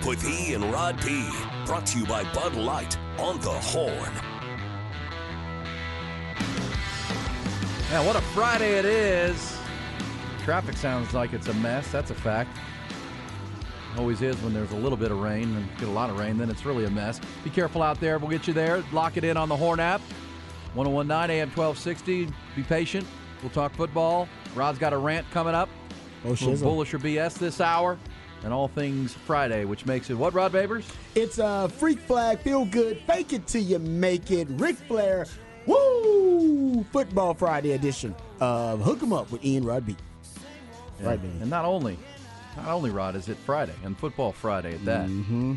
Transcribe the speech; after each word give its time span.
Up 0.00 0.06
with 0.06 0.24
E 0.28 0.54
and 0.54 0.64
Rod 0.72 1.00
B. 1.04 1.28
Brought 1.66 1.86
to 1.86 1.98
you 1.98 2.06
by 2.06 2.22
Bud 2.32 2.54
Light 2.54 2.96
on 3.18 3.40
the 3.40 3.50
Horn. 3.50 4.12
Yeah, 7.90 8.04
what 8.06 8.14
a 8.16 8.20
Friday 8.20 8.78
it 8.78 8.84
is. 8.84 9.56
Traffic 10.44 10.76
sounds 10.76 11.14
like 11.14 11.32
it's 11.32 11.48
a 11.48 11.54
mess. 11.54 11.90
That's 11.90 12.10
a 12.10 12.14
fact. 12.14 12.56
Always 13.96 14.22
is 14.22 14.36
when 14.42 14.52
there's 14.54 14.70
a 14.72 14.76
little 14.76 14.98
bit 14.98 15.10
of 15.10 15.20
rain 15.20 15.54
and 15.56 15.66
get 15.78 15.88
a 15.88 15.92
lot 15.92 16.10
of 16.10 16.18
rain, 16.18 16.38
then 16.38 16.50
it's 16.50 16.64
really 16.64 16.84
a 16.84 16.90
mess. 16.90 17.20
Be 17.42 17.50
careful 17.50 17.82
out 17.82 17.98
there. 18.00 18.18
We'll 18.18 18.30
get 18.30 18.46
you 18.46 18.54
there. 18.54 18.84
Lock 18.92 19.16
it 19.16 19.24
in 19.24 19.36
on 19.36 19.48
the 19.48 19.56
Horn 19.56 19.80
app. 19.80 20.00
1019 20.74 21.30
AM 21.36 21.48
1260. 21.48 22.28
Be 22.54 22.62
patient. 22.62 23.06
We'll 23.42 23.50
talk 23.50 23.72
football. 23.74 24.28
Rod's 24.54 24.78
got 24.78 24.92
a 24.92 24.98
rant 24.98 25.28
coming 25.32 25.54
up. 25.54 25.68
Oh, 26.24 26.30
Little 26.30 26.48
shizzle. 26.52 26.62
bullish 26.62 26.94
or 26.94 26.98
BS 26.98 27.34
this 27.38 27.60
hour. 27.60 27.98
And 28.44 28.52
all 28.52 28.68
things 28.68 29.14
Friday, 29.14 29.64
which 29.64 29.84
makes 29.84 30.10
it 30.10 30.14
what, 30.14 30.32
Rod 30.32 30.52
Babers? 30.52 30.84
It's 31.14 31.38
a 31.38 31.68
freak 31.68 31.98
flag, 31.98 32.38
feel 32.40 32.64
good, 32.64 33.00
fake 33.06 33.32
it 33.32 33.46
till 33.46 33.62
you 33.62 33.78
make 33.78 34.30
it. 34.30 34.46
Ric 34.50 34.76
Flair, 34.76 35.26
woo! 35.66 36.84
Football 36.92 37.34
Friday 37.34 37.72
edition 37.72 38.14
of 38.40 38.80
Hook 38.80 39.02
'em 39.02 39.12
Up 39.12 39.30
with 39.32 39.44
Ian 39.44 39.64
Rod 39.64 39.84
B. 39.84 39.96
Right, 41.00 41.22
man. 41.22 41.38
And 41.40 41.50
not 41.50 41.64
only, 41.64 41.98
not 42.56 42.68
only 42.68 42.90
Rod 42.90 43.16
is 43.16 43.28
it 43.28 43.36
Friday 43.38 43.74
and 43.84 43.98
football 43.98 44.32
Friday 44.32 44.74
at 44.74 44.84
that. 44.84 45.08
Mm-hmm. 45.08 45.54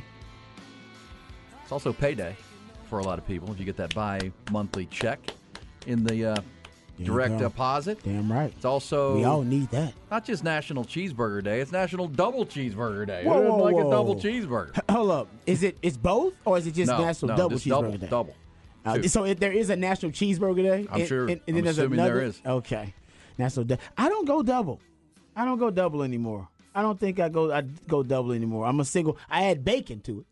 It's 1.63 1.71
also 1.71 1.93
payday 1.93 2.35
for 2.89 2.99
a 2.99 3.03
lot 3.03 3.17
of 3.19 3.27
people 3.27 3.51
if 3.51 3.59
you 3.59 3.65
get 3.65 3.77
that 3.77 3.93
bi-monthly 3.95 4.87
check 4.87 5.19
in 5.87 6.03
the 6.03 6.25
uh, 6.25 6.35
you 6.97 7.05
direct 7.05 7.37
deposit. 7.39 7.99
Damn 8.03 8.31
right. 8.31 8.51
It's 8.55 8.65
also 8.65 9.15
We 9.15 9.23
all 9.23 9.41
need 9.43 9.69
that. 9.71 9.93
not 10.09 10.25
just 10.25 10.43
National 10.43 10.83
Cheeseburger 10.83 11.43
Day; 11.43 11.61
it's 11.61 11.71
National 11.71 12.07
Double 12.07 12.45
Cheeseburger 12.45 13.07
Day. 13.07 13.23
Whoa, 13.25 13.41
whoa, 13.41 13.57
like 13.57 13.75
whoa. 13.75 13.87
a 13.87 13.91
double 13.91 14.15
cheeseburger? 14.15 14.79
Hold 14.91 15.11
up. 15.11 15.27
Is 15.45 15.63
it 15.63 15.77
it's 15.81 15.97
both 15.97 16.33
or 16.45 16.57
is 16.57 16.67
it 16.67 16.73
just 16.75 16.91
no, 16.91 16.99
National 17.03 17.29
no, 17.29 17.37
Double 17.37 17.57
Cheeseburger 17.57 17.69
double, 17.69 17.97
Day? 17.97 18.07
double. 18.07 18.35
Uh, 18.83 19.01
so 19.03 19.25
if 19.25 19.39
there 19.39 19.51
is 19.51 19.69
a 19.69 19.75
National 19.75 20.11
Cheeseburger 20.11 20.63
Day. 20.63 20.87
I'm 20.91 20.99
and- 21.01 21.07
sure- 21.07 21.21
And, 21.27 21.31
and 21.31 21.41
I'm 21.49 21.53
then 21.55 21.63
there's 21.65 21.77
assuming 21.77 21.99
another. 21.99 22.15
there 22.15 22.23
is. 22.23 22.41
Okay. 22.45 22.93
National 23.37 23.65
Day. 23.65 23.77
I 23.97 24.09
don't 24.09 24.27
go 24.27 24.41
double. 24.43 24.79
I 25.35 25.45
don't 25.45 25.59
go 25.59 25.69
double 25.71 26.03
anymore. 26.03 26.47
I 26.75 26.81
don't 26.81 26.99
think 26.99 27.19
I 27.19 27.29
go. 27.29 27.51
I 27.51 27.61
go 27.61 28.01
double 28.03 28.31
anymore. 28.31 28.65
I'm 28.65 28.79
a 28.79 28.85
single. 28.85 29.17
I 29.29 29.45
add 29.45 29.63
bacon 29.63 29.99
to 30.01 30.19
it. 30.21 30.25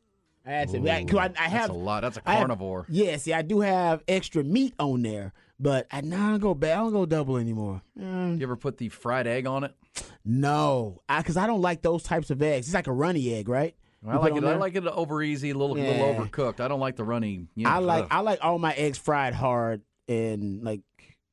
I 0.45 0.53
add 0.53 0.69
some. 0.69 0.87
I, 0.87 1.03
'cause 1.03 1.17
I, 1.17 1.31
I 1.37 1.47
have 1.49 1.69
a 1.69 1.73
lot. 1.73 2.01
That's 2.01 2.17
a 2.17 2.21
I 2.25 2.31
have- 2.33 2.39
carnivore. 2.47 2.85
yeah, 2.89 3.17
see, 3.17 3.33
I 3.33 3.41
do 3.41 3.59
have 3.61 4.03
extra 4.07 4.43
meat 4.43 4.73
on 4.79 5.01
there, 5.03 5.33
but 5.59 5.87
I 5.91 6.01
now 6.01 6.27
I 6.27 6.37
don't 6.37 6.39
go. 6.39 6.51
I 6.67 6.75
don't 6.75 6.91
go 6.91 7.05
double 7.05 7.37
anymore. 7.37 7.81
Mm, 7.99 8.37
You 8.39 8.43
ever 8.43 8.55
put 8.55 8.77
the 8.77 8.89
fried 8.89 9.27
egg 9.27 9.45
on 9.47 9.63
it? 9.65 9.75
no, 10.25 10.99
because 11.07 11.37
I, 11.37 11.47
don't 11.47 11.61
like 11.61 11.81
those 11.81 12.03
types 12.03 12.29
of 12.29 12.41
eggs. 12.41 12.67
It's 12.67 12.73
like 12.73 12.87
a 12.87 12.91
runny 12.93 13.33
egg, 13.33 13.49
right? 13.49 13.75
I 14.07 14.15
like 14.17 14.33
put 14.33 14.43
it. 14.43 14.47
I 14.47 14.55
like 14.55 14.75
it 14.75 14.85
over 14.85 15.21
easy, 15.21 15.49
a 15.49 15.57
little, 15.57 15.77
Yeah. 15.77 15.91
little 15.91 16.25
overcooked. 16.25 16.59
I 16.61 16.67
don't 16.69 16.79
like 16.79 16.95
the 16.95 17.03
runny. 17.03 17.47
You 17.55 17.65
know, 17.65 17.69
I 17.69 17.79
like 17.79 18.03
ugh. 18.05 18.09
I 18.11 18.19
like 18.21 18.39
all 18.41 18.57
my 18.59 18.73
eggs 18.73 18.97
fried 18.97 19.33
hard 19.33 19.81
and 20.07 20.63
like 20.63 20.81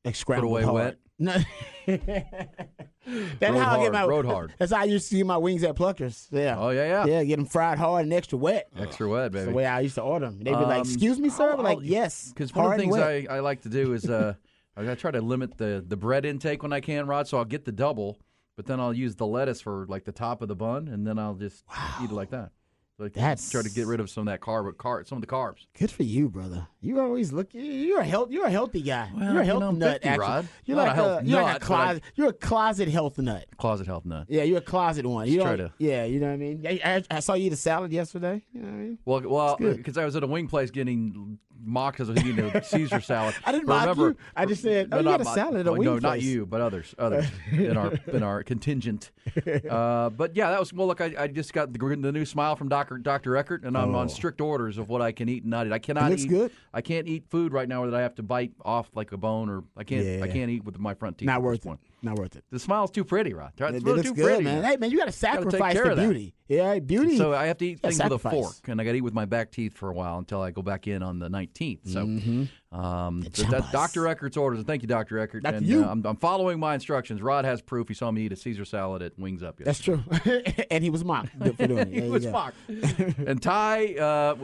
like 0.03 0.15
scrambled 0.15 0.51
away 0.51 0.63
hard. 0.63 0.75
wet? 0.75 0.97
No. 1.19 1.35
That's 1.87 3.53
Road 3.53 3.57
how 3.59 3.79
I 3.79 3.83
get 3.83 3.93
my 3.93 4.05
road 4.05 4.25
hard. 4.25 4.53
That's 4.59 4.71
how 4.71 4.81
I 4.81 4.83
used 4.83 5.09
to 5.09 5.15
see 5.15 5.23
my 5.23 5.37
wings 5.37 5.63
at 5.63 5.75
Pluckers. 5.75 6.27
Yeah. 6.31 6.57
Oh, 6.59 6.69
yeah, 6.69 6.85
yeah. 6.85 7.05
Yeah, 7.05 7.23
get 7.23 7.37
them 7.37 7.45
fried 7.45 7.77
hard 7.77 8.03
and 8.03 8.13
extra 8.13 8.37
wet. 8.37 8.67
extra 8.77 9.07
wet, 9.07 9.31
That's 9.31 9.43
baby. 9.45 9.51
the 9.51 9.55
way 9.57 9.65
I 9.65 9.79
used 9.79 9.95
to 9.95 10.01
order 10.01 10.25
them. 10.25 10.39
They'd 10.39 10.51
be 10.51 10.51
like, 10.51 10.81
Um, 10.81 10.87
"Excuse 10.87 11.19
me, 11.19 11.29
sir." 11.29 11.51
I'll- 11.51 11.63
like, 11.63 11.77
I'll- 11.77 11.83
"Yes." 11.83 12.29
Because 12.33 12.53
one 12.53 12.65
of 12.65 12.71
the 12.71 12.77
things. 12.77 12.95
I, 12.97 13.25
I 13.29 13.39
like 13.39 13.61
to 13.61 13.69
do 13.69 13.93
is 13.93 14.09
uh, 14.09 14.33
I 14.77 14.95
try 14.95 15.11
to 15.11 15.21
limit 15.21 15.57
the, 15.57 15.83
the 15.87 15.95
bread 15.97 16.25
intake 16.25 16.61
when 16.63 16.73
I 16.73 16.81
can, 16.81 17.07
Rod. 17.07 17.27
So 17.27 17.37
I'll 17.37 17.45
get 17.45 17.63
the 17.65 17.71
double, 17.71 18.19
but 18.57 18.65
then 18.65 18.79
I'll 18.79 18.93
use 18.93 19.15
the 19.15 19.25
lettuce 19.25 19.61
for 19.61 19.85
like 19.87 20.03
the 20.03 20.11
top 20.11 20.41
of 20.41 20.49
the 20.49 20.55
bun, 20.55 20.87
and 20.89 21.07
then 21.07 21.17
I'll 21.17 21.35
just 21.35 21.63
eat 22.01 22.11
it 22.11 22.13
like 22.13 22.31
that. 22.31 22.51
Like 22.99 23.13
That's- 23.13 23.51
try 23.51 23.61
to 23.61 23.69
get 23.69 23.85
rid 23.85 23.99
of 23.99 24.09
some 24.09 24.27
of 24.27 24.31
that 24.31 24.39
carb, 24.41 24.75
car, 24.77 25.03
some 25.05 25.17
of 25.17 25.21
the 25.21 25.27
carbs. 25.27 25.67
Good 25.77 25.91
for 25.91 26.01
you, 26.01 26.29
brother. 26.29 26.67
You 26.81 26.99
always 26.99 27.31
look. 27.31 27.53
you- 27.53 27.61
You're 27.61 27.99
a 27.99 28.03
health. 28.05 28.31
You're 28.31 28.47
a 28.47 28.49
healthy 28.51 28.81
guy. 28.81 29.11
Well, 29.13 29.33
you're 29.33 29.41
a 29.41 29.45
you 29.45 29.51
healthy 29.51 29.65
know, 29.65 29.71
nut. 29.71 29.91
50, 30.01 30.07
actually, 30.09 30.27
Rod. 30.27 30.47
you're 30.65 30.77
Not 30.77 30.81
a 30.81 30.87
like 30.87 30.95
health 30.95 31.23
you're 31.25 31.41
like 31.43 31.55
a 31.55 31.59
but 31.59 31.63
I- 31.63 31.65
closet. 31.67 32.03
You're 32.15 32.29
a 32.29 32.33
closet 32.33 32.87
health 32.87 33.17
nut. 33.19 33.45
Closet 33.57 33.85
health 33.85 34.05
nut. 34.05 34.25
Yeah, 34.29 34.41
you're 34.43 34.57
a 34.57 34.61
closet 34.61 35.05
one. 35.05 35.27
You 35.27 35.41
try 35.41 35.55
to- 35.57 35.71
Yeah, 35.77 36.05
you 36.05 36.19
know 36.19 36.25
what 36.27 36.33
I 36.33 36.37
mean. 36.37 36.65
I, 36.65 36.79
I, 36.83 37.03
I 37.17 37.19
saw 37.19 37.35
you 37.35 37.45
eat 37.45 37.53
a 37.53 37.57
salad 37.57 37.91
yesterday. 37.91 38.43
You 38.51 38.61
know 38.61 38.67
what 38.67 38.73
I 38.73 38.77
mean. 38.77 38.97
Well, 39.05 39.21
well, 39.21 39.57
because 39.59 39.97
uh, 39.97 40.01
I 40.01 40.05
was 40.05 40.15
at 40.15 40.23
a 40.23 40.27
wing 40.27 40.47
place 40.47 40.71
getting 40.71 41.37
mocked 41.63 41.97
because 41.97 42.09
I 42.09 42.13
was 42.13 42.25
eating 42.25 42.45
a 42.45 42.63
Caesar 42.63 43.01
salad. 43.01 43.35
I 43.45 43.51
didn't 43.51 43.67
But 43.67 43.73
mock 43.73 43.81
remember, 43.97 44.07
you. 44.09 44.17
I 44.35 44.45
just 44.45 44.61
said, 44.61 44.89
oh, 44.91 44.97
you 44.97 45.03
not 45.03 45.17
got 45.19 45.21
a 45.21 45.33
salad 45.33 45.59
at 45.61 45.67
a 45.67 45.71
oh, 45.71 45.75
No, 45.75 45.97
not 45.99 46.21
you, 46.21 46.45
but 46.45 46.61
others, 46.61 46.93
others 46.97 47.25
in 47.51 47.75
our 47.77 47.93
in 48.07 48.23
our 48.23 48.43
contingent. 48.43 49.11
Uh, 49.69 50.09
but 50.09 50.35
yeah, 50.35 50.49
that 50.51 50.59
was 50.59 50.71
well. 50.73 50.87
Look, 50.87 51.01
I, 51.01 51.13
I 51.17 51.27
just 51.27 51.51
got 51.53 51.71
the, 51.73 51.79
the 51.79 52.11
new 52.11 52.25
smile 52.25 52.55
from 52.55 52.69
Doctor 52.69 52.97
Doctor 52.97 53.35
Eckert, 53.35 53.63
and 53.63 53.77
I'm 53.77 53.95
on 53.95 54.07
strict 54.09 54.39
orders 54.41 54.77
of 54.77 54.89
what 54.89 55.01
I 55.01 55.11
can 55.11 55.29
eat 55.29 55.43
and 55.43 55.51
not 55.51 55.67
eat. 55.67 55.73
I 55.73 55.79
cannot 55.79 56.05
Oh. 56.05 56.09
looks 56.09 56.23
eat. 56.23 56.29
good. 56.29 56.51
I 56.73 56.81
can't 56.81 57.07
eat 57.07 57.25
food 57.29 57.51
right 57.53 57.67
now 57.67 57.85
that 57.85 57.93
I 57.93 58.01
have 58.01 58.15
to 58.15 58.23
bite 58.23 58.51
off 58.63 58.89
like 58.95 59.11
a 59.11 59.17
bone, 59.17 59.49
or 59.49 59.63
I 59.75 59.83
can't. 59.83 60.23
I 60.23 60.27
can't 60.27 60.49
eat 60.49 60.63
with 60.63 60.79
my 60.79 60.93
front 60.93 61.17
teeth. 61.17 61.25
Not 61.27 61.37
at 61.37 61.41
worth 61.43 61.59
it. 61.59 61.63
point. 61.67 61.79
Not 62.03 62.15
worth 62.19 62.35
it. 62.35 62.43
The 62.51 62.59
smile's 62.59 62.91
too 62.91 63.03
pretty, 63.03 63.33
Rod. 63.33 63.53
It's 63.57 63.61
It, 63.61 63.75
it 63.77 63.83
looks 63.83 64.03
too 64.03 64.13
good, 64.13 64.23
pretty. 64.25 64.43
man. 64.43 64.63
Hey, 64.63 64.77
man, 64.77 64.91
you 64.91 64.99
got 64.99 65.05
to 65.05 65.11
sacrifice 65.11 65.73
care 65.73 65.85
for 65.85 65.89
of 65.91 65.97
that. 65.97 66.03
beauty. 66.03 66.35
Yeah, 66.47 66.77
beauty. 66.79 67.17
So 67.17 67.33
I 67.33 67.47
have 67.47 67.57
to 67.57 67.65
eat 67.65 67.79
things 67.79 68.01
with 68.01 68.11
a 68.11 68.19
fork, 68.19 68.53
and 68.67 68.79
I 68.79 68.83
got 68.83 68.91
to 68.91 68.97
eat 68.99 69.01
with 69.01 69.15
my 69.15 69.25
back 69.25 69.49
teeth 69.51 69.73
for 69.73 69.89
a 69.89 69.93
while 69.93 70.19
until 70.19 70.39
I 70.41 70.51
go 70.51 70.61
back 70.61 70.85
in 70.87 71.01
on 71.01 71.17
the 71.19 71.27
19th. 71.27 71.91
So, 71.91 72.05
Mm-hmm. 72.05 72.79
um, 72.79 73.25
so. 73.33 73.47
Dr. 73.71 74.07
Eckert's 74.07 74.37
orders. 74.37 74.59
and 74.59 74.67
Thank 74.67 74.83
you, 74.83 74.87
Dr. 74.87 75.17
Eckert. 75.17 75.41
Dr. 75.43 75.55
And 75.57 75.65
you. 75.65 75.83
Uh, 75.83 75.87
I'm, 75.89 76.05
I'm 76.05 76.17
following 76.17 76.59
my 76.59 76.75
instructions. 76.75 77.19
Rod 77.21 77.45
has 77.45 77.61
proof. 77.63 77.87
He 77.87 77.95
saw 77.95 78.11
me 78.11 78.21
eat 78.21 78.31
a 78.31 78.35
Caesar 78.35 78.63
salad 78.63 79.01
at 79.01 79.17
Wings 79.17 79.41
Up. 79.41 79.59
Yesterday. 79.59 80.03
That's 80.09 80.23
true. 80.23 80.53
and 80.69 80.83
he 80.83 80.91
was 80.91 81.03
mocked 81.03 81.29
for 81.31 81.67
doing 81.67 81.91
it. 81.93 82.03
he 82.03 82.09
was 82.09 82.25
go. 82.25 82.31
mocked. 82.31 82.57
and 82.69 83.41
Ty, 83.41 83.95
uh, 83.95 84.35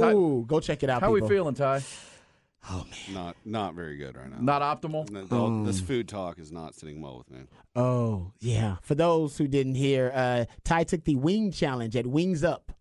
Ty 0.00 0.12
Ooh, 0.14 0.44
go 0.48 0.60
check 0.60 0.82
it 0.82 0.88
out. 0.88 1.02
how 1.02 1.12
people. 1.12 1.28
we 1.28 1.34
feeling, 1.34 1.54
Ty? 1.54 1.82
Not 3.12 3.36
not 3.44 3.74
very 3.74 3.96
good 3.96 4.16
right 4.16 4.30
now. 4.30 4.38
Not 4.40 4.62
optimal. 4.62 5.10
No, 5.10 5.24
the- 5.24 5.66
This 5.66 5.80
food 5.80 6.08
talk 6.08 6.38
is 6.38 6.52
not 6.52 6.74
sitting 6.74 7.00
well 7.02 7.18
with 7.18 7.30
me. 7.30 7.46
Oh, 7.74 8.32
yeah. 8.40 8.76
For 8.82 8.94
those 8.94 9.36
who 9.38 9.48
didn't 9.48 9.74
hear, 9.74 10.12
uh, 10.14 10.44
Ty 10.64 10.84
took 10.84 11.04
the 11.04 11.16
wing 11.16 11.50
challenge 11.52 11.96
at 11.96 12.06
Wings 12.06 12.44
Up. 12.44 12.72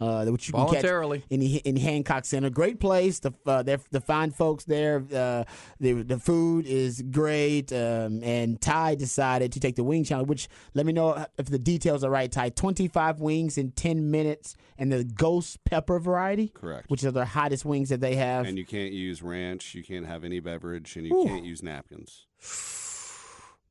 Uh, 0.00 0.24
which 0.26 0.46
you 0.46 0.54
can 0.54 0.68
catch 0.68 0.84
in 1.28 1.42
in 1.42 1.76
Hancock 1.76 2.24
Center. 2.24 2.50
Great 2.50 2.78
place. 2.78 3.18
The 3.18 3.32
uh, 3.44 3.64
the 3.64 4.00
fine 4.00 4.30
folks 4.30 4.64
there. 4.64 5.04
Uh, 5.12 5.42
the 5.80 6.02
the 6.04 6.18
food 6.18 6.66
is 6.66 7.02
great. 7.02 7.72
Um, 7.72 8.22
and 8.22 8.60
Ty 8.60 8.94
decided 8.94 9.52
to 9.52 9.60
take 9.60 9.74
the 9.74 9.82
wing 9.82 10.04
challenge. 10.04 10.28
Which 10.28 10.48
let 10.74 10.86
me 10.86 10.92
know 10.92 11.26
if 11.36 11.46
the 11.46 11.58
details 11.58 12.04
are 12.04 12.10
right. 12.10 12.30
Ty, 12.30 12.50
twenty 12.50 12.86
five 12.86 13.20
wings 13.20 13.58
in 13.58 13.72
ten 13.72 14.08
minutes, 14.08 14.54
and 14.78 14.92
the 14.92 15.02
ghost 15.02 15.64
pepper 15.64 15.98
variety. 15.98 16.48
Correct. 16.48 16.88
Which 16.88 17.02
are 17.02 17.10
the 17.10 17.24
hottest 17.24 17.64
wings 17.64 17.88
that 17.88 18.00
they 18.00 18.14
have. 18.14 18.46
And 18.46 18.56
you 18.56 18.64
can't 18.64 18.92
use 18.92 19.20
ranch. 19.20 19.74
You 19.74 19.82
can't 19.82 20.06
have 20.06 20.22
any 20.22 20.38
beverage, 20.38 20.96
and 20.96 21.06
you 21.06 21.16
Ooh. 21.16 21.24
can't 21.24 21.44
use 21.44 21.60
napkins. 21.60 22.26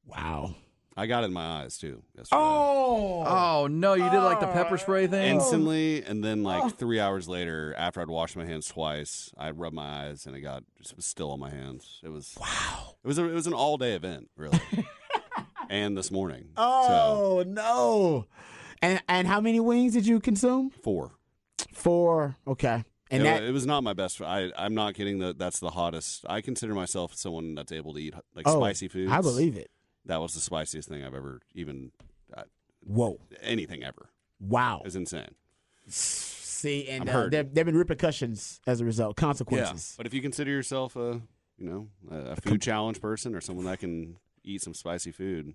wow. 0.06 0.56
I 0.98 1.06
got 1.06 1.24
it 1.24 1.28
in 1.28 1.34
my 1.34 1.62
eyes 1.62 1.78
too. 1.78 2.02
Yesterday. 2.18 2.42
Oh. 2.42 3.24
Oh 3.26 3.68
no, 3.68 3.94
you 3.94 4.10
did 4.10 4.20
like 4.20 4.40
the 4.40 4.48
pepper 4.48 4.74
oh. 4.74 4.78
spray 4.78 5.06
thing. 5.06 5.36
Instantly, 5.36 6.04
and 6.04 6.24
then 6.24 6.44
like 6.44 6.64
oh. 6.64 6.70
three 6.70 7.00
hours 7.00 7.30
later, 7.30 7.76
after 7.78 8.02
I'd 8.02 8.10
washed 8.10 8.36
my 8.36 8.46
hands 8.46 8.68
twice, 8.68 9.32
I 9.38 9.52
rubbed 9.52 9.76
my 9.76 10.08
eyes, 10.08 10.26
and 10.26 10.36
it 10.36 10.42
got 10.42 10.64
just 10.82 10.96
was 10.96 11.06
still 11.06 11.32
on 11.32 11.40
my 11.40 11.52
hands. 11.52 12.02
It 12.04 12.10
was 12.10 12.36
wow. 12.42 12.96
It 13.04 13.08
was 13.08 13.20
a, 13.20 13.26
it 13.26 13.34
was 13.34 13.46
an 13.46 13.54
all 13.54 13.78
day 13.78 13.94
event, 13.94 14.32
really. 14.36 14.60
and 15.70 15.96
this 15.96 16.10
morning, 16.10 16.50
so 16.56 16.64
Oh 16.64 17.44
no! 17.46 18.26
And 18.82 19.02
and 19.08 19.28
how 19.28 19.40
many 19.40 19.60
wings 19.60 19.94
did 19.94 20.08
you 20.08 20.20
consume? 20.20 20.72
four. 20.72 21.12
Four. 21.74 22.38
Okay. 22.48 22.84
And 23.10 23.22
it, 23.22 23.26
that 23.26 23.44
it 23.44 23.52
was 23.52 23.66
not 23.68 23.84
my 23.84 23.94
best. 23.94 24.20
I 24.22 24.52
I'm 24.58 24.74
not 24.74 24.96
kidding. 24.96 25.20
That 25.20 25.38
that's 25.38 25.60
the 25.60 25.70
hottest. 25.70 26.26
I 26.28 26.42
consider 26.42 26.74
myself 26.74 27.14
someone 27.16 27.54
that's 27.54 27.72
able 27.72 27.94
to 27.94 28.00
eat 28.00 28.16
like 28.36 28.48
oh, 28.48 28.60
spicy 28.60 28.88
foods. 28.88 29.12
I 29.12 29.22
believe 29.22 29.56
it. 29.56 29.70
That 30.08 30.22
was 30.22 30.34
the 30.34 30.40
spiciest 30.40 30.90
thing 30.90 31.04
I've 31.04 31.14
ever 31.14 31.42
even 31.54 31.92
uh, 32.36 32.44
Whoa! 32.82 33.20
anything 33.42 33.84
ever. 33.84 34.10
Wow. 34.40 34.80
It 34.80 34.86
was 34.86 34.96
insane. 34.96 35.36
See, 35.88 36.88
and 36.90 37.10
uh, 37.10 37.28
there 37.30 37.44
there've 37.44 37.66
been 37.66 37.78
repercussions 37.78 38.60
as 38.68 38.82
a 38.82 38.86
result, 38.86 39.16
consequences. 39.16 39.94
But 39.96 40.06
if 40.06 40.14
you 40.14 40.22
consider 40.22 40.52
yourself 40.52 40.96
a 40.96 41.22
you 41.58 41.70
know 41.70 41.88
a, 42.12 42.32
a 42.32 42.36
food 42.36 42.62
challenge 42.62 43.00
person 43.02 43.36
or 43.36 43.42
someone 43.42 43.66
that 43.66 43.80
can 43.80 44.18
eat 44.44 44.62
some 44.62 44.74
spicy 44.74 45.12
food, 45.12 45.54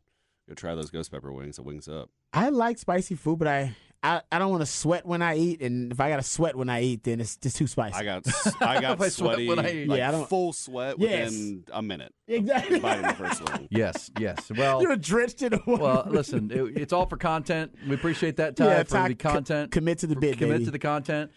Go 0.48 0.54
try 0.54 0.74
those 0.74 0.90
ghost 0.90 1.10
pepper 1.12 1.32
wings 1.32 1.58
at 1.58 1.64
Wings 1.64 1.88
Up. 1.88 2.10
I 2.32 2.48
like 2.48 2.78
spicy 2.78 3.14
food, 3.14 3.38
but 3.38 3.48
I 3.48 3.76
I, 4.04 4.20
I 4.32 4.38
don't 4.40 4.50
want 4.50 4.62
to 4.62 4.66
sweat 4.66 5.06
when 5.06 5.22
I 5.22 5.36
eat, 5.36 5.62
and 5.62 5.92
if 5.92 6.00
I 6.00 6.08
got 6.10 6.16
to 6.16 6.22
sweat 6.24 6.56
when 6.56 6.68
I 6.68 6.82
eat, 6.82 7.04
then 7.04 7.20
it's 7.20 7.36
just 7.36 7.56
too 7.56 7.68
spicy. 7.68 7.94
I 7.94 8.02
got 8.04 8.26
I 8.60 8.80
got 8.80 8.94
If 8.94 9.00
I 9.00 9.08
sweat 9.08 9.12
sweaty, 9.12 9.48
when 9.48 9.58
I 9.60 9.70
eat. 9.72 9.88
like 9.88 9.98
Yeah, 9.98 10.08
I 10.08 10.10
don't- 10.12 10.28
full 10.28 10.52
sweat 10.52 10.96
Yes. 10.98 11.30
within 11.30 11.64
a 11.72 11.82
minute. 11.82 12.12
exactly. 12.26 12.80
Biting 12.80 13.02
the 13.06 13.14
first 13.14 13.48
wing. 13.48 13.68
Yes, 13.70 14.10
yes. 14.18 14.50
Well, 14.56 14.82
You're 14.82 14.96
drenched 14.96 15.42
in 15.42 15.52
water. 15.66 15.82
well, 15.82 16.06
listen, 16.08 16.50
it, 16.50 16.76
it's 16.76 16.92
all 16.92 17.06
for 17.06 17.16
content. 17.16 17.74
We 17.88 17.94
appreciate 17.94 18.36
that, 18.38 18.56
time 18.56 18.66
Yeah, 18.68 18.82
for 18.82 18.90
Ty, 18.90 19.08
the 19.08 19.14
co- 19.14 19.30
content. 19.34 19.70
commit 19.70 19.98
to 20.00 20.08
the 20.08 20.16
bit, 20.16 20.36
Commit 20.36 20.54
baby. 20.56 20.64
to 20.64 20.70
the 20.72 20.78
content 20.80 21.30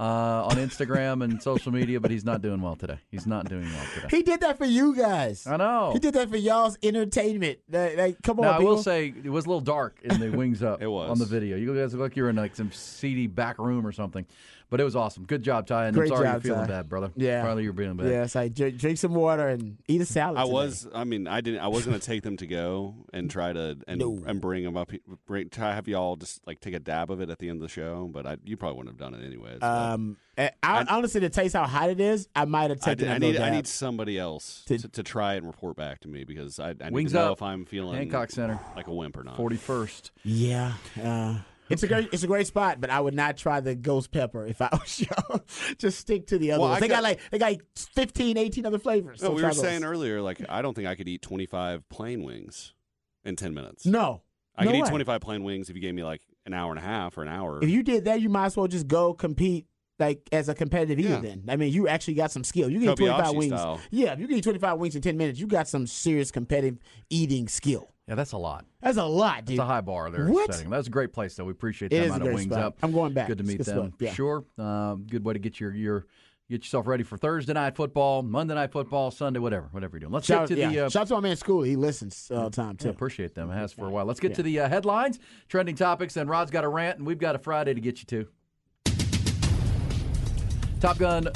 uh, 0.00 0.46
on 0.46 0.56
Instagram 0.56 1.22
and 1.22 1.42
social 1.42 1.70
media, 1.70 2.00
but 2.00 2.10
he's 2.10 2.24
not 2.24 2.40
doing 2.40 2.62
well 2.62 2.74
today. 2.74 2.98
He's 3.10 3.26
not 3.26 3.50
doing 3.50 3.64
well 3.64 3.84
today. 3.94 4.16
he 4.16 4.22
did 4.22 4.40
that 4.40 4.56
for 4.56 4.64
you 4.64 4.96
guys. 4.96 5.46
I 5.46 5.58
know. 5.58 5.90
He 5.92 5.98
did 5.98 6.14
that 6.14 6.30
for 6.30 6.38
y'all's 6.38 6.78
entertainment. 6.82 7.58
Like, 7.70 7.98
like, 7.98 8.22
come 8.22 8.38
on, 8.40 8.46
Now 8.46 8.52
I 8.52 8.58
will 8.60 8.82
say 8.82 9.12
it 9.22 9.28
was 9.28 9.44
a 9.44 9.48
little 9.48 9.60
dark 9.60 9.98
in 10.02 10.18
the 10.18 10.30
wings 10.30 10.62
up. 10.62 10.80
It 10.82 10.86
was. 10.86 11.10
on 11.10 11.18
the 11.18 11.26
video. 11.26 11.58
You 11.58 11.76
guys 11.76 11.92
look 11.92 12.00
like 12.00 12.16
you're 12.16 12.30
in 12.30 12.36
like 12.36 12.56
some 12.56 12.72
seedy 12.72 13.26
back 13.26 13.58
room 13.58 13.86
or 13.86 13.92
something, 13.92 14.24
but 14.70 14.80
it 14.80 14.84
was 14.84 14.96
awesome. 14.96 15.24
Good 15.24 15.42
job, 15.42 15.66
Ty. 15.66 15.86
And 15.86 15.96
Great 15.96 16.10
I'm 16.12 16.16
sorry 16.16 16.26
job, 16.28 16.44
you're 16.44 16.54
feeling 16.54 16.66
Ty. 16.68 16.72
bad, 16.72 16.88
brother. 16.88 17.10
Yeah. 17.16 17.42
probably 17.42 17.64
you're 17.64 17.74
feeling 17.74 17.96
bad. 17.96 18.06
Yes, 18.08 18.36
I 18.36 18.44
like 18.44 18.54
drink, 18.54 18.78
drink 18.78 18.98
some 18.98 19.14
water 19.14 19.48
and 19.48 19.76
eat 19.88 20.00
a 20.00 20.06
salad. 20.06 20.38
I 20.38 20.42
today. 20.42 20.52
was. 20.52 20.88
I 20.94 21.04
mean, 21.04 21.26
I 21.26 21.40
didn't. 21.40 21.60
I 21.60 21.68
was 21.68 21.84
going 21.84 21.98
to 21.98 22.04
take 22.06 22.22
them 22.22 22.36
to 22.38 22.46
go 22.46 22.94
and 23.12 23.30
try 23.30 23.52
to 23.52 23.76
and 23.86 24.00
No. 24.00 24.22
and 24.26 24.40
bring 24.40 24.64
them 24.64 24.76
up. 24.76 24.90
Bring 25.26 25.50
try 25.50 25.74
have 25.74 25.88
y'all 25.88 26.16
just 26.16 26.46
like 26.46 26.60
take 26.60 26.74
a 26.74 26.78
dab 26.80 27.10
of 27.10 27.20
it 27.20 27.28
at 27.30 27.38
the 27.38 27.48
end 27.48 27.56
of 27.58 27.62
the 27.62 27.68
show. 27.68 28.08
But 28.12 28.26
I, 28.26 28.36
you 28.44 28.56
probably 28.56 28.78
wouldn't 28.78 28.98
have 29.00 29.12
done 29.12 29.20
it 29.20 29.26
anyways. 29.26 29.62
Um, 29.62 30.16
I, 30.38 30.52
I, 30.62 30.86
honestly, 30.88 31.20
to 31.20 31.28
taste 31.28 31.54
how 31.54 31.66
hot 31.66 31.90
it 31.90 32.00
is, 32.00 32.26
I 32.34 32.46
might 32.46 32.70
have 32.70 32.78
I, 32.84 32.94
taken 32.94 32.98
did- 33.06 33.08
I 33.12 33.16
a 33.16 33.18
need. 33.18 33.26
little 33.32 33.42
I 33.46 33.50
need 33.50 33.66
somebody 33.66 34.18
else 34.18 34.62
To- 34.68 34.78
to, 34.78 34.88
to 34.88 35.02
try 35.02 35.34
it 35.34 35.38
and 35.38 35.46
report 35.46 35.76
back 35.76 36.00
to 36.00 36.08
me 36.08 36.24
because 36.24 36.58
I, 36.58 36.70
I 36.70 36.84
need 36.84 36.92
Wings 36.92 37.12
to 37.12 37.18
know 37.18 37.26
up. 37.32 37.38
if 37.38 37.42
I'm 37.42 37.66
feeling 37.66 37.96
Hancock 37.96 38.30
Center, 38.30 38.58
like 38.74 38.86
a 38.86 38.94
wimp 38.94 39.18
or 39.18 39.24
not. 39.24 39.36
forty 39.36 39.56
first. 39.56 40.12
Yeah, 40.24 40.74
uh, 41.02 41.40
it's 41.70 41.82
a 41.82 41.86
great 41.88 42.08
it's 42.12 42.22
a 42.22 42.26
great 42.26 42.46
spot, 42.46 42.80
but 42.80 42.90
I 42.90 43.00
would 43.00 43.14
not 43.14 43.36
try 43.36 43.60
the 43.60 43.74
ghost 43.74 44.10
pepper 44.10 44.46
if 44.46 44.60
I 44.60 44.68
was 44.72 45.00
you. 45.00 45.06
Just 45.78 45.98
stick 46.00 46.26
to 46.28 46.38
the 46.38 46.52
other 46.52 46.60
Well, 46.60 46.70
ones. 46.70 46.80
They 46.80 46.88
got, 46.88 46.96
got- 46.96 47.02
like 47.04 47.20
they 47.30 47.38
got 47.38 47.50
like 47.52 47.62
15, 47.94 48.36
18 48.36 48.66
other 48.66 48.78
flavors. 48.78 49.22
No, 49.22 49.28
so 49.28 49.34
we 49.34 49.42
were 49.42 49.48
those. 49.48 49.60
saying 49.60 49.84
earlier, 49.84 50.20
like 50.20 50.40
I 50.48 50.62
don't 50.62 50.74
think 50.74 50.88
I 50.88 50.94
could 50.94 51.08
eat 51.08 51.22
25 51.22 51.88
plain 51.88 52.22
wings 52.22 52.74
in 53.24 53.36
10 53.36 53.54
minutes. 53.54 53.86
no. 53.86 54.22
I 54.56 54.64
no 54.64 54.72
could 54.72 54.78
eat 54.80 54.86
25 54.86 55.20
plain 55.22 55.42
wings 55.42 55.70
if 55.70 55.76
you 55.76 55.80
gave 55.80 55.94
me 55.94 56.04
like 56.04 56.20
an 56.44 56.52
hour 56.52 56.70
and 56.70 56.78
a 56.78 56.82
half 56.82 57.16
or 57.16 57.22
an 57.22 57.28
hour. 57.28 57.62
If 57.62 57.70
you 57.70 57.82
did 57.82 58.04
that, 58.04 58.20
you 58.20 58.28
might 58.28 58.46
as 58.46 58.56
well 58.58 58.66
just 58.66 58.86
go 58.88 59.14
compete 59.14 59.66
like 59.98 60.28
as 60.32 60.50
a 60.50 60.54
competitive 60.54 60.98
eater. 60.98 61.10
Yeah. 61.14 61.20
Then 61.20 61.44
I 61.48 61.56
mean, 61.56 61.72
you 61.72 61.88
actually 61.88 62.14
got 62.14 62.30
some 62.30 62.44
skill. 62.44 62.68
You 62.68 62.80
can 62.80 62.90
eat 62.90 62.96
twenty 62.96 63.12
five 63.22 63.34
wings. 63.34 63.52
style. 63.54 63.80
Yeah, 63.90 64.12
if 64.12 64.18
you 64.18 64.26
can 64.26 64.36
eat 64.36 64.44
twenty 64.44 64.58
five 64.58 64.78
wings 64.78 64.96
in 64.96 65.02
ten 65.02 65.16
minutes, 65.16 65.38
you 65.38 65.46
got 65.46 65.66
some 65.68 65.86
serious 65.86 66.30
competitive 66.30 66.78
eating 67.08 67.48
skill. 67.48 67.88
Yeah, 68.10 68.16
that's 68.16 68.32
a 68.32 68.38
lot. 68.38 68.64
That's 68.82 68.96
a 68.96 69.04
lot, 69.04 69.44
dude. 69.44 69.54
It's 69.54 69.62
a 69.62 69.64
high 69.64 69.82
bar 69.82 70.10
there. 70.10 70.26
What? 70.26 70.52
Setting. 70.52 70.68
That's 70.68 70.88
a 70.88 70.90
great 70.90 71.12
place, 71.12 71.36
though. 71.36 71.44
We 71.44 71.52
appreciate 71.52 71.92
It 71.92 72.08
them 72.08 72.10
out 72.10 72.22
of 72.26 72.34
Wings 72.34 72.52
spot. 72.52 72.58
Up. 72.58 72.76
I'm 72.82 72.90
going 72.90 73.12
back. 73.12 73.28
Good 73.28 73.38
to 73.38 73.44
meet 73.44 73.58
good 73.58 73.66
them. 73.66 73.94
Yeah. 74.00 74.12
Sure. 74.12 74.44
Um, 74.58 75.06
good 75.08 75.24
way 75.24 75.34
to 75.34 75.38
get 75.38 75.60
your 75.60 75.72
your 75.72 76.06
get 76.50 76.64
yourself 76.64 76.88
ready 76.88 77.04
for 77.04 77.16
Thursday 77.16 77.52
night 77.52 77.76
football, 77.76 78.24
Monday 78.24 78.54
night 78.54 78.72
football, 78.72 79.12
Sunday, 79.12 79.38
whatever, 79.38 79.68
whatever 79.70 79.94
you're 79.94 80.00
doing. 80.00 80.12
Let's 80.12 80.26
Shout, 80.26 80.48
get 80.48 80.56
to 80.56 80.60
yeah. 80.60 80.68
the. 80.70 80.86
Uh, 80.86 80.88
Shout 80.88 81.02
out 81.02 81.06
to 81.06 81.14
my 81.14 81.20
man 81.20 81.36
School. 81.36 81.62
He 81.62 81.76
listens 81.76 82.32
all 82.34 82.50
the 82.50 82.56
time 82.56 82.76
too. 82.76 82.88
yeah, 82.88 82.90
appreciate 82.90 83.36
them. 83.36 83.48
Has 83.48 83.72
for 83.72 83.86
a 83.86 83.90
while. 83.90 84.06
Let's 84.06 84.18
get 84.18 84.34
to 84.34 84.42
the 84.42 84.58
uh, 84.58 84.68
headlines, 84.68 85.20
trending 85.46 85.76
topics, 85.76 86.16
and 86.16 86.28
Rod's 86.28 86.50
got 86.50 86.64
a 86.64 86.68
rant, 86.68 86.98
and 86.98 87.06
we've 87.06 87.16
got 87.16 87.36
a 87.36 87.38
Friday 87.38 87.74
to 87.74 87.80
get 87.80 88.00
you 88.00 88.06
to. 88.06 88.92
Top 90.80 90.98
Gun 90.98 91.28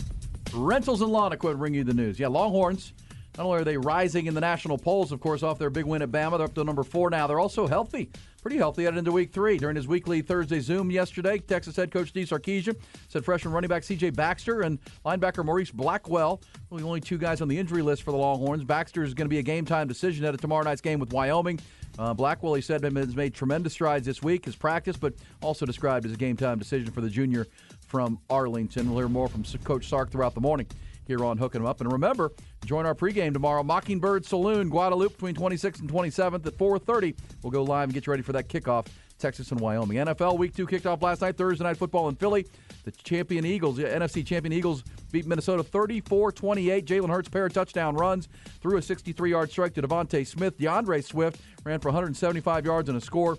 Rentals 0.53 1.03
and 1.03 1.12
Lawn 1.12 1.32
Equipment 1.32 1.61
bring 1.61 1.75
you 1.75 1.85
the 1.85 1.94
news. 1.94 2.19
Yeah, 2.19 2.27
Longhorns. 2.27 2.93
Not 3.36 3.46
only 3.46 3.60
are 3.60 3.64
they 3.64 3.76
rising 3.76 4.26
in 4.26 4.34
the 4.34 4.40
national 4.40 4.78
polls, 4.78 5.10
of 5.10 5.20
course, 5.20 5.42
off 5.42 5.58
their 5.58 5.70
big 5.70 5.84
win 5.86 6.02
at 6.02 6.10
Bama, 6.10 6.38
they're 6.38 6.46
up 6.46 6.54
to 6.54 6.62
number 6.62 6.84
four 6.84 7.10
now. 7.10 7.26
They're 7.26 7.40
also 7.40 7.66
healthy, 7.66 8.08
pretty 8.42 8.58
healthy 8.58 8.84
headed 8.84 8.98
into 8.98 9.10
week 9.10 9.32
three. 9.32 9.58
During 9.58 9.75
his 9.75 9.88
weekly 9.88 10.22
Thursday 10.22 10.60
Zoom 10.60 10.88
yesterday, 10.88 11.38
Texas 11.38 11.75
head 11.75 11.90
coach 11.90 12.10
Steve 12.10 12.28
Sarkisian 12.28 12.76
said 13.08 13.25
freshman 13.25 13.52
running 13.52 13.69
back 13.69 13.82
C.J. 13.82 14.10
Baxter 14.10 14.60
and 14.60 14.78
linebacker 15.04 15.44
Morice 15.44 15.72
Blackwell 15.72 16.40
were 16.70 16.78
the 16.78 16.86
only 16.86 17.00
two 17.00 17.19
guys 17.19 17.40
on 17.40 17.48
the 17.48 17.58
injury 17.58 17.82
list 17.82 18.04
for 18.04 18.12
the 18.12 18.16
Longhorns. 18.16 18.62
Baxter 18.62 19.02
is 19.02 19.14
going 19.14 19.26
to 19.26 19.31
be 19.31 19.38
a 19.38 19.42
game 19.42 19.64
time 19.64 19.88
decision 19.88 20.25
at 20.25 20.32
a 20.32 20.38
tomorrow 20.38 20.62
night's 20.62 20.81
game 20.81 21.00
with 21.00 21.12
Wyoming. 21.12 21.58
Uh, 21.98 22.14
Blackwell, 22.14 22.54
he 22.54 22.62
said, 22.62 22.84
has 22.84 23.16
made 23.16 23.34
tremendous 23.34 23.72
strides 23.72 24.06
this 24.06 24.22
week, 24.22 24.44
his 24.44 24.56
practice, 24.56 24.96
but 24.96 25.14
also 25.42 25.66
described 25.66 26.06
as 26.06 26.12
a 26.12 26.16
game 26.16 26.36
time 26.36 26.58
decision 26.58 26.92
for 26.92 27.00
the 27.00 27.10
junior 27.10 27.48
from 27.86 28.19
Arlington. 28.31 28.88
We'll 28.90 28.98
hear 28.98 29.08
more 29.08 29.28
from 29.28 29.44
Coach 29.64 29.88
Sark 29.88 30.10
throughout 30.10 30.34
the 30.34 30.40
morning 30.40 30.66
here 31.06 31.25
on 31.25 31.39
Hooking 31.39 31.61
'em 31.61 31.67
Up. 31.67 31.81
And 31.81 31.93
remember, 31.93 32.33
join 32.65 32.87
our 32.87 32.95
pregame 32.95 33.33
tomorrow, 33.33 33.62
Mockingbird 33.62 34.25
Saloon, 34.25 34.69
Guadalupe, 34.69 35.15
between 35.15 35.35
26th 35.35 35.81
and 35.81 35.89
27th 35.89 36.47
at 36.47 36.56
4:30. 36.56 37.15
We'll 37.43 37.51
go 37.51 37.62
live 37.62 37.85
and 37.85 37.95
get 37.95 38.06
you 38.06 38.11
ready 38.11 38.23
for 38.23 38.33
that 38.33 38.49
kickoff. 38.49 38.87
Texas 39.19 39.53
and 39.53 39.61
Wyoming. 39.61 39.99
NFL 39.99 40.39
Week 40.39 40.55
Two 40.55 40.67
kicked 40.67 40.87
off 40.87 41.03
last 41.03 41.23
night. 41.23 41.37
Thursday 41.37 41.65
night 41.65 41.77
football 41.77 42.09
in 42.09 42.17
Philly. 42.17 42.47
The 42.85 42.91
champion 42.91 43.47
Eagles, 43.47 43.77
the 43.77 43.85
NFC 43.85 44.27
champion 44.27 44.53
Eagles, 44.53 44.85
beat 45.12 45.27
Minnesota 45.27 45.62
34-28. 45.62 46.85
Jalen 46.85 47.09
Hurts 47.09 47.29
pair 47.29 47.47
of 47.47 47.53
touchdown 47.53 47.95
runs, 47.95 48.29
threw 48.61 48.77
a 48.77 48.81
63-yard 48.81 49.51
strike 49.51 49.73
to 49.75 49.83
DeVonta 49.83 50.27
Smith. 50.27 50.59
D'Andre 50.59 51.01
Swift 51.01 51.41
ran 51.65 51.81
for 51.81 51.89
175 51.89 52.67
yards 52.67 52.89
and 52.89 52.99
a 52.99 53.01
score. 53.01 53.39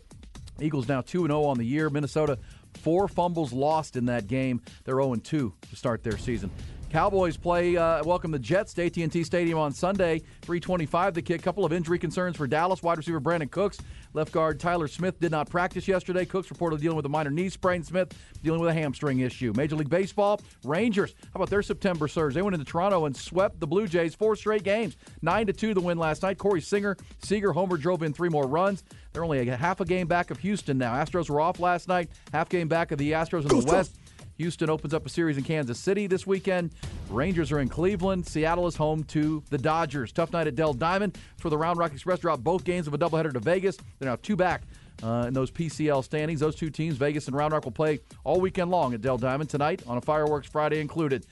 Eagles 0.60 0.88
now 0.88 1.02
2 1.02 1.28
0 1.28 1.44
on 1.44 1.58
the 1.58 1.66
year. 1.66 1.90
Minnesota, 1.90 2.40
four 2.76 3.08
fumbles 3.08 3.52
lost 3.52 3.96
in 3.98 4.06
that 4.06 4.28
game. 4.28 4.62
They're 4.86 4.96
0 4.96 5.16
2 5.16 5.54
to 5.70 5.76
start 5.76 6.04
their 6.04 6.18
season. 6.18 6.50
Cowboys 6.90 7.36
play 7.36 7.76
uh, 7.76 8.04
welcome 8.04 8.32
the 8.32 8.40
Jets 8.40 8.74
to 8.76 8.86
AT&T 8.86 9.24
Stadium 9.24 9.60
on 9.60 9.74
Sunday. 9.74 10.20
325 10.44 11.14
the 11.14 11.22
kick. 11.22 11.42
Couple 11.42 11.66
of 11.66 11.74
injury 11.74 12.00
concerns 12.00 12.38
for 12.38 12.48
Dallas. 12.48 12.82
Wide 12.82 12.98
receiver 12.98 13.20
Brandin 13.20 13.52
Cooks. 13.52 13.80
Left 14.14 14.32
guard 14.32 14.62
Tyler 14.62 14.88
Smith 14.88 15.20
did 15.20 15.32
not 15.32 15.50
practice 15.50 15.90
yesterday. 15.90 16.24
Cooks 16.24 16.48
reportedly 16.48 16.80
dealing 16.80 16.96
with 16.96 17.06
a 17.06 17.10
minor 17.10 17.30
knee 17.30 17.50
sprain. 17.50 17.84
Smith 17.84 18.14
dealing 18.44 18.62
with 18.62 18.70
a 18.70 18.74
hamstring 18.74 19.20
issue. 19.20 19.52
Major 19.58 19.76
League 19.76 19.90
Baseball, 19.90 20.40
Rangers. 20.64 21.16
How 21.26 21.38
about 21.38 21.50
their 21.50 21.62
September 21.62 22.08
surge? 22.08 22.34
They 22.34 22.42
went 22.42 22.54
into 22.54 22.66
Toronto 22.66 23.06
and 23.06 23.16
swept 23.16 23.60
the 23.60 23.68
Blue 23.68 23.88
Jays 23.88 24.16
four 24.16 24.38
straight 24.38 24.64
games. 24.64 24.96
9 25.22 25.48
to 25.48 25.54
2 25.54 25.74
the 25.74 25.82
win 25.82 25.98
last 25.98 26.24
night. 26.24 26.38
Corey 26.38 26.62
Singer, 26.62 26.96
Seager, 27.22 27.52
Homer 27.52 27.76
drove 27.76 28.04
in 28.04 28.14
three 28.14 28.30
more 28.30 28.48
runs. 28.48 28.84
They're 29.12 29.26
only 29.26 29.50
a 29.50 29.58
half 29.58 29.82
a 29.82 29.86
game 29.86 30.08
back 30.08 30.32
of 30.32 30.40
Houston 30.40 30.78
now. 30.78 30.94
Astros 30.94 31.30
were 31.30 31.42
off 31.42 31.60
last 31.60 31.90
night. 31.90 32.10
Half 32.32 32.48
game 32.48 32.70
back 32.70 32.92
of 32.92 32.98
the 32.98 33.12
Astros 33.12 33.42
in 33.42 33.48
the 33.48 33.66
West. 33.70 33.98
Houston 34.38 34.70
opens 34.70 34.94
up 34.94 35.06
a 35.06 35.10
series 35.10 35.38
in 35.38 35.44
Kansas 35.44 35.80
City 35.80 36.08
this 36.08 36.28
weekend. 36.28 36.72
Rangers 37.10 37.52
are 37.52 37.60
in 37.60 37.70
Cleveland. 37.70 38.28
Seattle 38.28 38.68
is 38.68 38.76
home 38.76 39.04
to 39.06 39.44
the 39.50 39.58
Dodgers. 39.58 40.12
Tough 40.12 40.34
night 40.34 40.48
at 40.48 40.56
Dell 40.56 40.74
Diamond. 40.74 41.18
for 41.38 41.50
the 41.50 41.58
Round 41.58 41.80
Rock 41.80 41.94
Express 41.94 42.20
Drop 42.20 42.40
both 42.42 42.64
games 42.64 42.88
of 42.88 42.94
a 42.94 42.98
doubleheader 42.98 43.32
to 43.34 43.40
Vegas. 43.40 43.78
They're 44.00 44.10
now 44.10 44.18
two 44.22 44.36
back 44.36 44.64
uh, 45.04 45.26
in 45.28 45.34
those 45.34 45.52
PCL 45.52 46.04
standings. 46.04 46.40
Those 46.40 46.56
two 46.56 46.70
teams, 46.70 46.98
Vegas 46.98 47.28
and 47.28 47.36
Round 47.36 47.54
Rock, 47.54 47.64
will 47.64 47.72
play 47.72 48.00
all 48.24 48.42
weekend 48.42 48.72
long 48.72 48.94
at 48.94 49.02
Dell 49.02 49.18
Diamond 49.18 49.50
tonight 49.50 49.84
on 49.88 49.98
a 49.98 50.02
Fireworks 50.02 50.48
Friday 50.48 50.80
included. 50.80 51.26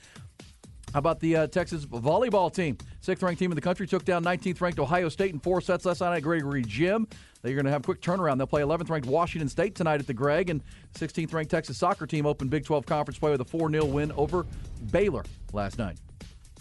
How 0.92 0.98
about 1.00 1.18
the 1.18 1.36
uh, 1.36 1.46
Texas 1.48 1.84
volleyball 1.86 2.54
team? 2.54 2.78
Sixth 3.00 3.22
ranked 3.22 3.40
team 3.40 3.50
in 3.50 3.56
the 3.56 3.60
country 3.60 3.86
took 3.86 4.04
down 4.04 4.22
19th 4.22 4.60
ranked 4.60 4.78
Ohio 4.78 5.08
State 5.08 5.32
in 5.32 5.40
four 5.40 5.60
sets 5.60 5.84
last 5.84 6.00
night 6.00 6.16
at 6.16 6.22
Gregory 6.22 6.62
Gym. 6.62 7.08
They're 7.44 7.52
going 7.54 7.66
to 7.66 7.70
have 7.70 7.82
a 7.82 7.84
quick 7.84 8.00
turnaround. 8.00 8.38
They'll 8.38 8.46
play 8.46 8.62
11th 8.62 8.88
ranked 8.88 9.06
Washington 9.06 9.50
State 9.50 9.74
tonight 9.74 10.00
at 10.00 10.06
the 10.06 10.14
Greg, 10.14 10.48
and 10.48 10.62
16th 10.94 11.30
ranked 11.34 11.50
Texas 11.50 11.76
soccer 11.76 12.06
team 12.06 12.24
opened 12.24 12.48
Big 12.48 12.64
12 12.64 12.86
conference 12.86 13.18
play 13.18 13.30
with 13.32 13.40
a 13.42 13.44
4 13.44 13.70
0 13.70 13.84
win 13.84 14.12
over 14.12 14.46
Baylor 14.90 15.24
last 15.52 15.78
night. 15.78 15.98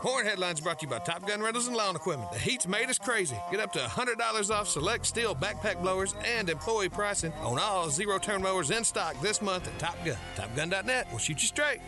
Horn 0.02 0.26
Headlines 0.26 0.60
brought 0.60 0.80
to 0.80 0.86
you 0.86 0.90
by 0.90 1.00
Top 1.00 1.26
Gun 1.26 1.42
Rentals 1.42 1.68
and 1.68 1.78
Lawn 1.78 1.96
Equipment. 1.96 2.34
The 2.34 2.40
heat's 2.40 2.68
made 2.68 2.90
us 2.90 2.98
crazy. 2.98 3.38
Get 3.50 3.62
up 3.62 3.72
to 3.74 3.80
$100 3.80 4.50
off 4.52 4.68
select 4.68 5.06
steel 5.06 5.34
backpack 5.34 5.82
blowers 5.82 6.16
and 6.26 6.50
employee 6.50 6.90
pricing 6.90 7.32
on 7.36 7.58
all 7.60 7.90
zero 7.90 8.20
turn 8.20 8.42
mowers 8.42 8.70
in 8.70 8.84
stock 8.84 9.16
this 9.22 9.42
month 9.42 9.66
at 9.66 9.80
Top 9.80 9.96
Gun. 10.04 10.18
TopGun.net 10.36 11.10
will 11.14 11.20
shoot 11.20 11.42
you 11.42 11.48
straight. 11.48 11.80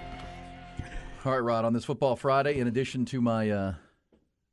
All 1.26 1.34
right, 1.34 1.40
Rod, 1.40 1.66
on 1.66 1.74
this 1.74 1.84
Football 1.84 2.16
Friday, 2.16 2.60
in 2.60 2.68
addition 2.68 3.04
to 3.06 3.20
my 3.20 3.50
uh, 3.50 3.74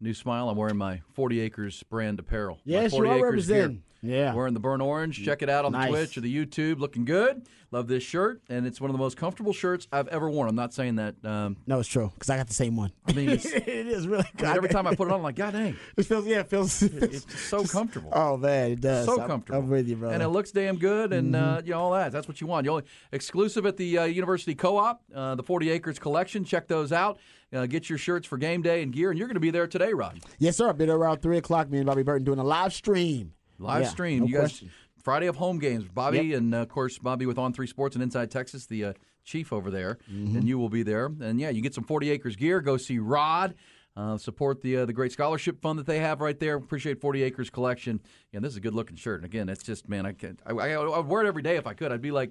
new 0.00 0.14
smile, 0.14 0.48
I'm 0.48 0.56
wearing 0.56 0.76
my 0.78 1.00
40 1.12 1.38
Acres 1.38 1.84
brand 1.84 2.18
apparel. 2.18 2.56
My 2.56 2.72
Yes, 2.72 2.92
you 2.92 3.04
40 3.04 3.10
are 3.10 3.14
Acres 3.18 3.46
gear. 3.46 3.56
representing. 3.58 3.82
Yeah. 4.02 4.34
Wearing 4.34 4.52
the 4.54 4.60
burnt 4.60 4.82
orange. 4.82 5.24
Check 5.24 5.42
it 5.42 5.48
out 5.48 5.64
on 5.64 5.72
Nice. 5.72 5.90
the 5.90 5.96
Twitch 5.96 6.18
or 6.18 6.20
the 6.22 6.34
YouTube. 6.46 6.80
Looking 6.80 7.04
good. 7.04 7.46
Love 7.70 7.86
this 7.88 8.02
shirt, 8.02 8.42
and 8.50 8.66
it's 8.66 8.82
one 8.82 8.90
of 8.90 8.92
the 8.94 8.98
most 8.98 9.16
comfortable 9.16 9.54
shirts 9.54 9.86
I've 9.90 10.08
ever 10.08 10.28
worn. 10.28 10.46
I'm 10.48 10.54
not 10.54 10.74
saying 10.74 10.96
that. 10.96 11.14
Um, 11.24 11.56
No, 11.66 11.78
it's 11.80 11.88
true 11.88 12.10
because 12.12 12.28
I 12.28 12.36
got 12.36 12.46
the 12.48 12.52
same 12.52 12.76
one. 12.76 12.92
I 13.06 13.12
mean, 13.12 13.30
it's, 13.30 13.46
it 13.50 13.66
is 13.66 14.06
really 14.06 14.24
I 14.24 14.30
good. 14.36 14.46
mean, 14.48 14.56
every 14.56 14.68
time 14.68 14.86
I 14.86 14.94
put 14.94 15.08
it 15.08 15.10
on, 15.12 15.18
I'm 15.20 15.22
like, 15.22 15.36
God 15.36 15.52
dang, 15.54 15.76
it 15.96 16.02
feels, 16.04 16.26
yeah, 16.26 16.40
it 16.40 16.48
feels. 16.48 16.82
it's 16.82 17.24
just 17.26 17.48
so 17.48 17.64
comfortable. 17.64 18.10
oh 18.12 18.36
man, 18.36 18.72
it 18.72 18.80
does. 18.82 19.06
so 19.06 19.18
I'm- 19.18 19.26
comfortable. 19.26 19.60
I'm, 19.60 19.68
with 19.70 19.88
you, 19.88 19.96
brother. 19.96 20.12
And 20.12 20.22
it 20.22 20.28
looks 20.28 20.50
damn 20.50 20.76
good, 20.76 21.14
and 21.14 21.34
uh, 21.34 21.38
Mm-hmm. 21.58 21.66
you 21.66 21.72
know 21.72 21.80
all 21.80 21.92
that. 21.92 22.12
That's 22.12 22.28
what 22.28 22.42
you 22.42 22.46
want. 22.46 22.66
You 22.66 22.72
only 22.72 22.84
exclusive 23.12 23.64
at 23.64 23.78
the 23.78 23.98
uh, 23.98 24.04
University 24.04 24.54
Co-op, 24.54 25.00
uh, 25.14 25.34
the 25.36 25.42
40 25.42 25.70
Acres 25.70 25.98
collection. 25.98 26.44
Check 26.44 26.68
those 26.68 26.92
out. 26.92 27.18
Uh, 27.54 27.64
get 27.64 27.88
your 27.88 27.96
shirts 27.98 28.26
for 28.26 28.36
game 28.36 28.60
day 28.60 28.82
and 28.82 28.92
gear, 28.92 29.08
and 29.10 29.18
you're 29.18 29.28
going 29.28 29.34
to 29.34 29.40
be 29.40 29.50
there 29.50 29.66
today, 29.66 29.94
Rod. 29.94 30.20
yes, 30.38 30.56
sir. 30.58 30.68
I've 30.68 30.76
been 30.78 30.90
around 30.90 31.22
three 31.22 31.38
o'clock. 31.38 31.70
Me 31.70 31.78
and 31.78 31.86
Bobby 31.86 32.02
Burton 32.02 32.24
doing 32.24 32.38
a 32.38 32.44
live 32.44 32.72
stream. 32.74 33.32
Live 33.62 33.82
Yeah, 33.82 33.88
stream. 33.88 34.20
no 34.20 34.26
you 34.26 34.38
guys. 34.38 34.62
Friday 35.02 35.26
of 35.26 35.36
home 35.36 35.58
games. 35.58 35.84
Bobby 35.92 36.18
Yep. 36.18 36.38
and 36.38 36.54
uh, 36.54 36.58
of 36.58 36.68
course 36.68 36.98
Bobby 36.98 37.26
with 37.26 37.38
On 37.38 37.52
Three 37.52 37.66
Sports 37.66 37.96
and 37.96 38.02
Inside 38.02 38.30
Texas, 38.30 38.66
the 38.66 38.84
uh, 38.84 38.92
chief 39.24 39.52
over 39.52 39.70
there, 39.70 39.98
Mm-hmm. 40.12 40.36
and 40.36 40.48
you 40.48 40.58
will 40.58 40.68
be 40.68 40.82
there. 40.82 41.06
And 41.20 41.40
yeah, 41.40 41.50
you 41.50 41.60
get 41.62 41.74
some 41.74 41.84
40 41.84 42.10
Acres 42.10 42.36
gear. 42.36 42.60
Go 42.60 42.76
see 42.76 42.98
Rod. 42.98 43.54
Uh, 43.94 44.16
support 44.16 44.62
the 44.62 44.74
uh, 44.78 44.86
the 44.86 44.92
great 44.94 45.12
scholarship 45.12 45.60
fund 45.60 45.78
that 45.78 45.84
they 45.84 45.98
have 45.98 46.22
right 46.22 46.40
there. 46.40 46.56
Appreciate 46.56 46.98
40 47.02 47.24
Acres 47.24 47.50
Collection. 47.50 48.00
Yeah, 48.32 48.40
this 48.40 48.52
is 48.52 48.56
a 48.56 48.60
good 48.60 48.72
looking 48.74 48.96
shirt. 48.96 49.16
And 49.16 49.26
again, 49.26 49.50
it's 49.50 49.62
just 49.62 49.86
man, 49.86 50.06
I 50.06 50.12
can 50.12 50.38
I, 50.46 50.52
I, 50.52 50.68
I 50.70 50.96
would 50.96 51.06
wear 51.08 51.22
it 51.22 51.28
every 51.28 51.42
day 51.42 51.56
if 51.56 51.66
I 51.66 51.74
could. 51.74 51.92
I'd 51.92 52.00
be 52.00 52.10
like 52.10 52.30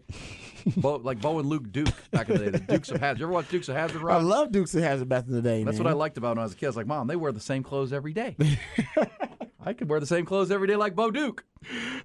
Bo, 0.77 0.95
like 1.03 1.21
Bo 1.21 1.37
and 1.37 1.47
Luke 1.47 1.71
Duke 1.71 1.87
back 2.09 2.29
in 2.31 2.37
the 2.39 2.45
day. 2.45 2.49
The 2.57 2.59
Dukes 2.61 2.89
of 2.89 2.99
Hazzard. 2.99 3.19
You 3.19 3.25
ever 3.25 3.33
watch 3.33 3.49
Dukes 3.49 3.69
of 3.69 3.75
Hazzard? 3.75 4.01
I 4.03 4.17
love 4.21 4.51
Dukes 4.51 4.73
of 4.73 4.81
Hazzard 4.81 5.07
back 5.07 5.27
in 5.27 5.33
the 5.33 5.41
day. 5.43 5.63
That's 5.63 5.77
man. 5.77 5.83
what 5.83 5.91
I 5.91 5.93
liked 5.93 6.17
about 6.17 6.29
when 6.29 6.39
I 6.39 6.43
was 6.45 6.53
a 6.53 6.55
kid. 6.55 6.65
I 6.65 6.69
was 6.69 6.77
like, 6.77 6.87
Mom, 6.87 7.05
they 7.05 7.15
wear 7.15 7.31
the 7.31 7.39
same 7.39 7.61
clothes 7.61 7.93
every 7.93 8.13
day. 8.13 8.35
I 9.63 9.73
could 9.73 9.89
wear 9.89 9.99
the 9.99 10.05
same 10.05 10.25
clothes 10.25 10.49
every 10.51 10.67
day 10.67 10.75
like 10.75 10.95
Bo 10.95 11.11
Duke, 11.11 11.45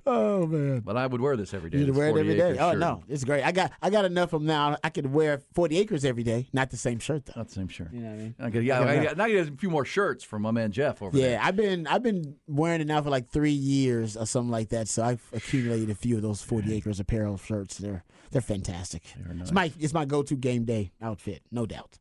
Oh 0.06 0.46
man. 0.46 0.80
but 0.80 0.96
I 0.96 1.06
would 1.06 1.20
wear 1.20 1.36
this 1.36 1.54
every 1.54 1.70
day. 1.70 1.78
You 1.78 1.86
this 1.86 1.96
wear 1.96 2.08
it 2.08 2.16
every 2.18 2.36
day. 2.36 2.56
Oh 2.58 2.72
shirt. 2.72 2.78
no, 2.78 3.02
it's 3.08 3.24
great. 3.24 3.42
I 3.42 3.52
got 3.52 3.72
I 3.80 3.90
got 3.90 4.04
enough 4.04 4.32
of 4.32 4.40
them 4.42 4.46
now. 4.46 4.76
I 4.84 4.90
could 4.90 5.12
wear 5.12 5.38
40 5.54 5.78
acres 5.78 6.04
every 6.04 6.22
day. 6.22 6.48
Not 6.52 6.70
the 6.70 6.76
same 6.76 6.98
shirt 6.98 7.26
though. 7.26 7.32
Not 7.36 7.48
the 7.48 7.54
same 7.54 7.68
shirt. 7.68 7.92
You 7.92 8.00
know 8.00 8.08
what 8.10 8.14
I 8.14 8.18
mean? 8.18 8.34
Okay, 8.40 8.60
yeah, 8.60 8.80
I 8.82 9.02
got, 9.04 9.16
now 9.16 9.24
you 9.24 9.38
have 9.38 9.48
a 9.52 9.56
few 9.56 9.70
more 9.70 9.84
shirts 9.84 10.22
from 10.22 10.42
my 10.42 10.50
man 10.50 10.70
Jeff 10.72 11.00
over 11.02 11.16
Yeah, 11.16 11.28
there. 11.28 11.40
I've 11.42 11.56
been 11.56 11.86
I've 11.86 12.02
been 12.02 12.36
wearing 12.46 12.80
it 12.80 12.86
now 12.86 13.00
for 13.02 13.10
like 13.10 13.30
three 13.30 13.50
years 13.52 14.16
or 14.16 14.26
something 14.26 14.50
like 14.52 14.68
that. 14.70 14.88
So 14.88 15.02
I've 15.02 15.22
accumulated 15.32 15.90
a 15.90 15.94
few 15.94 16.16
of 16.16 16.22
those 16.22 16.42
40 16.42 16.74
acres 16.74 17.00
apparel 17.00 17.38
shirts. 17.38 17.78
They're 17.78 18.04
they're 18.30 18.42
fantastic. 18.42 19.02
It's 19.40 19.52
my 19.52 19.72
it's 19.78 19.94
my 19.94 20.04
go 20.04 20.22
to 20.22 20.36
game 20.36 20.64
day 20.64 20.92
outfit, 21.00 21.42
no 21.50 21.64
doubt. 21.64 21.98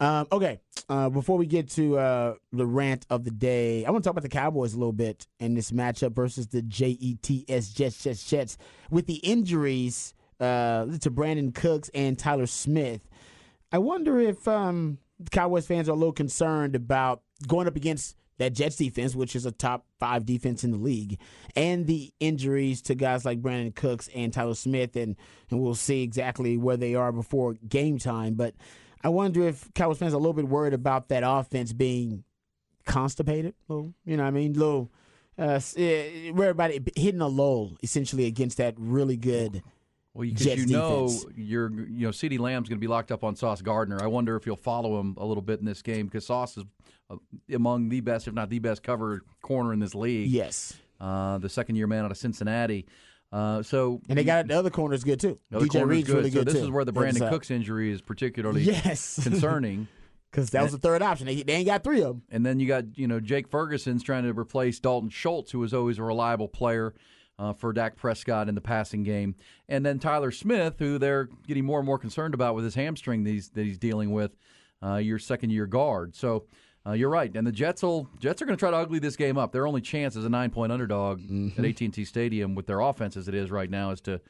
Um, 0.00 0.26
okay, 0.32 0.60
uh, 0.88 1.08
before 1.10 1.38
we 1.38 1.46
get 1.46 1.68
to 1.70 1.98
uh, 1.98 2.34
the 2.52 2.66
rant 2.66 3.06
of 3.10 3.24
the 3.24 3.30
day, 3.30 3.84
I 3.84 3.90
want 3.90 4.04
to 4.04 4.08
talk 4.08 4.12
about 4.12 4.22
the 4.22 4.28
Cowboys 4.28 4.74
a 4.74 4.78
little 4.78 4.92
bit 4.92 5.26
and 5.40 5.56
this 5.56 5.70
matchup 5.70 6.12
versus 6.12 6.48
the 6.48 6.62
Jets, 6.62 7.72
Jets, 7.72 8.02
Jets, 8.02 8.28
Jets. 8.28 8.58
With 8.90 9.06
the 9.06 9.16
injuries 9.16 10.14
uh, 10.40 10.86
to 11.00 11.10
Brandin 11.10 11.54
Cooks 11.54 11.90
and 11.94 12.18
Tyler 12.18 12.46
Smith, 12.46 13.08
I 13.70 13.78
wonder 13.78 14.18
if 14.20 14.46
um, 14.48 14.98
Cowboys 15.30 15.66
fans 15.66 15.88
are 15.88 15.92
a 15.92 15.96
little 15.96 16.12
concerned 16.12 16.74
about 16.74 17.22
going 17.46 17.66
up 17.66 17.76
against 17.76 18.16
that 18.38 18.54
Jets 18.54 18.76
defense, 18.76 19.14
which 19.14 19.36
is 19.36 19.46
a 19.46 19.52
top 19.52 19.86
five 20.00 20.26
defense 20.26 20.64
in 20.64 20.72
the 20.72 20.76
league, 20.76 21.18
and 21.54 21.86
the 21.86 22.12
injuries 22.18 22.82
to 22.82 22.94
guys 22.94 23.24
like 23.24 23.40
Brandin 23.40 23.74
Cooks 23.74 24.08
and 24.14 24.32
Tyler 24.32 24.54
Smith, 24.54 24.96
and, 24.96 25.16
and 25.50 25.60
we'll 25.60 25.74
see 25.74 26.02
exactly 26.02 26.56
where 26.56 26.76
they 26.76 26.94
are 26.94 27.12
before 27.12 27.54
game 27.68 27.98
time. 27.98 28.34
But 28.34 28.54
I 29.04 29.08
wonder 29.08 29.46
if 29.46 29.72
Cowboys 29.74 29.98
fans 29.98 30.14
are 30.14 30.16
a 30.16 30.20
little 30.20 30.32
bit 30.32 30.48
worried 30.48 30.74
about 30.74 31.08
that 31.08 31.22
offense 31.26 31.72
being 31.72 32.24
constipated, 32.86 33.54
little, 33.68 33.94
you 34.04 34.16
know 34.16 34.22
what 34.22 34.28
I 34.28 34.32
mean? 34.32 34.52
Little, 34.54 34.90
uh, 35.38 35.60
eh, 35.76 36.30
where 36.30 36.50
everybody 36.50 36.80
hitting 36.96 37.20
a 37.20 37.28
lull 37.28 37.76
essentially 37.82 38.26
against 38.26 38.58
that 38.58 38.74
really 38.76 39.16
good. 39.16 39.62
Well, 40.14 40.28
because 40.28 40.58
you 40.58 40.66
know 40.66 41.10
you're 41.34 41.70
you 41.70 42.06
know 42.06 42.10
CeeDee 42.10 42.38
Lamb's 42.38 42.68
going 42.68 42.78
to 42.78 42.80
be 42.80 42.86
locked 42.86 43.10
up 43.10 43.24
on 43.24 43.34
Sauce 43.34 43.62
Gardner. 43.62 44.02
I 44.02 44.08
wonder 44.08 44.36
if 44.36 44.44
you'll 44.44 44.56
follow 44.56 45.00
him 45.00 45.16
a 45.18 45.24
little 45.24 45.42
bit 45.42 45.58
in 45.58 45.64
this 45.64 45.80
game 45.80 46.06
because 46.06 46.26
Sauce 46.26 46.58
is 46.58 46.64
uh, 47.08 47.16
among 47.54 47.88
the 47.88 48.00
best, 48.00 48.28
if 48.28 48.34
not 48.34 48.50
the 48.50 48.58
best, 48.58 48.82
cover 48.82 49.22
corner 49.40 49.72
in 49.72 49.78
this 49.78 49.94
league. 49.94 50.28
Yes. 50.28 50.74
Uh, 51.00 51.38
the 51.38 51.48
second 51.48 51.76
year 51.76 51.86
man 51.86 52.04
out 52.04 52.10
of 52.10 52.18
Cincinnati. 52.18 52.86
Uh, 53.32 53.62
so 53.62 54.00
And 54.08 54.18
they 54.18 54.24
got 54.24 54.46
the 54.46 54.58
other 54.58 54.70
corners 54.70 55.04
good 55.04 55.18
too. 55.18 55.38
DJ 55.52 55.86
Reed's 55.86 56.06
good. 56.08 56.16
really 56.16 56.30
so 56.30 56.38
good 56.40 56.46
this 56.46 56.54
too. 56.54 56.58
This 56.58 56.64
is 56.64 56.70
where 56.70 56.84
the 56.84 56.92
Brandin. 56.92 57.28
Cooks 57.30 57.50
injury 57.50 57.90
is 57.90 58.02
particularly 58.02 58.62
Yes. 58.62 59.18
concerning. 59.22 59.88
Because 60.30 60.50
that 60.50 60.62
was 60.62 60.72
the 60.72 60.78
third 60.78 61.02
option. 61.02 61.26
They, 61.26 61.42
they 61.42 61.54
ain't 61.54 61.66
got 61.66 61.82
three 61.84 62.00
of 62.00 62.08
them. 62.08 62.22
And 62.30 62.44
then 62.44 62.58
you 62.60 62.66
got 62.68 62.98
you 62.98 63.06
know 63.06 63.20
Jake 63.20 63.48
Ferguson's 63.48 64.02
trying 64.02 64.24
to 64.24 64.32
replace 64.38 64.80
Dalton 64.80 65.10
Schultz, 65.10 65.50
who 65.52 65.58
was 65.58 65.72
always 65.74 65.98
a 65.98 66.02
reliable 66.02 66.48
player 66.48 66.94
uh, 67.38 67.52
for 67.52 67.72
Dak 67.72 67.96
Prescott 67.96 68.48
in 68.48 68.54
the 68.54 68.60
passing 68.60 69.02
game, 69.02 69.34
and 69.68 69.84
then 69.84 69.98
Tyler 69.98 70.30
Smith, 70.30 70.74
who 70.78 70.98
they're 70.98 71.28
getting 71.46 71.64
more 71.64 71.78
and 71.80 71.86
more 71.86 71.98
concerned 71.98 72.34
about 72.34 72.54
with 72.54 72.64
his 72.64 72.74
hamstring 72.74 73.24
that 73.24 73.30
he's, 73.30 73.48
that 73.50 73.64
he's 73.64 73.78
dealing 73.78 74.12
with, 74.12 74.36
uh, 74.82 74.96
your 74.96 75.18
second 75.18 75.50
year 75.50 75.66
guard. 75.66 76.14
So. 76.14 76.44
Uh, 76.84 76.92
you're 76.92 77.10
right, 77.10 77.34
and 77.36 77.46
the 77.46 77.52
Jets 77.52 77.82
will 77.82 78.08
Jets 78.18 78.42
are 78.42 78.44
going 78.44 78.56
to 78.56 78.60
try 78.60 78.70
to 78.70 78.76
ugly 78.76 78.98
this 78.98 79.14
game 79.14 79.38
up. 79.38 79.52
Their 79.52 79.66
only 79.66 79.80
chance 79.80 80.16
as 80.16 80.24
a 80.24 80.28
nine 80.28 80.50
point 80.50 80.72
underdog 80.72 81.20
at 81.56 81.64
AT&T 81.64 82.04
Stadium 82.04 82.54
with 82.54 82.66
their 82.66 82.80
offense 82.80 83.16
as 83.16 83.28
it 83.28 83.34
is 83.34 83.50
right 83.50 83.70
now 83.70 83.90
is 83.90 84.00
to 84.02 84.20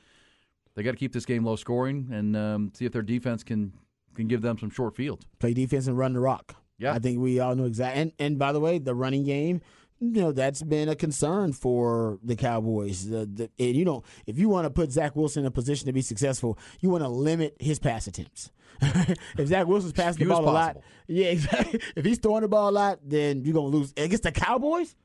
they 0.75 0.83
got 0.83 0.91
to 0.93 0.97
keep 0.97 1.13
this 1.13 1.25
game 1.25 1.45
low 1.45 1.57
scoring 1.57 2.09
and 2.13 2.37
um, 2.37 2.73
see 2.75 2.85
if 2.85 2.93
their 2.93 3.03
defense 3.03 3.43
can 3.43 3.73
can 4.15 4.29
give 4.29 4.43
them 4.43 4.59
some 4.59 4.71
short 4.71 4.95
field. 4.95 5.25
Play 5.39 5.55
defense 5.55 5.87
and 5.87 5.97
run 5.97 6.13
the 6.13 6.21
rock. 6.21 6.57
Yeah. 6.79 6.93
I 6.93 6.99
think 6.99 7.21
we 7.21 7.39
all 7.41 7.55
know 7.55 7.65
exactly. 7.65 8.03
And, 8.03 8.13
and 8.19 8.39
by 8.39 8.53
the 8.53 8.61
way, 8.61 8.79
the 8.79 8.95
running 8.95 9.25
game, 9.25 9.61
you 10.03 10.21
know, 10.21 10.33
that's 10.33 10.63
been 10.63 10.89
a 10.89 10.97
concern 10.97 11.53
for 11.53 12.19
the 12.25 12.35
Cowboys. 12.35 13.09
The, 13.09 13.25
the, 13.25 13.51
and 13.61 13.77
you 13.77 13.85
know, 13.85 14.03
if 14.27 14.37
you 14.37 14.49
want 14.49 14.65
to 14.65 14.71
put 14.71 14.91
Zach 14.91 15.15
Wilson 15.15 15.45
in 15.45 15.47
a 15.47 15.51
position 15.51 15.87
to 15.87 15.93
be 15.93 16.03
successful, 16.03 16.59
you 16.81 16.91
want 16.91 17.05
to 17.05 17.09
limit 17.09 17.57
his 17.61 17.79
pass 17.79 18.09
attempts. 18.09 18.51
if 18.83 19.47
Zach 19.47 19.69
Wilson's 19.69 19.93
passing 19.93 20.19
the 20.19 20.25
Few 20.25 20.29
ball 20.29 20.43
a 20.43 20.51
lot, 20.51 20.79
yeah, 21.07 21.27
exactly. 21.27 21.81
If 21.97 22.05
he's 22.05 22.19
throwing 22.19 22.43
the 22.43 22.49
ball 22.49 22.69
a 22.69 22.73
lot, 22.73 22.99
then 23.05 23.45
you're 23.45 23.55
gonna 23.55 23.67
lose 23.67 23.93
against 23.97 24.25
the 24.25 24.33
Cowboys. 24.33 24.97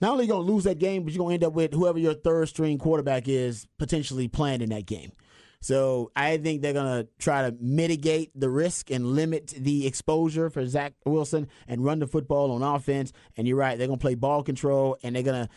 Not 0.00 0.12
only 0.12 0.24
you 0.24 0.30
gonna 0.30 0.44
lose 0.44 0.64
that 0.64 0.78
game, 0.78 1.04
but 1.04 1.12
you're 1.12 1.22
gonna 1.22 1.34
end 1.34 1.44
up 1.44 1.52
with 1.52 1.74
whoever 1.74 1.98
your 1.98 2.14
third 2.14 2.48
string 2.48 2.78
quarterback 2.78 3.28
is 3.28 3.66
potentially 3.78 4.26
playing 4.26 4.62
in 4.62 4.70
that 4.70 4.86
game. 4.86 5.12
So 5.62 6.10
I 6.16 6.38
think 6.38 6.62
they're 6.62 6.72
gonna 6.72 7.06
try 7.18 7.48
to 7.48 7.56
mitigate 7.60 8.30
the 8.34 8.48
risk 8.48 8.90
and 8.90 9.12
limit 9.14 9.48
the 9.56 9.86
exposure 9.86 10.48
for 10.48 10.66
Zach 10.66 10.94
Wilson 11.04 11.48
and 11.68 11.84
run 11.84 11.98
the 11.98 12.06
football 12.06 12.50
on 12.52 12.62
offense. 12.62 13.12
And 13.36 13.46
you're 13.46 13.58
right, 13.58 13.76
they're 13.76 13.86
gonna 13.86 13.98
play 13.98 14.14
ball 14.14 14.42
control 14.42 14.96
and 15.02 15.14
they're 15.14 15.22
gonna 15.22 15.48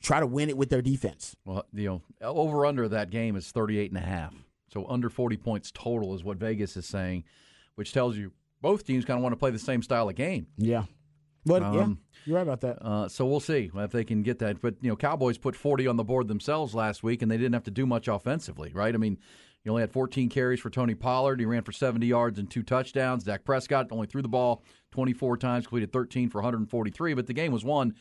try 0.00 0.20
to 0.20 0.26
win 0.26 0.48
it 0.48 0.56
with 0.56 0.70
their 0.70 0.80
defense. 0.82 1.36
Well, 1.44 1.66
you 1.74 1.88
know, 1.88 2.02
over 2.22 2.64
under 2.64 2.88
that 2.88 3.10
game 3.10 3.36
is 3.36 3.50
38 3.50 3.90
and 3.90 3.98
a 3.98 4.06
half. 4.06 4.34
So 4.72 4.86
under 4.88 5.10
40 5.10 5.36
points 5.36 5.70
total 5.74 6.14
is 6.14 6.24
what 6.24 6.38
Vegas 6.38 6.76
is 6.76 6.86
saying, 6.86 7.24
which 7.74 7.92
tells 7.92 8.16
you 8.16 8.32
both 8.62 8.86
teams 8.86 9.04
kind 9.04 9.18
of 9.18 9.22
want 9.22 9.32
to 9.34 9.38
play 9.38 9.50
the 9.50 9.58
same 9.58 9.82
style 9.82 10.08
of 10.08 10.14
game. 10.14 10.46
Yeah. 10.56 10.84
But 11.46 11.62
yeah, 11.62 11.80
Um, 11.80 11.98
you're 12.26 12.36
right 12.36 12.42
about 12.42 12.60
that. 12.60 12.78
Uh, 12.84 13.08
so 13.08 13.26
we'll 13.26 13.40
see 13.40 13.70
if 13.74 13.90
they 13.90 14.04
can 14.04 14.22
get 14.22 14.38
that. 14.40 14.60
But, 14.60 14.74
you 14.82 14.90
know, 14.90 14.96
Cowboys 14.96 15.38
put 15.38 15.56
40 15.56 15.86
on 15.86 15.96
the 15.96 16.04
board 16.04 16.28
themselves 16.28 16.74
last 16.74 17.02
week, 17.02 17.22
and 17.22 17.30
they 17.30 17.38
didn't 17.38 17.54
have 17.54 17.64
to 17.64 17.70
do 17.70 17.86
much 17.86 18.08
offensively, 18.08 18.70
right? 18.74 18.94
I 18.94 18.98
mean, 18.98 19.18
you 19.64 19.70
only 19.70 19.82
had 19.82 19.92
14 19.92 20.28
carries 20.28 20.60
for 20.60 20.70
Tony 20.70 20.94
Pollard. 20.94 21.40
He 21.40 21.46
ran 21.46 21.62
for 21.62 21.72
70 21.72 22.06
yards 22.06 22.38
and 22.38 22.50
two 22.50 22.62
touchdowns. 22.62 23.24
Dak 23.24 23.44
Prescott 23.44 23.88
only 23.90 24.06
threw 24.06 24.22
the 24.22 24.28
ball 24.28 24.62
24 24.92 25.36
times, 25.36 25.66
completed 25.66 25.92
13 25.92 26.30
for 26.30 26.38
143. 26.38 27.14
But 27.14 27.26
the 27.26 27.34
game 27.34 27.52
was 27.52 27.64
won 27.64 27.94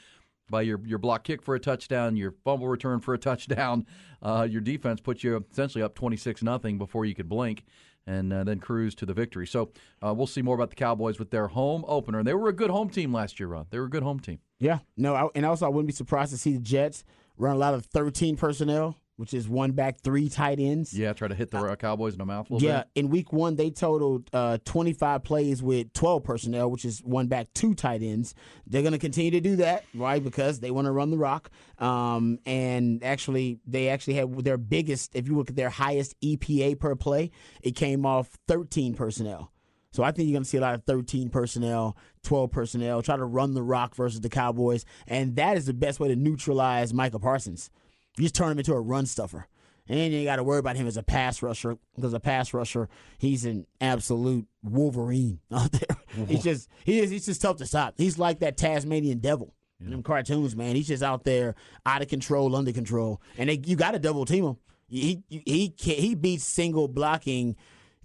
by 0.49 0.61
your 0.61 0.79
your 0.85 0.97
block 0.97 1.23
kick 1.23 1.43
for 1.43 1.55
a 1.55 1.59
touchdown, 1.59 2.15
your 2.15 2.33
fumble 2.43 2.67
return 2.67 2.99
for 2.99 3.13
a 3.13 3.17
touchdown. 3.17 3.85
Uh, 4.21 4.45
your 4.49 4.59
defense 4.59 4.99
put 4.99 5.23
you 5.23 5.45
essentially 5.49 5.81
up 5.81 5.95
26 5.95 6.43
nothing 6.43 6.77
before 6.77 7.05
you 7.05 7.15
could 7.15 7.29
blink. 7.29 7.63
And 8.05 8.33
uh, 8.33 8.43
then 8.43 8.59
cruise 8.59 8.93
to 8.95 9.05
the 9.05 9.13
victory. 9.13 9.47
So 9.47 9.71
uh, 10.05 10.13
we'll 10.13 10.27
see 10.27 10.41
more 10.41 10.55
about 10.55 10.71
the 10.71 10.75
Cowboys 10.75 11.19
with 11.19 11.31
their 11.31 11.47
home 11.47 11.85
opener. 11.87 12.19
And 12.19 12.27
they 12.27 12.33
were 12.33 12.49
a 12.49 12.53
good 12.53 12.69
home 12.69 12.89
team 12.89 13.13
last 13.13 13.39
year, 13.39 13.47
Ron. 13.47 13.67
They 13.69 13.79
were 13.79 13.85
a 13.85 13.89
good 13.89 14.03
home 14.03 14.19
team. 14.19 14.39
Yeah, 14.59 14.79
no, 14.97 15.15
I, 15.15 15.27
and 15.35 15.45
also 15.45 15.65
I 15.65 15.69
wouldn't 15.69 15.87
be 15.87 15.93
surprised 15.93 16.31
to 16.31 16.37
see 16.37 16.51
the 16.51 16.59
Jets 16.59 17.05
run 17.37 17.55
a 17.55 17.59
lot 17.59 17.73
of 17.73 17.85
13 17.85 18.35
personnel, 18.35 18.97
which 19.19 19.33
is 19.33 19.49
one 19.49 19.73
back, 19.73 19.99
three 19.99 20.29
tight 20.29 20.61
ends. 20.61 20.97
Yeah, 20.97 21.11
try 21.11 21.27
to 21.27 21.35
hit 21.35 21.51
the 21.51 21.57
uh, 21.57 21.75
Cowboys 21.75 22.13
in 22.13 22.19
the 22.19 22.25
mouth 22.25 22.49
a 22.49 22.53
little 22.53 22.65
Yeah, 22.69 22.83
bit. 22.83 22.87
in 22.95 23.09
week 23.09 23.33
one, 23.33 23.57
they 23.57 23.69
totaled 23.69 24.29
uh, 24.31 24.59
25 24.63 25.25
plays 25.25 25.61
with 25.61 25.91
12 25.91 26.23
personnel, 26.23 26.71
which 26.71 26.85
is 26.85 26.99
one 27.03 27.27
back, 27.27 27.47
two 27.53 27.73
tight 27.75 28.01
ends. 28.01 28.33
They're 28.65 28.81
going 28.81 28.93
to 28.93 28.97
continue 28.97 29.31
to 29.31 29.41
do 29.41 29.57
that, 29.57 29.83
right? 29.93 30.23
Because 30.23 30.61
they 30.61 30.71
want 30.71 30.85
to 30.85 30.93
run 30.93 31.11
the 31.11 31.17
rock. 31.17 31.49
Um, 31.79 32.39
and 32.45 33.03
actually, 33.03 33.59
they 33.67 33.89
actually 33.89 34.13
had 34.13 34.33
their 34.45 34.57
biggest, 34.57 35.13
if 35.13 35.27
you 35.27 35.35
look 35.35 35.49
at 35.49 35.57
their 35.57 35.69
highest 35.69 36.15
EPA 36.21 36.79
per 36.79 36.95
play, 36.95 37.31
it 37.61 37.71
came 37.75 38.05
off 38.05 38.29
13 38.47 38.93
personnel. 38.93 39.51
So 39.91 40.01
I 40.01 40.11
think 40.13 40.29
you're 40.29 40.35
going 40.35 40.43
to 40.43 40.49
see 40.49 40.59
a 40.59 40.61
lot 40.61 40.75
of 40.75 40.85
13 40.85 41.29
personnel, 41.29 41.97
12 42.23 42.51
personnel, 42.51 43.01
try 43.01 43.17
to 43.17 43.25
run 43.25 43.53
the 43.53 43.63
rock 43.63 43.95
versus 43.95 44.21
the 44.21 44.29
Cowboys. 44.29 44.85
And 45.07 45.35
that 45.35 45.57
is 45.57 45.65
the 45.65 45.73
best 45.73 45.99
way 45.99 46.07
to 46.07 46.15
neutralize 46.15 46.93
Micah 46.93 47.19
Parsons. 47.19 47.69
You 48.17 48.23
just 48.23 48.35
turn 48.35 48.51
him 48.51 48.59
into 48.59 48.73
a 48.73 48.79
run 48.79 49.05
stuffer. 49.05 49.47
And 49.87 50.13
you 50.13 50.23
got 50.23 50.35
to 50.35 50.43
worry 50.43 50.59
about 50.59 50.75
him 50.75 50.85
as 50.85 50.97
a 50.97 51.03
pass 51.03 51.41
rusher 51.41 51.77
because 51.95 52.13
a 52.13 52.19
pass 52.19 52.53
rusher, 52.53 52.89
he's 53.17 53.43
an 53.43 53.65
absolute 53.81 54.47
Wolverine 54.63 55.39
out 55.51 55.71
there. 55.71 56.25
He's 56.27 56.43
just 56.43 56.69
he 56.85 56.99
is 56.99 57.09
he's 57.09 57.25
just 57.25 57.41
tough 57.41 57.57
to 57.57 57.65
stop. 57.65 57.95
He's 57.97 58.19
like 58.19 58.39
that 58.39 58.55
Tasmanian 58.55 59.17
devil 59.17 59.55
in 59.79 59.89
them 59.89 60.03
cartoons, 60.03 60.55
man. 60.55 60.75
He's 60.75 60.87
just 60.87 61.01
out 61.01 61.23
there 61.23 61.55
out 61.85 62.01
of 62.01 62.07
control, 62.07 62.55
under 62.55 62.71
control, 62.71 63.21
and 63.37 63.49
they, 63.49 63.59
you 63.65 63.75
got 63.75 63.91
to 63.91 63.99
double 63.99 64.25
team 64.25 64.45
him. 64.45 64.57
He 64.89 65.23
he 65.27 65.73
he, 65.75 65.93
he 65.93 66.15
beats 66.15 66.43
single 66.43 66.87
blocking 66.87 67.55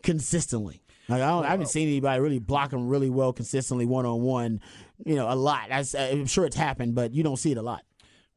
consistently. 0.03 0.83
Like 1.09 1.21
I, 1.21 1.29
don't, 1.29 1.45
I 1.45 1.51
haven't 1.51 1.67
seen 1.67 1.89
anybody 1.89 2.21
really 2.21 2.39
block 2.39 2.73
him 2.73 2.89
really 2.89 3.11
well 3.11 3.33
consistently 3.33 3.85
one 3.85 4.07
on 4.07 4.23
one. 4.23 4.61
You 5.05 5.17
know, 5.17 5.31
a 5.31 5.35
lot. 5.35 5.71
I, 5.71 5.85
I'm 5.99 6.27
sure 6.27 6.47
it's 6.47 6.57
happened, 6.57 6.95
but 6.95 7.13
you 7.13 7.23
don't 7.23 7.37
see 7.37 7.53
it 7.53 7.59
a 7.59 7.63
lot. 7.63 7.83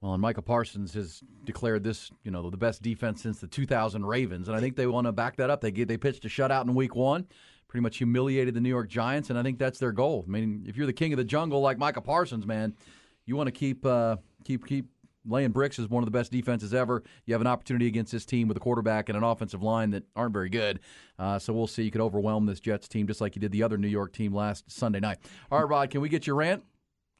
Well, 0.01 0.13
and 0.13 0.22
Micah 0.22 0.44
Parsons 0.44 0.94
has 0.94 1.24
declared 1.44 1.84
this, 1.84 2.12
you 2.24 2.30
know, 2.30 2.50
the 2.50 2.58
best 2.58 2.84
defense 2.84 3.24
since 3.24 3.39
the 3.39 3.48
2000 3.48 4.06
Ravens, 4.06 4.48
and 4.48 4.56
I 4.56 4.60
think 4.60 4.75
they 4.75 4.86
want 4.86 5.08
to 5.08 5.12
back 5.12 5.38
that 5.38 5.50
up. 5.50 5.62
They 5.62 5.72
get, 5.72 5.88
they 5.88 5.98
pitched 5.98 6.24
a 6.25 6.27
shutout 6.27 6.66
in 6.66 6.75
Week 6.75 6.96
One, 6.96 7.25
pretty 7.68 7.82
much 7.82 7.98
humiliated 7.98 8.54
the 8.54 8.62
New 8.62 8.70
York 8.70 8.89
Giants, 8.89 9.32
and 9.32 9.39
I 9.39 9.44
think 9.44 9.58
that's 9.58 9.80
their 9.80 9.92
goal. 9.92 10.24
I 10.27 10.32
mean, 10.32 10.66
if 10.68 10.77
you're 10.77 10.86
the 10.86 10.94
king 10.94 11.13
of 11.13 11.18
the 11.18 11.24
jungle 11.24 11.62
like 11.62 11.80
Micah 11.80 12.01
Parsons, 12.01 12.46
man, 12.46 12.75
you 13.25 13.36
want 13.36 13.48
to 13.48 13.51
keep 13.51 13.86
uh, 13.86 14.18
keep 14.46 14.68
keep 14.68 14.88
laying 15.27 15.51
bricks 15.51 15.77
is 15.77 15.89
one 15.89 16.04
of 16.04 16.06
the 16.06 16.12
best 16.12 16.32
defenses 16.32 16.74
ever. 16.74 17.04
You 17.25 17.34
have 17.34 17.42
an 17.42 17.48
opportunity 17.48 17.88
against 17.88 18.12
this 18.12 18.25
team 18.25 18.48
with 18.48 18.58
a 18.58 18.60
quarterback 18.60 19.10
and 19.10 19.18
an 19.18 19.24
offensive 19.24 19.62
line 19.62 19.92
that 19.92 20.04
aren't 20.16 20.34
very 20.34 20.50
good. 20.50 20.80
Uh, 21.20 21.38
so 21.39 21.54
we'll 21.54 21.68
see. 21.68 21.84
You 21.84 21.92
could 21.92 22.01
overwhelm 22.01 22.46
this 22.46 22.60
Jets 22.60 22.88
team 22.88 23.08
just 23.08 23.22
like 23.22 23.36
you 23.36 23.42
did 23.42 23.51
the 23.51 23.63
other 23.63 23.77
New 23.77 23.88
York 23.88 24.13
team 24.13 24.34
last 24.34 24.72
Sunday 24.72 25.00
night. 25.00 25.18
All 25.51 25.60
right, 25.60 25.68
Rod, 25.68 25.89
can 25.89 26.01
we 26.01 26.10
get 26.10 26.25
your 26.25 26.38
rant? 26.38 26.63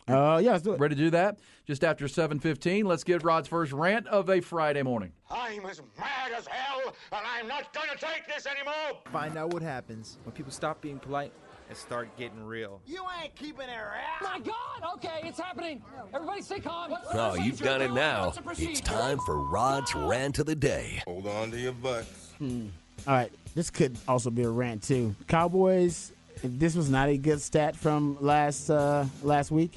Uh, 0.08 0.40
yeah, 0.42 0.52
let's 0.52 0.64
do 0.64 0.74
it. 0.74 0.80
Ready 0.80 0.96
to 0.96 1.02
do 1.02 1.10
that? 1.12 1.38
Just 1.66 1.84
after 1.84 2.06
7:15, 2.08 2.86
let's 2.86 3.04
get 3.04 3.24
Rod's 3.24 3.48
first 3.50 3.74
rant 3.74 4.08
of 4.08 4.30
a 4.30 4.40
Friday 4.40 4.82
morning. 4.84 5.12
I'm 5.30 5.66
as 5.66 5.82
mad 6.00 6.32
as 6.38 6.48
hell, 6.48 6.94
and 7.12 7.22
I'm 7.28 7.48
not 7.48 7.74
gonna 7.74 7.98
take 7.98 8.26
this 8.34 8.46
anymore! 8.46 9.02
Find 9.12 9.38
out 9.38 9.54
what 9.54 9.62
happens 9.62 10.18
when 10.24 10.34
people 10.34 10.52
stop 10.54 10.80
being 10.80 10.98
polite 10.98 11.34
and 11.68 11.78
start 11.78 12.08
getting 12.18 12.42
real. 12.46 12.80
You 12.86 13.04
ain't 13.22 13.36
keeping 13.36 13.68
it 13.68 13.76
around! 13.78 14.22
My 14.22 14.40
God! 14.40 14.94
Okay, 14.96 15.28
it's 15.28 15.40
happening. 15.42 15.82
Everybody 16.14 16.42
stay 16.42 16.62
calm. 16.62 16.92
What's 16.92 17.10
the 17.12 17.20
Oh, 17.22 17.34
you've 17.34 17.58
procedure? 17.58 17.64
got 17.66 17.82
it 17.82 17.92
now. 17.92 18.26
What's 18.26 18.38
the 18.38 18.44
procedure? 18.44 18.72
It's 18.72 18.80
time 18.80 19.20
for 19.26 19.38
Rod's 19.42 19.94
rant 19.94 20.40
of 20.40 20.46
the 20.46 20.56
day. 20.56 21.02
Hold 21.06 21.28
on 21.28 21.52
to 21.52 21.60
your 21.60 21.74
butts. 21.74 22.32
All 22.40 23.14
right, 23.14 23.32
this 23.56 23.70
could 23.70 23.98
also 24.08 24.30
be 24.30 24.44
a 24.44 24.50
rant 24.50 24.84
too. 24.84 25.14
Cowboys. 25.28 26.14
This 26.44 26.76
was 26.76 26.90
not 26.90 27.10
a 27.10 27.18
good 27.18 27.42
stat 27.42 27.76
from 27.76 28.16
last 28.22 28.70
uh, 28.70 29.06
last 29.24 29.52
week. 29.52 29.74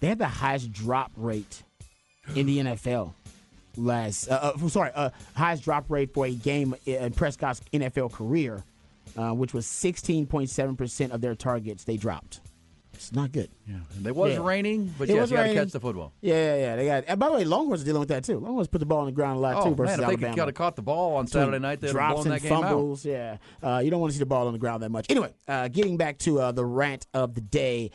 They 0.00 0.08
had 0.08 0.18
the 0.18 0.28
highest 0.28 0.72
drop 0.72 1.12
rate 1.16 1.62
in 2.34 2.46
the 2.46 2.58
NFL 2.58 3.12
last. 3.76 4.28
Uh, 4.28 4.52
uh, 4.62 4.68
sorry, 4.68 4.90
uh, 4.94 5.10
highest 5.34 5.64
drop 5.64 5.90
rate 5.90 6.12
for 6.14 6.26
a 6.26 6.32
game 6.34 6.74
in 6.86 7.12
Prescott's 7.12 7.60
NFL 7.72 8.12
career, 8.12 8.64
uh, 9.16 9.30
which 9.32 9.52
was 9.54 9.66
16.7 9.66 10.76
percent 10.78 11.12
of 11.12 11.20
their 11.20 11.34
targets 11.34 11.84
they 11.84 11.96
dropped. 11.96 12.40
It's 12.94 13.12
not 13.14 13.32
good. 13.32 13.48
Yeah, 13.66 13.76
and 13.96 14.06
it 14.06 14.14
was 14.14 14.34
Yeah. 14.34 14.40
raining, 14.46 14.94
but 14.98 15.08
It 15.08 15.14
yes, 15.14 15.30
you 15.30 15.36
got 15.38 15.44
to 15.46 15.54
catch 15.54 15.70
the 15.70 15.80
football. 15.80 16.12
Yeah, 16.20 16.34
yeah, 16.34 16.56
yeah. 16.56 16.76
They 16.76 16.84
got. 16.86 17.04
And 17.08 17.18
by 17.18 17.28
the 17.28 17.32
way, 17.34 17.44
Longhorns 17.44 17.80
are 17.80 17.84
dealing 17.86 18.00
with 18.00 18.10
that 18.10 18.24
too. 18.24 18.38
Longhorns 18.38 18.68
put 18.68 18.78
the 18.78 18.84
ball 18.84 18.98
on 19.00 19.06
the 19.06 19.12
ground 19.12 19.38
a 19.38 19.40
lot 19.40 19.54
Oh 19.56 19.70
too 19.70 19.74
versus 19.74 19.96
man, 19.96 20.00
if 20.00 20.00
they 20.00 20.04
Alabama. 20.26 20.34
could 20.34 20.48
have 20.48 20.54
caught 20.54 20.76
the 20.76 20.82
ball 20.82 21.16
on 21.16 21.26
Saturday 21.26 21.58
night, 21.60 21.80
have 21.80 21.92
drops 21.92 22.24
and 22.24 22.32
that 22.34 22.42
game 22.42 22.52
out. 22.52 22.62
fumbles. 22.64 23.04
Yeah, 23.06 23.38
uh, 23.62 23.80
you 23.82 23.90
don't 23.90 24.00
want 24.00 24.10
to 24.12 24.14
see 24.16 24.20
the 24.20 24.26
ball 24.26 24.48
on 24.48 24.52
the 24.52 24.58
ground 24.58 24.82
that 24.82 24.90
much. 24.90 25.06
Anyway, 25.08 25.32
uh, 25.48 25.68
getting 25.68 25.96
back 25.96 26.18
to 26.18 26.40
uh, 26.40 26.52
the 26.52 26.64
rant 26.64 27.06
of 27.14 27.34
the 27.34 27.40
day. 27.40 27.90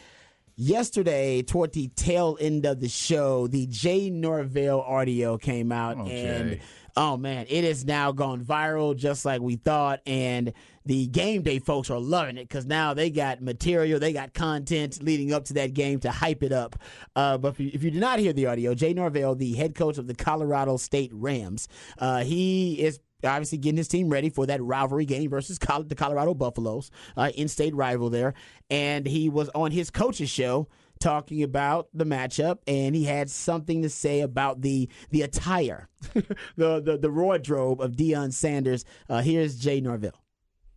Yesterday, 0.58 1.42
toward 1.42 1.74
the 1.74 1.90
tail 1.90 2.38
end 2.40 2.66
of 2.66 2.80
the 2.80 2.88
show, 2.88 3.48
the 3.48 3.68
Jay 3.68 4.10
Norvell 4.10 4.80
audio 4.82 5.38
came 5.38 5.72
out, 5.72 5.98
Oh, 5.98 6.08
and 6.08 6.60
oh 6.96 7.18
man, 7.18 7.46
it 7.50 7.66
has 7.66 7.84
now 7.84 8.14
gone 8.14 8.42
viral, 8.44 8.96
just 8.96 9.26
like 9.26 9.42
we 9.42 9.58
thought. 9.58 10.00
And 10.06 10.54
the 10.86 11.08
game 11.08 11.42
day 11.42 11.60
folks 11.60 11.90
are 11.90 12.00
loving 12.00 12.38
it 12.38 12.48
because 12.48 12.66
now 12.66 12.94
they 12.94 13.10
got 13.10 13.42
material, 13.42 14.00
they 14.00 14.14
got 14.14 14.34
content 14.34 15.04
leading 15.04 15.34
up 15.34 15.44
to 15.46 15.56
that 15.56 15.74
game 15.74 16.00
to 16.02 16.12
hype 16.12 16.42
it 16.42 16.54
up. 16.54 16.78
Uh, 17.16 17.38
but 17.38 17.50
if 17.50 17.60
you, 17.60 17.72
if 17.74 17.84
you 17.84 17.92
did 17.92 18.00
not 18.00 18.20
hear 18.20 18.32
the 18.32 18.46
audio, 18.46 18.74
Jay 18.74 18.94
Norvell, 18.94 19.36
the 19.36 19.54
head 19.56 19.76
coach 19.76 19.98
of 19.98 20.08
the 20.08 20.16
Colorado 20.16 20.78
State 20.78 21.12
Rams, 21.14 21.68
uh, 21.98 22.24
he 22.24 22.80
is 22.80 23.00
obviously 23.26 23.58
getting 23.58 23.78
his 23.78 23.88
team 23.88 24.10
ready 24.10 24.30
for 24.30 24.46
that 24.46 24.62
rivalry 24.62 25.06
game 25.06 25.30
versus 25.30 25.58
the 25.60 25.96
Colorado 25.96 26.34
Buffaloes, 26.34 26.92
uh, 27.18 27.32
in-state 27.36 27.76
rival 27.76 28.10
there. 28.10 28.34
And 28.70 29.06
he 29.06 29.30
was 29.30 29.50
on 29.56 29.72
his 29.72 29.90
coach's 29.90 30.30
show 30.30 30.68
talking 31.00 31.44
about 31.44 31.90
the 31.94 32.06
matchup, 32.06 32.60
and 32.68 32.96
he 32.96 33.04
had 33.04 33.30
something 33.30 33.82
to 33.82 33.90
say 33.90 34.22
about 34.22 34.62
the 34.62 34.90
the 35.12 35.24
attire, 35.24 35.90
the, 36.14 36.82
the 36.82 36.98
the 37.02 37.12
wardrobe 37.12 37.82
of 37.82 37.94
Deion 37.94 38.32
Sanders. 38.32 38.86
Uh, 39.10 39.22
here's 39.22 39.58
Jay 39.58 39.82
Norvell. 39.82 40.22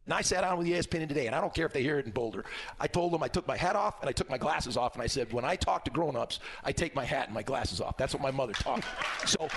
And 0.09 0.15
I 0.15 0.23
sat 0.23 0.41
down 0.41 0.57
with 0.57 0.67
ESPN 0.67 1.07
today, 1.07 1.27
and 1.27 1.37
I 1.37 1.41
don't 1.41 1.53
care 1.53 1.67
if 1.67 1.75
they 1.75 1.83
hear 1.83 1.99
it 1.99 2.07
in 2.07 2.13
Boulder. 2.13 2.47
I 2.81 2.87
told 2.87 3.13
them 3.13 3.23
I 3.23 3.29
took 3.29 3.47
my 3.47 3.59
hat 3.59 3.77
off 3.77 4.01
and 4.01 4.09
I 4.09 4.13
took 4.13 4.31
my 4.31 4.39
glasses 4.39 4.79
off, 4.79 4.95
and 4.95 5.03
I 5.03 5.07
said, 5.07 5.31
when 5.35 5.45
I 5.45 5.55
talk 5.55 5.85
to 5.85 5.91
grown-ups, 5.91 6.41
I 6.65 6.73
take 6.73 6.95
my 6.95 7.05
hat 7.05 7.27
and 7.27 7.35
my 7.35 7.43
glasses 7.43 7.83
off. 7.83 7.99
That's 7.99 8.15
what 8.15 8.23
my 8.23 8.31
mother 8.31 8.55
taught 8.55 8.79
me. 8.79 8.85
So 9.27 9.49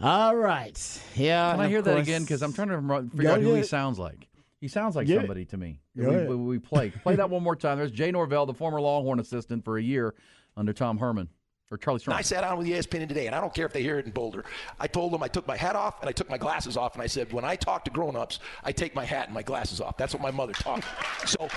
All 0.00 0.36
right, 0.36 1.00
yeah. 1.16 1.50
Can 1.52 1.60
I 1.60 1.64
and 1.64 1.70
hear 1.70 1.78
of 1.80 1.84
that 1.86 1.98
again? 1.98 2.22
Because 2.22 2.42
I'm 2.42 2.52
trying 2.52 2.68
to 2.68 2.76
remember- 2.76 3.10
figure 3.10 3.24
Go 3.24 3.32
out 3.34 3.40
who 3.40 3.48
he 3.48 3.52
ahead. 3.54 3.66
sounds 3.66 3.98
like. 3.98 4.28
He 4.60 4.68
sounds 4.68 4.96
like 4.96 5.06
Get 5.06 5.16
it. 5.16 5.20
somebody 5.20 5.44
to 5.46 5.56
me. 5.56 5.80
Go 5.96 6.10
We, 6.10 6.26
we, 6.26 6.36
we 6.36 6.58
play 6.58 6.90
play 6.90 7.16
that 7.16 7.30
one 7.30 7.42
more 7.42 7.54
time. 7.56 7.78
There's 7.78 7.90
Jay 7.92 8.10
Norvell, 8.10 8.46
the 8.46 8.54
former 8.54 8.80
Longhorn 8.80 9.20
assistant 9.20 9.64
for 9.64 9.76
a 9.78 9.82
year 9.82 10.14
under 10.56 10.72
Tom 10.72 10.98
Herman 10.98 11.28
or 11.70 11.78
Charlie 11.78 12.00
Strong. 12.00 12.16
I 12.16 12.22
sat 12.22 12.40
down 12.40 12.58
with 12.58 12.66
ESPN 12.66 13.06
today, 13.06 13.26
and 13.26 13.34
I 13.36 13.40
don't 13.40 13.52
care 13.54 13.66
if 13.66 13.72
they 13.72 13.82
hear 13.82 13.98
it 13.98 14.06
in 14.06 14.10
Boulder. 14.12 14.44
I 14.80 14.86
told 14.88 15.12
them 15.12 15.22
I 15.22 15.28
took 15.28 15.46
my 15.46 15.56
hat 15.56 15.76
off 15.76 16.00
and 16.00 16.08
I 16.08 16.12
took 16.12 16.28
my 16.30 16.38
glasses 16.38 16.76
off, 16.76 16.94
and 16.94 17.02
I 17.02 17.06
said, 17.06 17.32
when 17.32 17.44
I 17.44 17.54
talk 17.56 17.84
to 17.84 17.90
grown-ups, 17.90 18.40
I 18.64 18.72
take 18.72 18.94
my 18.96 19.04
hat 19.04 19.26
and 19.26 19.34
my 19.34 19.42
glasses 19.42 19.80
off. 19.80 19.96
That's 19.96 20.12
what 20.14 20.22
my 20.22 20.30
mother 20.32 20.54
taught 20.54 20.78
me. 20.78 20.82
So 21.26 21.36
oh, 21.42 21.48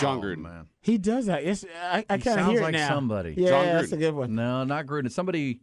Jon 0.00 0.18
Oh, 0.18 0.20
Gruden. 0.22 0.38
man. 0.42 0.66
He 0.80 0.98
does 0.98 1.26
that. 1.26 1.44
It's, 1.44 1.64
I, 1.82 2.04
I 2.10 2.16
He 2.16 2.22
kind 2.22 2.22
of 2.22 2.22
sounds 2.24 2.50
hear 2.50 2.60
it 2.60 2.64
like 2.64 2.72
now. 2.74 2.88
somebody. 2.88 3.34
Yeah, 3.36 3.48
Jon 3.50 3.64
that's 3.66 3.92
a 3.92 3.96
good 3.96 4.14
one. 4.14 4.34
No, 4.34 4.64
not 4.64 4.84
Gruden. 4.86 5.10
Somebody. 5.10 5.60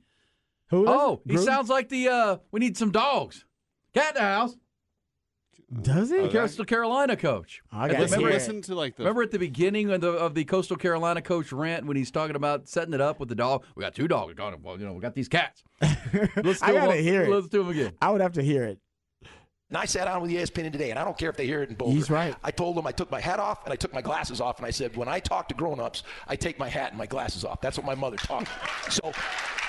Who? 0.69 0.84
is 0.84 0.89
Oh, 0.91 1.21
it? 1.25 1.32
he 1.32 1.38
Gruden? 1.38 1.45
sounds 1.45 1.69
like 1.69 1.89
the. 1.89 2.08
uh 2.10 2.38
We 2.51 2.60
need 2.60 2.77
some 2.77 2.91
dogs. 2.91 3.45
Cat 3.93 4.15
in 4.15 4.21
the 4.21 4.27
house. 4.27 4.55
Does 5.82 6.10
he? 6.10 6.17
Okay. 6.17 6.34
Coastal 6.34 6.65
Carolina 6.65 7.15
coach. 7.15 7.62
I 7.71 7.88
gotta 7.88 7.99
Listen, 7.99 8.17
remember, 8.17 8.29
hear 8.32 8.39
listen 8.39 8.62
to 8.63 8.75
like 8.75 8.95
the 8.95 9.03
remember 9.03 9.21
at 9.21 9.29
the 9.29 9.38
beginning 9.38 9.91
of 9.91 10.01
the 10.01 10.10
of 10.13 10.34
the 10.34 10.43
Coastal 10.43 10.77
Carolina 10.77 11.21
coach 11.21 11.51
rant 11.51 11.86
when 11.86 11.95
he's 11.95 12.10
talking 12.10 12.36
about 12.36 12.67
setting 12.67 12.93
it 12.95 13.01
up 13.01 13.19
with 13.19 13.29
the 13.29 13.36
dog. 13.36 13.63
We 13.75 13.82
got 13.84 13.93
two 13.93 14.08
dogs. 14.08 14.29
We 14.29 14.34
got, 14.34 14.60
well, 14.62 14.79
you 14.79 14.86
know, 14.88 14.93
we 14.93 14.99
got 14.99 15.13
these 15.13 15.27
cats. 15.27 15.63
Let's 15.82 16.63
I 16.63 16.67
do 16.69 16.73
gotta 16.73 16.88
one- 16.88 16.97
hear 16.97 17.21
it. 17.23 17.29
Let's 17.29 17.49
do 17.49 17.60
them 17.60 17.69
again. 17.69 17.91
I 18.01 18.10
would 18.10 18.21
have 18.21 18.34
to 18.34 18.41
hear 18.41 18.63
it. 18.63 18.79
And 19.69 19.77
I 19.77 19.86
sat 19.86 20.05
down 20.05 20.23
with 20.23 20.32
E 20.32 20.36
ESPN 20.38 20.71
today, 20.71 20.89
and 20.89 20.97
I 20.97 21.03
don't 21.05 21.15
care 21.15 21.29
if 21.29 21.38
they 21.38 21.45
hear 21.45 21.62
it 21.62 21.69
in 21.69 21.75
Boulder. 21.75 21.95
He's 21.95 22.10
right. 22.10 22.36
I 22.43 22.49
told 22.49 22.75
them 22.75 22.88
I 22.88 22.91
took 22.91 23.12
my 23.12 23.19
hat 23.19 23.38
off 23.39 23.63
and 23.65 23.71
I 23.71 23.75
took 23.75 23.93
my 23.93 24.01
glasses 24.01 24.41
off, 24.41 24.58
and 24.58 24.65
I 24.65 24.71
said, 24.71 24.97
when 24.97 25.08
I 25.08 25.19
talk 25.19 25.47
to 25.49 25.53
grown-ups, 25.53 26.01
I 26.27 26.36
take 26.36 26.58
my 26.58 26.67
hat 26.67 26.89
and 26.89 26.97
my 26.97 27.05
glasses 27.05 27.45
off. 27.45 27.62
That's 27.62 27.77
what 27.77 27.86
my 27.86 27.93
mother 27.93 28.17
taught 28.17 28.41
me. 28.41 28.47
So 28.89 29.12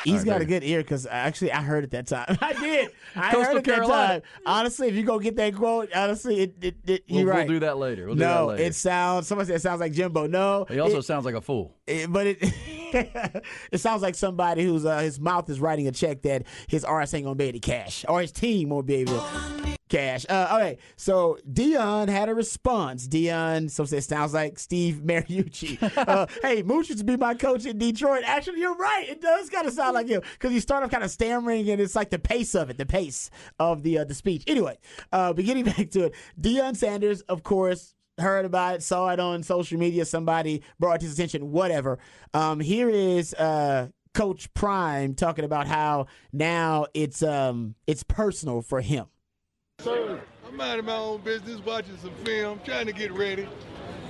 He's 0.04 0.24
got 0.24 0.40
a 0.40 0.44
good 0.44 0.64
ear 0.64 0.80
because 0.80 1.06
actually 1.06 1.52
I 1.52 1.62
heard 1.62 1.84
it 1.84 1.90
that 1.90 2.06
time. 2.06 2.26
I 2.40 2.52
did. 2.54 2.90
I 3.16 3.32
Coastal 3.32 3.44
heard 3.44 3.56
it 3.58 3.64
Carolina. 3.64 3.88
that 4.14 4.22
time. 4.22 4.22
Honestly, 4.46 4.88
if 4.88 4.94
you 4.94 5.02
go 5.02 5.18
get 5.18 5.36
that 5.36 5.54
quote, 5.54 5.90
honestly, 5.94 6.40
it, 6.40 6.54
it, 6.60 6.76
it 6.86 7.04
We'll, 7.08 7.18
you're 7.20 7.26
we'll 7.26 7.34
right. 7.36 7.48
do 7.48 7.58
that 7.60 7.76
later. 7.78 8.06
We'll 8.06 8.14
do 8.14 8.20
that 8.20 8.34
no, 8.34 8.46
later. 8.46 8.62
it 8.62 8.74
sounds. 8.74 9.26
Somebody 9.26 9.48
said 9.48 9.56
it 9.56 9.62
sounds 9.62 9.80
like 9.80 9.92
Jimbo. 9.92 10.26
No, 10.26 10.66
he 10.68 10.78
also 10.80 10.98
it, 10.98 11.02
sounds 11.02 11.24
like 11.24 11.34
a 11.34 11.40
fool. 11.40 11.76
it- 11.86 12.10
but 12.12 12.26
it 12.26 12.38
it 13.72 13.78
sounds 13.78 14.02
like 14.02 14.14
somebody 14.14 14.64
whose 14.64 14.84
uh, 14.84 14.98
his 14.98 15.20
mouth 15.20 15.48
is 15.50 15.60
writing 15.60 15.86
a 15.88 15.92
check 15.92 16.22
that 16.22 16.44
his 16.68 16.84
RS 16.90 17.14
ain't 17.14 17.24
gonna 17.24 17.34
be 17.34 17.44
able 17.44 17.60
to 17.60 17.60
cash, 17.60 18.04
or 18.08 18.20
his 18.20 18.32
team 18.32 18.70
won't 18.70 18.86
be 18.86 18.96
able 18.96 19.14
to 19.18 19.76
cash. 19.90 20.24
Uh, 20.28 20.48
okay, 20.54 20.78
so 20.96 21.38
Deion 21.50 22.08
had 22.08 22.28
a 22.28 22.34
response. 22.34 23.06
Deion, 23.06 23.70
some 23.70 23.86
say 23.86 24.00
sounds 24.00 24.32
like 24.32 24.58
Steve 24.58 24.96
Mariucci. 25.04 25.78
uh, 25.96 26.26
hey, 26.42 26.62
Mooch 26.62 26.88
used 26.88 27.00
to 27.00 27.04
be 27.04 27.16
my 27.16 27.34
coach 27.34 27.66
in 27.66 27.76
Detroit. 27.76 28.22
Actually, 28.24 28.60
you're 28.60 28.76
right. 28.76 29.06
It 29.08 29.20
does 29.20 29.50
kind 29.50 29.66
of 29.66 29.74
sound 29.74 29.94
like 29.94 30.08
him 30.08 30.22
because 30.32 30.52
you 30.52 30.60
start 30.60 30.84
off 30.84 30.90
kind 30.90 31.04
of 31.04 31.10
stammering, 31.10 31.68
and 31.68 31.80
it's 31.80 31.94
like 31.94 32.10
the 32.10 32.18
pace 32.18 32.54
of 32.54 32.70
it, 32.70 32.78
the 32.78 32.86
pace 32.86 33.30
of 33.58 33.82
the 33.82 33.98
uh, 33.98 34.04
the 34.04 34.14
speech. 34.14 34.44
Anyway, 34.46 34.78
uh, 35.12 35.32
but 35.32 35.44
getting 35.44 35.64
back 35.76 35.90
to 35.90 36.06
it, 36.06 36.14
Deion 36.40 36.76
Sanders, 36.76 37.20
of 37.22 37.42
course, 37.42 37.94
heard 38.18 38.44
about 38.44 38.76
it, 38.76 38.82
saw 38.82 39.10
it 39.10 39.20
on 39.20 39.42
social 39.42 39.78
media. 39.78 40.04
Somebody 40.04 40.62
brought 40.78 41.02
his 41.02 41.12
attention. 41.12 41.50
Whatever. 41.50 41.98
Um, 42.32 42.60
here 42.60 42.88
is 42.88 43.34
uh, 43.34 43.88
Coach 44.14 44.52
Prime 44.54 45.14
talking 45.14 45.44
about 45.44 45.66
how 45.66 46.06
now 46.32 46.86
it's 46.94 47.22
um 47.22 47.74
it's 47.86 48.02
personal 48.02 48.62
for 48.62 48.80
him. 48.80 49.06
I'm 49.86 50.56
minding 50.56 50.86
my 50.86 50.96
own 50.96 51.20
business, 51.22 51.60
watching 51.64 51.96
some 51.98 52.14
film, 52.24 52.60
trying 52.64 52.86
to 52.86 52.92
get 52.92 53.12
ready, 53.12 53.48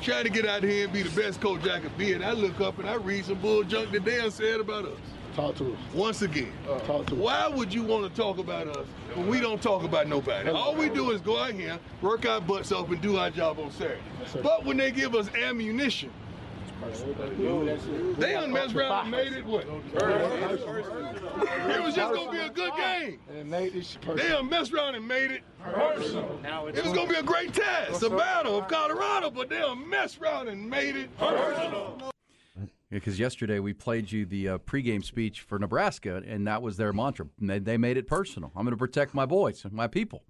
trying 0.02 0.24
to 0.24 0.30
get 0.30 0.46
out 0.46 0.62
here 0.62 0.84
and 0.84 0.92
be 0.92 1.02
the 1.02 1.20
best 1.20 1.40
coach 1.40 1.66
I 1.68 1.80
could 1.80 1.96
be. 1.98 2.12
And 2.12 2.24
I 2.24 2.32
look 2.32 2.60
up 2.60 2.78
and 2.78 2.88
I 2.88 2.94
read 2.94 3.24
some 3.26 3.38
bull 3.40 3.62
junk 3.62 3.92
that 3.92 4.04
Dan 4.04 4.30
said 4.30 4.60
about 4.60 4.86
us. 4.86 4.98
Talk 5.36 5.54
to 5.56 5.72
us. 5.72 5.78
Once 5.94 6.22
again, 6.22 6.52
uh, 6.68 6.80
Talk 6.80 7.06
to 7.06 7.14
us. 7.14 7.18
why 7.20 7.46
would 7.48 7.72
you 7.72 7.84
want 7.84 8.08
to 8.12 8.20
talk 8.20 8.38
about 8.38 8.66
us 8.68 8.86
when 9.14 9.28
we 9.28 9.38
don't 9.40 9.62
talk 9.62 9.84
about 9.84 10.08
nobody? 10.08 10.50
All 10.50 10.74
we 10.74 10.88
do 10.88 11.12
is 11.12 11.20
go 11.20 11.38
out 11.38 11.52
here, 11.52 11.78
work 12.02 12.26
our 12.26 12.40
butts 12.40 12.72
off, 12.72 12.88
and 12.90 13.00
do 13.00 13.16
our 13.16 13.30
job 13.30 13.60
on 13.60 13.70
Saturday. 13.70 14.00
But 14.42 14.64
when 14.64 14.76
they 14.76 14.90
give 14.90 15.14
us 15.14 15.32
ammunition, 15.34 16.10
they 18.18 18.32
done 18.32 18.52
messed 18.52 18.74
around 18.74 19.02
and 19.02 19.10
made 19.10 19.32
it 19.32 19.44
what? 19.44 19.64
It 19.64 19.72
was 21.82 21.94
just 21.94 22.14
gonna 22.14 22.30
be 22.30 22.38
a 22.38 22.50
good 22.50 22.72
game. 22.76 23.18
And 23.34 23.50
Nate, 23.50 23.74
it's 23.74 23.94
They 23.94 24.00
personal. 24.00 24.74
around 24.74 24.94
and 24.94 25.06
made 25.06 25.30
it 25.30 25.42
personal. 25.62 26.40
It 26.68 26.84
was 26.84 26.92
gonna 26.92 27.08
be 27.08 27.16
a 27.16 27.22
great 27.22 27.54
test, 27.54 28.02
a 28.02 28.10
battle 28.10 28.58
of 28.58 28.68
Colorado, 28.68 29.30
but 29.30 29.48
they 29.48 29.58
done 29.58 29.88
messed 29.88 30.20
around 30.20 30.48
and 30.48 30.68
made 30.68 30.96
it 30.96 31.16
personal. 31.18 31.98
Because 32.90 33.20
yesterday 33.20 33.60
we 33.60 33.72
played 33.72 34.10
you 34.10 34.26
the 34.26 34.48
uh, 34.48 34.58
pregame 34.58 35.04
speech 35.04 35.42
for 35.42 35.60
Nebraska, 35.60 36.22
and 36.26 36.44
that 36.48 36.60
was 36.60 36.76
their 36.76 36.92
mantra. 36.92 37.26
They, 37.38 37.60
they 37.60 37.78
made 37.78 37.96
it 37.96 38.08
personal. 38.08 38.50
I'm 38.56 38.64
going 38.64 38.72
to 38.72 38.76
protect 38.76 39.14
my 39.14 39.26
boys 39.26 39.64
and 39.64 39.72
my 39.72 39.86
people. 39.86 40.24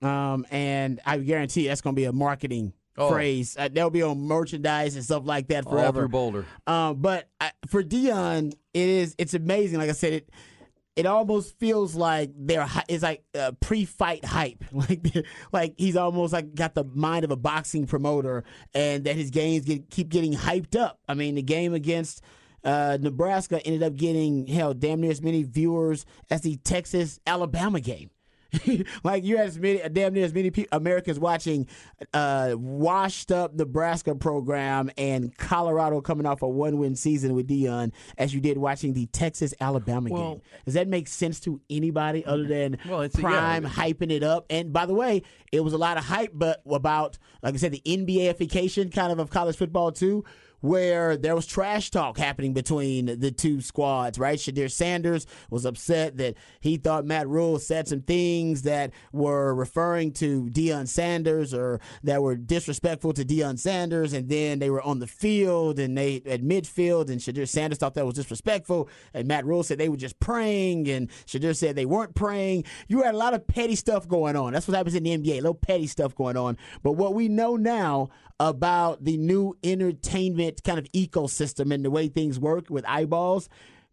Um, 0.00 0.44
and 0.50 1.00
I 1.06 1.18
guarantee 1.18 1.68
that's 1.68 1.80
going 1.80 1.94
to 1.94 2.00
be 2.00 2.06
a 2.06 2.12
marketing 2.12 2.72
Oh. 2.98 3.10
phrase. 3.10 3.56
Uh, 3.58 3.68
they'll 3.72 3.90
be 3.90 4.02
on 4.02 4.20
merchandise 4.20 4.96
and 4.96 5.04
stuff 5.04 5.22
like 5.24 5.48
that 5.48 5.64
forever. 5.64 5.86
All 5.86 5.92
through 5.92 6.08
Boulder. 6.08 6.46
Um, 6.66 6.96
but 7.00 7.28
I, 7.40 7.52
for 7.66 7.82
Deion, 7.82 8.52
it 8.74 8.88
is 8.88 9.14
it's 9.18 9.34
amazing. 9.34 9.78
Like 9.78 9.88
I 9.88 9.92
said, 9.92 10.12
it 10.12 10.30
it 10.94 11.06
almost 11.06 11.58
feels 11.58 11.94
like 11.94 12.32
they're 12.36 12.68
it's 12.88 13.02
like 13.02 13.24
uh, 13.34 13.52
pre-fight 13.60 14.24
hype. 14.26 14.62
Like 14.72 15.06
like 15.52 15.74
he's 15.78 15.96
almost 15.96 16.32
like 16.34 16.54
got 16.54 16.74
the 16.74 16.84
mind 16.84 17.24
of 17.24 17.30
a 17.30 17.36
boxing 17.36 17.86
promoter, 17.86 18.44
and 18.74 19.04
that 19.04 19.16
his 19.16 19.30
games 19.30 19.64
get, 19.64 19.88
keep 19.88 20.10
getting 20.10 20.34
hyped 20.34 20.78
up. 20.78 20.98
I 21.08 21.14
mean, 21.14 21.34
the 21.36 21.42
game 21.42 21.72
against. 21.72 22.20
uh, 22.64 22.98
Nebraska 23.00 23.60
ended 23.66 23.82
up 23.82 23.96
getting 23.96 24.46
hell 24.46 24.74
damn 24.74 25.00
near 25.00 25.10
as 25.10 25.22
many 25.22 25.42
viewers 25.44 26.04
as 26.30 26.42
the 26.42 26.56
Texas 26.58 27.18
Alabama 27.26 27.80
game. 27.80 28.10
like 29.04 29.24
you 29.24 29.36
had 29.38 29.46
as 29.48 29.58
many, 29.58 29.80
damn 29.92 30.12
near 30.14 30.24
as 30.24 30.34
many 30.34 30.50
pe- 30.50 30.66
Americans 30.72 31.18
watching 31.18 31.66
uh, 32.12 32.54
washed 32.56 33.32
up 33.32 33.54
Nebraska 33.54 34.14
program 34.14 34.90
and 34.98 35.36
Colorado 35.38 36.00
coming 36.00 36.26
off 36.26 36.42
a 36.42 36.48
one 36.48 36.78
win 36.78 36.94
season 36.96 37.34
with 37.34 37.48
Deion 37.48 37.92
as 38.18 38.34
you 38.34 38.40
did 38.40 38.58
watching 38.58 38.92
the 38.92 39.06
Texas 39.06 39.54
Alabama 39.60 40.10
Well- 40.10 40.32
game. 40.34 40.42
Does 40.64 40.74
that 40.74 40.88
make 40.88 41.08
sense 41.08 41.40
to 41.40 41.60
anybody 41.70 42.24
other 42.24 42.44
than 42.44 42.78
Well, 42.88 43.02
it's- 43.02 43.20
yeah. 43.20 43.28
Prime 43.28 43.64
hyping 43.64 44.10
it 44.10 44.22
up? 44.22 44.46
And 44.50 44.72
by 44.72 44.86
the 44.86 44.94
way, 44.94 45.22
it 45.50 45.60
was 45.64 45.72
a 45.72 45.78
lot 45.78 45.96
of 45.96 46.04
hype, 46.04 46.32
but 46.34 46.62
about 46.70 47.18
like 47.42 47.54
I 47.54 47.56
said, 47.56 47.72
the 47.72 47.82
NBAification 47.84 48.92
kind 48.92 49.12
of 49.12 49.18
of 49.18 49.30
college 49.30 49.56
football 49.56 49.92
too. 49.92 50.24
Where 50.62 51.16
there 51.16 51.34
was 51.34 51.46
trash 51.46 51.90
talk 51.90 52.16
happening 52.16 52.54
between 52.54 53.18
the 53.20 53.30
two 53.30 53.60
squads, 53.60 54.18
right? 54.18 54.38
Shedeur 54.38 54.70
Sanders 54.70 55.26
was 55.50 55.64
upset 55.64 56.16
that 56.16 56.36
he 56.60 56.76
thought 56.76 57.04
Matt 57.04 57.28
Rhule 57.28 57.58
said 57.58 57.88
some 57.88 58.00
things 58.00 58.62
that 58.62 58.92
were 59.12 59.54
referring 59.54 60.12
to 60.12 60.44
Deion 60.46 60.88
Sanders 60.88 61.52
or 61.52 61.80
that 62.04 62.22
were 62.22 62.36
disrespectful 62.36 63.12
to 63.12 63.24
Deion 63.24 63.58
Sanders, 63.58 64.12
and 64.12 64.28
then 64.28 64.58
they 64.58 64.70
were 64.70 64.82
on 64.82 65.00
the 65.00 65.06
field 65.06 65.78
and 65.78 65.98
they 65.98 66.22
at 66.26 66.42
midfield, 66.42 67.10
and 67.10 67.20
Shedeur 67.20 67.48
Sanders 67.48 67.78
thought 67.78 67.94
that 67.94 68.06
was 68.06 68.14
disrespectful, 68.14 68.88
and 69.12 69.26
Matt 69.28 69.44
Rhule 69.44 69.62
said 69.62 69.78
they 69.78 69.88
were 69.88 69.96
just 69.96 70.18
praying, 70.20 70.88
and 70.88 71.10
Shedeur 71.26 71.56
said 71.56 71.76
they 71.76 71.86
weren't 71.86 72.14
praying. 72.14 72.64
You 72.88 73.02
had 73.02 73.14
a 73.14 73.18
lot 73.18 73.34
of 73.34 73.46
petty 73.46 73.74
stuff 73.74 74.06
going 74.06 74.36
on. 74.36 74.52
That's 74.52 74.68
what 74.68 74.76
happens 74.76 74.94
in 74.94 75.02
the 75.02 75.18
NBA, 75.18 75.32
a 75.32 75.36
little 75.36 75.54
petty 75.54 75.88
stuff 75.88 76.14
going 76.14 76.36
on. 76.36 76.56
But 76.82 76.92
what 76.92 77.14
we 77.14 77.28
know 77.28 77.56
now 77.56 78.10
about 78.48 79.04
the 79.04 79.16
new 79.16 79.56
entertainment 79.62 80.64
kind 80.64 80.76
of 80.76 80.90
ecosystem 80.92 81.72
and 81.72 81.84
the 81.84 81.90
way 81.90 82.08
things 82.08 82.40
work 82.40 82.68
with 82.70 82.84
eyeballs, 82.88 83.48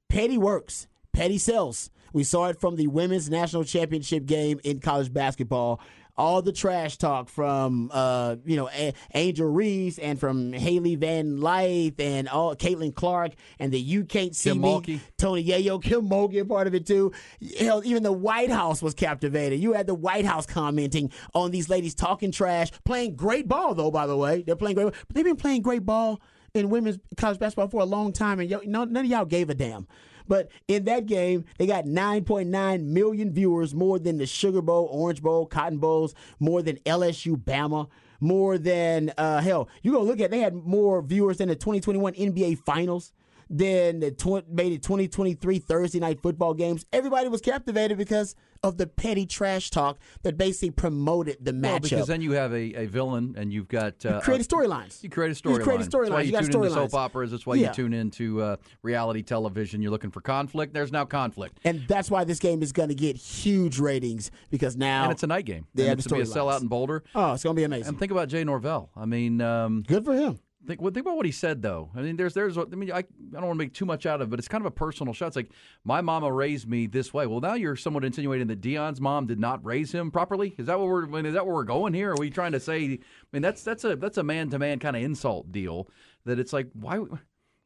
petty 0.09 0.39
works, 0.39 0.87
petty 1.13 1.37
sells. 1.37 1.91
We 2.13 2.23
saw 2.23 2.47
it 2.47 2.59
from 2.59 2.75
the 2.75 2.87
women's 2.87 3.29
national 3.29 3.63
championship 3.63 4.25
game 4.25 4.59
in 4.63 4.79
college 4.79 5.13
basketball. 5.13 5.79
All 6.19 6.41
the 6.41 6.51
trash 6.51 6.97
talk 6.97 7.29
from 7.29 7.89
uh, 7.93 8.35
you 8.45 8.57
know 8.57 8.69
A- 8.69 8.93
Angel 9.13 9.47
Reese 9.47 9.97
and 9.97 10.19
from 10.19 10.51
Hailey 10.51 10.95
Van 10.95 11.39
Lith 11.39 11.97
and 11.97 12.27
all 12.27 12.55
Caitlin 12.57 12.93
Clark 12.93 13.31
and 13.57 13.71
the 13.71 13.79
You 13.79 14.03
Can't 14.03 14.35
See 14.35 14.49
Kim 14.49 14.59
Me 14.61 14.67
Mulkey. 14.67 14.99
Tony 15.17 15.43
Yayo, 15.45 15.81
Kim 15.81 16.09
Mulkey, 16.09 16.45
part 16.47 16.67
of 16.67 16.75
it 16.75 16.85
too. 16.85 17.13
Hell, 17.57 17.81
even 17.85 18.03
the 18.03 18.11
White 18.11 18.51
House 18.51 18.81
was 18.81 18.93
captivated. 18.93 19.61
You 19.61 19.71
had 19.71 19.87
the 19.87 19.95
White 19.95 20.25
House 20.25 20.45
commenting 20.45 21.09
on 21.33 21.51
these 21.51 21.69
ladies 21.69 21.95
talking 21.95 22.33
trash, 22.33 22.69
playing 22.83 23.15
great 23.15 23.47
ball 23.47 23.73
though. 23.73 23.89
By 23.89 24.05
the 24.05 24.17
way, 24.17 24.43
they're 24.43 24.57
playing 24.57 24.75
great, 24.75 24.93
but 25.07 25.15
they've 25.15 25.23
been 25.23 25.37
playing 25.37 25.61
great 25.61 25.85
ball 25.85 26.19
in 26.53 26.69
women's 26.69 26.99
college 27.15 27.39
basketball 27.39 27.69
for 27.69 27.81
a 27.81 27.85
long 27.85 28.11
time, 28.11 28.41
and 28.41 28.51
none 28.67 28.97
of 28.97 29.05
y'all 29.05 29.23
gave 29.23 29.49
a 29.49 29.53
damn. 29.53 29.87
But 30.29 30.49
in 30.67 30.85
that 30.85 31.07
game, 31.07 31.43
they 31.57 31.65
got 31.65 31.83
9.9 31.83 32.83
million 32.85 33.33
viewers, 33.33 33.73
more 33.75 33.99
than 33.99 34.19
the 34.19 34.27
Sugar 34.27 34.61
Bowl, 34.61 34.87
Orange 34.91 35.21
Bowl, 35.21 35.45
Cotton 35.45 35.79
Bowls, 35.79 36.15
more 36.39 36.61
than 36.61 36.77
LSU, 36.85 37.35
Bama, 37.35 37.89
more 38.21 38.57
than 38.57 39.11
uh, 39.17 39.41
hell. 39.41 39.67
You 39.81 39.91
go 39.91 40.01
look 40.03 40.21
at 40.21 40.31
they 40.31 40.39
had 40.39 40.53
more 40.53 41.01
viewers 41.01 41.37
than 41.37 41.49
the 41.49 41.55
2021 41.55 42.13
NBA 42.13 42.59
Finals 42.59 43.11
than 43.49 43.99
the 43.99 44.11
tw- 44.11 44.47
made 44.49 44.71
it 44.73 44.83
2023 44.83 45.59
Thursday 45.59 45.99
night 45.99 46.21
football 46.21 46.53
games. 46.53 46.85
Everybody 46.93 47.27
was 47.29 47.41
captivated 47.41 47.97
because 47.97 48.35
of 48.61 48.77
the 48.77 48.85
petty 48.85 49.25
trash 49.25 49.69
talk 49.69 49.97
that 50.23 50.37
basically 50.37 50.71
promoted 50.71 51.37
the 51.39 51.51
matchup. 51.51 51.63
Well, 51.63 51.79
because 51.79 52.07
then 52.07 52.21
you 52.21 52.33
have 52.33 52.51
a, 52.51 52.73
a 52.75 52.85
villain 52.87 53.33
and 53.37 53.53
you've 53.53 53.69
got 53.69 54.05
uh, 54.05 54.19
create 54.19 54.41
uh, 54.41 54.43
storylines. 54.43 55.01
You 55.01 55.09
create 55.09 55.31
a 55.31 55.49
You 55.49 55.59
create 55.59 55.79
a 55.81 55.83
That's 55.89 56.09
why 56.09 56.21
you, 56.21 56.31
You 56.33 56.37
tune 56.39 56.45
into 56.45 56.57
storylines. 56.57 56.73
soap 56.73 56.93
operas. 56.93 57.31
That's 57.31 57.45
why 57.45 57.55
Yeah. 57.55 57.69
you 57.69 57.73
tune 57.73 57.93
into 57.93 58.41
uh, 58.41 58.57
reality 58.83 59.21
television. 59.23 59.81
You're 59.81 59.91
looking 59.91 60.11
for 60.11 60.21
conflict. 60.21 60.73
There's 60.73 60.91
now 60.91 61.05
conflict, 61.05 61.59
And 61.63 61.87
that's 61.87 62.11
why 62.11 62.25
this 62.25 62.39
game 62.39 62.61
is 62.61 62.71
going 62.73 62.89
to 62.89 62.95
get 62.95 63.15
huge 63.15 63.79
ratings 63.79 64.29
because 64.49 64.75
now 64.75 65.03
and 65.03 65.11
it's 65.13 65.23
a 65.23 65.27
night 65.27 65.45
game. 65.45 65.65
They 65.73 65.83
and 65.83 65.89
have 65.89 65.99
it's 65.99 66.03
the 66.07 66.15
to 66.15 66.15
be 66.15 66.21
a 66.21 66.25
sellout 66.25 66.61
in 66.61 66.67
Boulder. 66.67 67.03
Oh, 67.15 67.33
it's 67.33 67.43
going 67.43 67.55
to 67.55 67.59
be 67.59 67.63
amazing. 67.63 67.87
And 67.87 67.99
think 67.99 68.11
about 68.11 68.27
Jay 68.27 68.43
Norvell. 68.43 68.89
I 68.95 69.05
mean, 69.05 69.39
um, 69.41 69.83
good 69.87 70.03
for 70.05 70.13
him. 70.13 70.39
Think, 70.69 70.83
well, 70.83 70.93
think 70.93 71.07
about 71.07 71.17
what 71.17 71.25
he 71.25 71.31
said, 71.31 71.63
though. 71.63 71.89
I 71.95 72.01
mean, 72.03 72.15
there's, 72.15 72.35
there's. 72.35 72.55
I 72.55 72.63
mean, 72.65 72.91
I, 72.91 72.99
I 72.99 73.03
don't 73.33 73.47
want 73.47 73.53
to 73.53 73.65
make 73.65 73.73
too 73.73 73.87
much 73.87 74.05
out 74.05 74.21
of 74.21 74.27
it, 74.27 74.29
but 74.29 74.37
it's 74.37 74.47
kind 74.47 74.61
of 74.61 74.67
a 74.67 74.71
personal 74.71 75.15
shot. 75.15 75.29
It's 75.29 75.35
like 75.35 75.49
my 75.83 75.99
mama 75.99 76.31
raised 76.31 76.69
me 76.69 76.85
this 76.85 77.11
way. 77.11 77.25
Well, 77.25 77.39
now 77.39 77.55
you're 77.55 77.75
somewhat 77.75 78.05
insinuating 78.05 78.45
that 78.49 78.61
Deion's 78.61 79.01
mom 79.01 79.25
did 79.25 79.39
not 79.39 79.65
raise 79.65 79.91
him 79.91 80.11
properly. 80.11 80.53
Is 80.59 80.67
that 80.67 80.77
what 80.77 80.87
we're? 80.87 81.05
I 81.05 81.09
mean, 81.09 81.25
is 81.25 81.33
that 81.33 81.43
where 81.43 81.55
we're 81.55 81.63
going 81.63 81.95
here? 81.95 82.11
Are 82.11 82.17
we 82.19 82.29
trying 82.29 82.51
to 82.51 82.59
say? 82.59 82.83
I 82.83 82.99
mean, 83.33 83.41
that's 83.41 83.63
that's 83.63 83.83
a 83.83 83.95
that's 83.95 84.19
a 84.19 84.23
man 84.23 84.51
to 84.51 84.59
man 84.59 84.77
kind 84.77 84.95
of 84.95 85.01
insult 85.01 85.51
deal. 85.51 85.89
That 86.25 86.37
it's 86.37 86.53
like 86.53 86.67
why. 86.73 87.01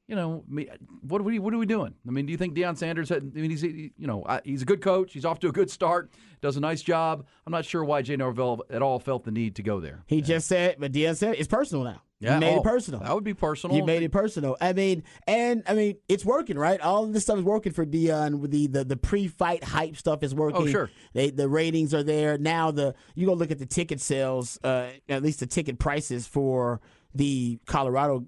You 0.08 0.16
know, 0.18 0.46
I 0.50 0.54
mean, 0.54 0.70
what 1.02 1.20
are 1.20 1.26
we 1.26 1.40
what 1.40 1.54
are 1.54 1.58
we 1.58 1.66
doing? 1.66 1.94
I 2.08 2.12
mean, 2.12 2.26
do 2.26 2.32
you 2.32 2.38
think 2.38 2.56
Deion 2.56 2.78
Sanders 2.78 3.10
had? 3.10 3.34
I 3.36 3.40
mean, 3.40 3.50
he's 3.50 3.64
you 3.64 3.92
know 3.98 4.26
he's 4.46 4.62
a 4.62 4.66
good 4.66 4.82
coach. 4.82 5.12
He's 5.12 5.26
off 5.26 5.40
to 5.40 5.50
a 5.50 5.52
good 5.52 5.70
start. 5.70 6.10
Does 6.42 6.56
a 6.56 6.62
nice 6.62 6.82
job. 6.82 7.26
I'm 7.46 7.52
not 7.52 7.66
sure 7.66 7.84
why 7.84 8.02
Jay 8.02 8.16
Norvell 8.16 8.64
at 8.70 8.82
all 8.82 9.00
felt 9.00 9.26
the 9.26 9.32
need 9.32 9.56
to 9.56 9.64
go 9.64 9.82
there. 9.82 10.04
He 10.08 10.22
just 10.22 10.48
said, 10.48 10.78
but 10.80 10.94
Deion 10.94 11.18
said 11.18 11.36
it's 11.38 11.50
personal 11.50 11.84
now. 11.84 12.02
Yeah, 12.24 12.36
you 12.36 12.40
made 12.40 12.56
oh, 12.56 12.60
it 12.60 12.64
personal. 12.64 13.02
That 13.02 13.14
would 13.14 13.26
be 13.26 13.34
personal. 13.34 13.76
You 13.76 13.86
made 13.86 14.02
it 14.02 14.12
personal. 14.12 14.56
I 14.62 14.72
mean, 14.72 15.04
and 15.28 15.62
I 15.68 15.74
mean, 15.74 15.98
it's 16.08 16.24
working, 16.24 16.58
right? 16.58 16.80
All 16.80 17.04
of 17.04 17.12
this 17.12 17.24
stuff 17.24 17.38
is 17.38 17.44
working 17.44 17.74
for 17.74 17.86
Deion. 17.86 18.50
The 18.50 18.68
the, 18.68 18.86
the 18.86 18.96
pre-fight 18.96 19.64
hype 19.64 19.98
stuff 19.98 20.24
is 20.24 20.34
working. 20.34 20.62
Oh, 20.62 20.68
sure. 20.68 20.90
They, 21.14 21.32
the 21.32 21.50
ratings 21.50 21.94
are 21.94 22.04
there 22.04 22.38
now. 22.38 22.72
The 22.72 22.96
you 23.14 23.28
go 23.28 23.34
look 23.34 23.52
at 23.52 23.60
the 23.60 23.66
ticket 23.66 24.00
sales, 24.00 24.58
uh, 24.64 24.88
at 25.10 25.22
least 25.22 25.42
the 25.42 25.48
ticket 25.48 25.80
prices 25.80 26.26
for 26.26 26.80
the 27.14 27.60
Colorado 27.66 28.26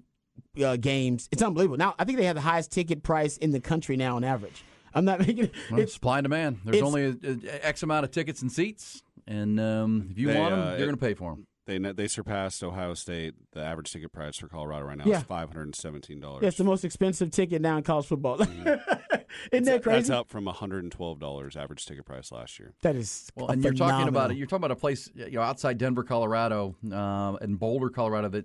uh, 0.62 0.76
games. 0.76 1.28
It's 1.32 1.42
unbelievable. 1.42 1.78
Now 1.78 1.94
I 1.98 2.04
think 2.04 2.18
they 2.18 2.26
have 2.26 2.36
the 2.36 2.42
highest 2.42 2.70
ticket 2.72 3.02
price 3.02 3.38
in 3.38 3.50
the 3.52 3.60
country 3.60 3.96
now 3.96 4.16
on 4.16 4.24
average. 4.24 4.62
I'm 4.94 5.06
not 5.06 5.20
making 5.26 5.44
it. 5.44 5.54
Well, 5.70 5.80
It's 5.80 5.94
supply 5.94 6.18
and 6.18 6.24
demand. 6.24 6.60
There's 6.64 6.76
it's- 6.76 6.86
only 6.86 7.04
a, 7.06 7.50
a 7.50 7.66
X 7.66 7.82
amount 7.82 8.04
of 8.04 8.10
tickets 8.10 8.42
and 8.42 8.52
seats, 8.52 9.02
and 9.26 9.58
um, 9.58 10.08
if 10.10 10.18
you 10.18 10.28
They, 10.28 10.38
want 10.38 10.50
them, 10.50 10.60
uh, 10.60 10.70
you're 10.72 10.86
going 10.86 10.90
to 10.90 10.96
pay 10.96 11.14
for 11.14 11.30
them. 11.30 11.46
They 11.66 11.78
they 11.78 12.06
surpassed 12.06 12.62
Ohio 12.62 12.94
State. 12.94 13.34
The 13.52 13.60
average 13.60 13.92
ticket 13.92 14.12
price 14.12 14.36
for 14.36 14.46
Colorado 14.48 14.86
right 14.86 14.96
now 14.98 15.04
Yeah. 15.04 15.18
is 15.18 15.24
five 15.24 15.48
hundred 15.48 15.64
and 15.64 15.74
seventeen 15.74 16.20
dollars. 16.20 16.42
yeah, 16.42 16.48
it's 16.48 16.56
the 16.58 16.64
most 16.64 16.84
expensive 16.84 17.30
ticket 17.32 17.60
now 17.60 17.76
in 17.76 17.82
college 17.82 18.06
football. 18.06 18.40
Isn't 19.52 19.64
that 19.64 19.82
crazy? 19.82 19.96
That's 19.98 20.10
up 20.10 20.28
from 20.28 20.44
one 20.44 20.54
hundred 20.54 20.84
and 20.84 20.92
twelve 20.92 21.18
dollars 21.18 21.56
average 21.56 21.84
ticket 21.84 22.04
price 22.04 22.30
last 22.30 22.58
year. 22.58 22.74
That 22.82 22.94
is 22.96 23.30
Well, 23.34 23.48
and 23.48 23.62
you're 23.62 23.72
talking 23.74 24.08
about 24.08 24.30
it. 24.30 24.36
You're 24.36 24.46
talking 24.46 24.64
about 24.64 24.70
a 24.76 24.80
place 24.80 25.10
you 25.14 25.30
know 25.32 25.42
outside 25.42 25.78
Denver, 25.78 26.04
Colorado, 26.04 26.76
um, 26.92 27.38
and 27.40 27.58
Boulder, 27.58 27.90
Colorado 27.90 28.28
that 28.28 28.44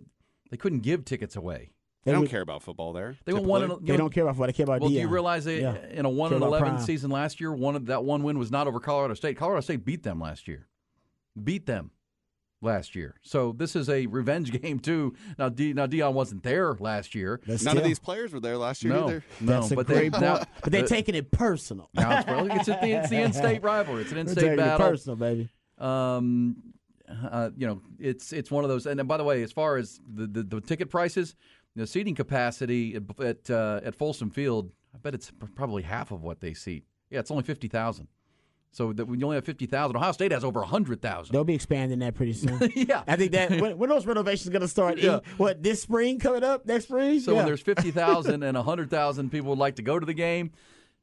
they 0.49 0.57
couldn't 0.57 0.79
give 0.79 1.05
tickets 1.05 1.35
away. 1.35 1.73
They, 2.03 2.09
They 2.09 2.13
don't 2.13 2.21
would- 2.21 2.31
care 2.31 2.41
about 2.41 2.63
football 2.63 2.93
there. 2.93 3.15
They 3.25 3.33
went 3.33 3.45
one. 3.45 3.61
typically. 3.61 3.81
In, 3.81 3.85
They 3.85 3.97
don't 3.97 4.11
care 4.11 4.23
about 4.23 4.37
what 4.37 4.47
they 4.47 4.53
care 4.53 4.63
about. 4.63 4.81
Well, 4.81 4.89
do 4.89 4.95
you 4.95 5.07
realize 5.07 5.45
they, 5.45 5.61
Yeah. 5.61 5.75
in 5.91 6.05
a 6.05 6.09
one 6.09 6.33
and 6.33 6.41
eleven 6.41 6.69
Prime. 6.69 6.81
season 6.83 7.11
last 7.11 7.39
year, 7.39 7.53
one 7.53 7.75
of 7.75 7.85
that 7.85 8.03
one 8.03 8.23
win 8.23 8.39
was 8.39 8.49
not 8.49 8.65
over 8.67 8.79
Colorado 8.79 9.13
State. 9.13 9.37
Colorado 9.37 9.61
State 9.61 9.85
beat 9.85 10.01
them 10.01 10.19
last 10.19 10.47
year. 10.47 10.67
Beat 11.41 11.67
them 11.67 11.91
last 12.61 12.95
year. 12.95 13.15
So 13.21 13.53
this 13.57 13.75
is 13.75 13.89
a 13.89 14.05
revenge 14.05 14.51
game 14.61 14.79
too. 14.79 15.15
Now, 15.37 15.49
D, 15.49 15.73
now 15.73 15.87
Deion 15.87 16.13
wasn't 16.13 16.43
there 16.43 16.75
last 16.79 17.15
year. 17.15 17.41
But 17.45 17.61
None 17.63 17.77
of 17.77 17.83
these 17.83 17.99
players 17.99 18.33
were 18.33 18.39
there 18.39 18.57
last 18.57 18.83
year 18.83 18.93
No, 18.93 19.05
either. 19.05 19.23
no, 19.39 19.61
That's 19.61 19.73
but 19.73 19.87
they 19.87 20.09
now, 20.09 20.43
but 20.63 20.71
they're 20.71 20.85
taking 20.87 21.15
it 21.15 21.31
personal. 21.31 21.89
now 21.93 22.19
it's, 22.19 22.27
well, 22.27 22.47
it's, 22.51 22.65
the, 22.67 22.77
it's 22.87 23.09
the 23.09 23.21
in-state 23.21 23.63
rivalry. 23.63 24.03
It's 24.03 24.11
an 24.11 24.19
in-state 24.19 24.41
taking 24.41 24.53
it 24.53 24.57
battle. 24.57 24.89
personal, 24.89 25.15
baby. 25.17 25.49
Um, 25.77 26.55
uh, 27.09 27.49
you 27.57 27.67
know, 27.67 27.81
it's 27.99 28.31
it's 28.31 28.49
one 28.51 28.63
of 28.63 28.69
those. 28.69 28.85
And 28.85 28.97
then, 28.97 29.07
by 29.07 29.17
the 29.17 29.23
way, 29.23 29.43
as 29.43 29.51
far 29.51 29.77
as 29.77 29.99
the, 30.13 30.27
the, 30.27 30.43
the 30.43 30.61
ticket 30.61 30.89
prices, 30.89 31.35
the 31.75 31.85
seating 31.87 32.15
capacity 32.15 32.95
at 32.95 33.03
at, 33.19 33.49
uh, 33.49 33.81
at 33.83 33.95
Folsom 33.95 34.29
Field, 34.29 34.71
I 34.95 34.97
bet 34.99 35.13
it's 35.13 35.31
probably 35.55 35.83
half 35.83 36.11
of 36.11 36.21
what 36.21 36.39
they 36.39 36.53
seat. 36.53 36.85
Yeah, 37.09 37.19
it's 37.19 37.31
only 37.31 37.43
fifty 37.43 37.67
thousand. 37.67 38.07
So 38.73 38.93
that 38.93 39.05
you 39.05 39.25
only 39.25 39.35
have 39.35 39.43
fifty 39.43 39.65
thousand, 39.65 39.97
Ohio 39.97 40.13
State 40.13 40.31
has 40.31 40.45
over 40.45 40.61
hundred 40.61 41.01
thousand. 41.01 41.33
They'll 41.33 41.43
be 41.43 41.55
expanding 41.55 41.99
that 41.99 42.15
pretty 42.15 42.31
soon. 42.31 42.71
yeah. 42.75 43.03
I 43.05 43.17
think 43.17 43.33
that 43.33 43.59
when, 43.59 43.77
when 43.77 43.89
those 43.89 44.05
renovations 44.05 44.49
going 44.49 44.61
to 44.61 44.67
start? 44.67 44.97
Yeah. 44.97 45.15
In, 45.15 45.21
what 45.37 45.61
this 45.61 45.81
spring 45.81 46.19
coming 46.19 46.43
up 46.43 46.65
next 46.65 46.85
spring? 46.85 47.19
So 47.19 47.31
yeah. 47.31 47.37
when 47.37 47.45
there's 47.47 47.61
fifty 47.61 47.91
thousand 47.91 48.43
and 48.43 48.55
hundred 48.55 48.89
thousand 48.89 49.29
people 49.29 49.49
would 49.49 49.59
like 49.59 49.75
to 49.75 49.81
go 49.81 49.99
to 49.99 50.05
the 50.05 50.13
game, 50.13 50.51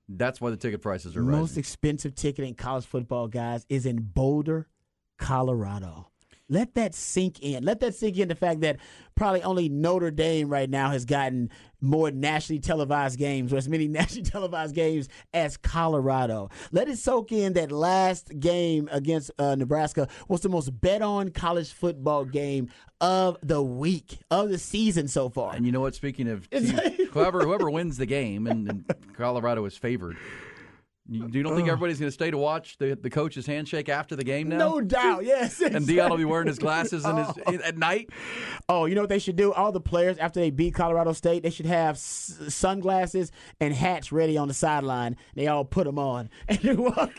that's 0.09 0.41
why 0.41 0.49
the 0.49 0.57
ticket 0.57 0.81
prices 0.81 1.15
are 1.15 1.23
right. 1.23 1.31
The 1.33 1.39
most 1.39 1.59
expensive 1.59 2.15
ticket 2.15 2.47
in 2.47 2.55
college 2.55 2.87
football, 2.87 3.29
guys, 3.29 3.67
is 3.69 3.85
in 3.85 3.99
Boulder, 3.99 4.67
Colorado. 5.19 6.09
Let 6.49 6.75
that 6.77 6.95
sink 6.95 7.41
in. 7.41 7.65
Let 7.65 7.81
that 7.81 7.95
sink 7.95 8.17
in. 8.17 8.29
The 8.29 8.35
fact 8.35 8.63
that 8.63 8.79
probably 9.15 9.43
only 9.43 9.69
Notre 9.69 10.11
Dame 10.11 10.49
right 10.49 10.71
now 10.71 10.91
has 10.91 11.05
gotten 11.05 11.51
more 11.81 12.11
nationally 12.11 12.61
televised 12.61 13.19
games, 13.19 13.53
or 13.53 13.57
as 13.57 13.69
many 13.69 13.89
nationally 13.89 14.29
televised 14.29 14.75
games 14.75 15.09
as 15.33 15.57
Colorado. 15.57 16.51
Let 16.73 16.89
it 16.89 16.99
soak 16.99 17.33
in 17.33 17.53
that 17.55 17.73
last 17.73 18.39
game 18.39 18.89
against 18.93 19.31
uh, 19.39 19.55
Nebraska 19.55 20.09
was 20.29 20.41
the 20.41 20.49
most 20.49 20.71
bet 20.81 21.03
on 21.03 21.31
college 21.31 21.73
football 21.73 22.25
game 22.25 22.71
of 23.01 23.37
the 23.43 23.63
week 23.63 24.19
of 24.31 24.49
the 24.49 24.59
season 24.59 25.09
so 25.09 25.29
far. 25.29 25.55
And 25.55 25.65
you 25.65 25.73
know 25.73 25.81
what? 25.81 25.95
Speaking 25.95 26.29
of 26.29 26.49
teams, 26.51 26.73
whoever 27.11 27.41
whoever 27.43 27.71
wins 27.71 27.97
the 27.97 28.07
game, 28.07 28.47
and, 28.47 28.69
and 28.69 28.85
Colorado 29.15 29.65
is 29.65 29.77
favored. 29.77 30.17
You, 31.09 31.29
you 31.33 31.43
don't 31.43 31.57
think 31.57 31.69
uh. 31.69 31.73
everybody's 31.73 31.99
going 31.99 32.09
to 32.09 32.13
stay 32.13 32.31
to 32.31 32.39
watch 32.39 32.77
the 32.79 32.99
the 33.01 33.09
coach's 33.09 33.47
handshake 33.47 33.89
after 33.89 34.15
the 34.15 34.25
game 34.25 34.49
now? 34.49 34.59
No 34.59 34.81
doubt, 34.81 35.25
yes. 35.25 35.61
And 35.69 35.87
Deion 35.87 36.11
will 36.11 36.17
be 36.17 36.25
wearing 36.25 36.49
his 36.49 36.59
glasses 36.59 37.05
and 37.05 37.19
his, 37.19 37.29
oh. 37.47 37.55
at 37.65 37.77
night. 37.77 38.11
Oh, 38.69 38.87
you 38.87 38.95
know 38.95 39.03
what 39.03 39.11
they 39.11 39.19
should 39.19 39.37
do? 39.37 39.53
All 39.53 39.73
the 39.73 39.81
players 39.81 40.19
after 40.19 40.41
they 40.41 40.51
beat 40.51 40.75
Colorado 40.75 41.13
State, 41.13 41.43
they 41.43 41.51
should 41.51 41.67
have 41.67 41.97
s- 41.97 42.39
sunglasses 42.49 43.33
and 43.61 43.73
hats 43.73 44.13
ready 44.13 44.37
on 44.37 44.49
the 44.49 44.55
sideline. 44.55 45.17
They 45.35 45.47
all 45.47 45.65
put 45.65 45.85
them 45.85 45.99
on 45.99 46.31
and 46.49 46.59
they 46.59 46.75
walk 46.75 47.15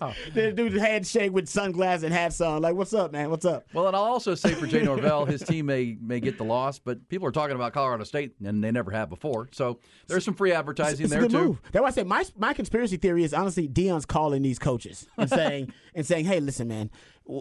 out. 0.00 0.14
They 0.34 0.52
do 0.52 0.68
the 0.68 0.80
handshake 0.80 1.32
with 1.32 1.48
sunglasses 1.48 2.04
and 2.04 2.12
hats 2.12 2.40
on. 2.40 2.62
Like, 2.62 2.74
what's 2.74 2.94
up, 2.94 3.12
man? 3.12 3.30
What's 3.30 3.44
up? 3.44 3.66
Well, 3.72 3.86
and 3.86 3.96
I'll 3.96 4.02
also 4.02 4.34
say 4.34 4.54
for 4.54 4.66
Jay 4.66 4.82
Norvell, 4.82 5.24
his 5.24 5.42
team 5.42 5.66
may 5.66 5.96
may 6.00 6.20
get 6.20 6.36
the 6.38 6.44
loss, 6.44 6.78
but 6.78 7.08
people 7.08 7.26
are 7.26 7.32
talking 7.32 7.56
about 7.56 7.72
Colorado 7.72 8.04
State, 8.04 8.34
and 8.44 8.62
they 8.62 8.70
never 8.70 8.90
have 8.90 9.08
before. 9.08 9.48
So 9.52 9.78
there's 10.06 10.24
some 10.24 10.34
free 10.34 10.52
advertising 10.52 11.04
it's 11.04 11.10
there 11.10 11.20
a 11.20 11.22
good 11.22 11.30
too. 11.32 11.44
move. 11.44 11.62
That's 11.72 11.82
why 11.82 11.88
I 11.88 11.92
say 11.92 12.02
my 12.02 12.24
my 12.38 12.52
conspiracy 12.52 12.96
theory 12.96 13.24
is 13.24 13.29
honestly 13.34 13.68
Deion's 13.68 14.06
calling 14.06 14.42
these 14.42 14.58
coaches 14.58 15.06
and 15.16 15.28
saying 15.38 15.72
and 15.94 16.06
saying, 16.06 16.24
hey, 16.24 16.40
listen, 16.40 16.68
man, 16.68 16.90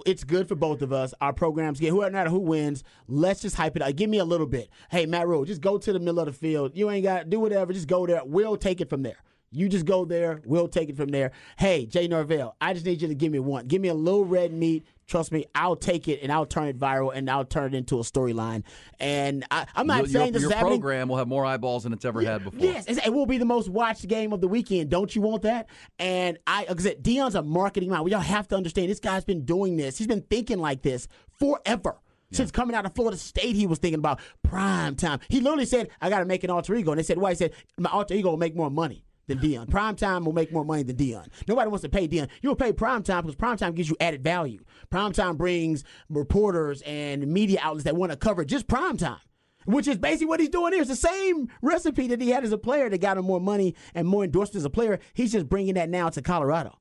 it's 0.06 0.23
good 0.23 0.47
for 0.47 0.56
both 0.56 0.82
of 0.82 0.93
us. 0.93 1.13
Our 1.21 1.34
programs 1.34 1.80
get 1.80 1.89
whoever 1.89 2.12
matter 2.12 2.30
who 2.30 2.39
wins. 2.39 2.84
Let's 3.08 3.41
just 3.41 3.56
hype 3.56 3.75
it 3.75 3.82
up. 3.82 3.95
Give 3.95 4.10
me 4.10 4.19
a 4.19 4.25
little 4.25 4.47
bit. 4.47 4.69
Hey, 4.91 5.06
Matt 5.06 5.28
Rhule, 5.28 5.45
just 5.45 5.62
go 5.62 5.78
to 5.78 5.93
the 5.93 5.99
middle 5.99 6.19
of 6.19 6.25
the 6.25 6.34
field. 6.34 6.71
You 6.75 6.89
ain't 6.89 7.04
got 7.04 7.30
do 7.30 7.39
whatever. 7.39 7.73
Just 7.73 7.88
go 7.88 8.06
there. 8.06 8.21
We'll 8.25 8.58
take 8.58 8.82
it 8.82 8.89
from 8.89 9.04
there. 9.04 9.17
You 9.52 9.67
just 9.67 9.86
go 9.86 10.06
there. 10.06 10.41
We'll 10.45 10.67
take 10.67 10.89
it 10.89 10.97
from 10.97 11.10
there. 11.10 11.32
Hey, 11.58 11.86
Jay 11.86 12.08
Norvell, 12.08 12.56
I 12.62 12.73
just 12.73 12.86
need 12.86 13.02
you 13.02 13.08
to 13.08 13.15
give 13.15 13.32
me 13.32 13.39
one. 13.39 13.67
Give 13.67 13.82
me 13.82 13.88
a 13.88 13.93
little 13.93 14.25
red 14.25 14.54
meat. 14.54 14.86
Trust 15.10 15.32
me, 15.32 15.45
I'll 15.56 15.76
take 15.76 16.08
it 16.08 16.19
and 16.22 16.32
I'll 16.32 16.45
turn 16.45 16.67
it 16.67 16.78
viral 16.78 17.12
and 17.13 17.30
I'll 17.30 17.43
turn 17.43 17.74
it 17.74 17.78
into 17.78 17.98
a 17.98 18.04
storyline. 18.04 18.63
And 19.00 19.43
I, 19.50 19.65
I'm 19.76 19.88
not 19.88 20.02
your 20.02 20.08
saying 20.08 20.34
this 20.34 20.43
your 20.43 20.52
is 20.52 20.56
happening. 20.56 20.80
program 20.80 21.10
will 21.10 21.17
have 21.17 21.28
more 21.28 21.45
eyeballs 21.45 21.84
than 21.84 21.93
it's 21.93 22.06
ever 22.06 22.22
had 22.22 22.43
before. 22.43 22.60
Yes, 22.60 22.86
it 22.88 23.12
will 23.12 23.26
be 23.26 23.39
the 23.39 23.45
most 23.45 23.69
watched 23.69 24.08
game 24.08 24.32
of 24.34 24.39
the 24.39 24.48
weekend. 24.48 24.91
Don't 24.91 25.13
you 25.15 25.24
want 25.24 25.41
that? 25.41 25.67
And 25.98 26.38
I, 26.45 26.65
like 26.69 26.80
I 26.80 26.84
said, 26.84 27.04
Deion's 27.04 27.34
a 27.34 27.41
marketing 27.41 27.89
mind. 27.89 28.06
We 28.06 28.13
all 28.13 28.22
have 28.22 28.48
to 28.50 28.56
understand 28.56 28.91
this 28.91 29.00
guy's 29.00 29.26
been 29.26 29.45
doing 29.45 29.78
this. 29.78 29.98
He's 29.98 30.08
been 30.08 30.22
thinking 30.22 30.60
like 30.60 30.84
this 30.84 31.08
forever. 31.39 31.98
Since 32.32 32.52
coming 32.52 32.76
out 32.76 32.86
of 32.86 32.93
Florida 32.93 33.17
State, 33.17 33.56
he 33.56 33.65
was 33.65 33.80
thinking 33.80 33.98
about 33.98 34.19
prime 34.43 34.95
time. 34.95 35.19
He 35.30 35.41
literally 35.41 35.65
said, 35.65 35.89
"I 36.00 36.12
got 36.12 36.19
to 36.19 36.26
make 36.26 36.43
an 36.43 36.52
alter 36.52 36.76
ego," 36.76 36.91
and 36.91 37.00
they 37.00 37.04
said, 37.04 37.17
"Why?" 37.17 37.32
He 37.32 37.36
said, 37.36 37.54
"My 37.80 37.89
alter 37.89 38.13
ego 38.13 38.30
will 38.30 38.38
make 38.38 38.56
more 38.56 38.69
money." 38.69 39.04
Than 39.30 39.38
Deion. 39.38 39.70
Prime 39.70 39.96
time 39.96 40.26
will 40.26 40.34
make 40.34 40.52
more 40.52 40.65
money 40.65 40.82
than 40.82 40.96
Deion. 40.96 41.28
Nobody 41.48 41.70
wants 41.70 41.84
to 41.84 41.89
pay 41.89 42.08
Deion. 42.08 42.30
You 42.42 42.50
will 42.50 42.56
pay 42.56 42.74
prime 42.74 43.04
time 43.04 43.22
because 43.22 43.36
prime 43.36 43.58
time 43.58 43.74
gives 43.76 43.88
you 43.88 43.96
added 44.00 44.24
value. 44.24 44.60
Prime 44.89 45.12
time 45.12 45.38
brings 45.38 45.84
reporters 46.10 46.82
and 46.82 47.28
media 47.28 47.60
outlets 47.62 47.84
that 47.84 47.96
want 47.96 48.12
to 48.12 48.18
cover 48.18 48.44
just 48.44 48.68
prime 48.68 48.98
time 48.98 49.20
which 49.65 49.88
is 49.88 49.98
basically 49.98 50.26
what 50.26 50.39
he's 50.39 50.50
doing 50.50 50.74
here. 50.74 50.82
It's 50.82 50.89
the 50.89 50.96
same 50.96 51.48
recipe 51.62 52.08
that 52.08 52.22
he 52.22 52.30
had 52.30 52.44
as 52.44 52.52
a 52.52 52.58
player 52.58 52.89
that 52.89 53.02
got 53.02 53.18
him 53.18 53.26
more 53.26 53.42
money 53.42 53.76
and 53.94 54.08
more 54.08 54.24
endorsements 54.24 54.58
as 54.58 54.65
a 54.65 54.70
player. 54.70 55.00
He's 55.13 55.32
just 55.32 55.48
bringing 55.48 55.76
that 55.76 55.89
now 55.89 56.10
to 56.10 56.22
Colorado. 56.24 56.80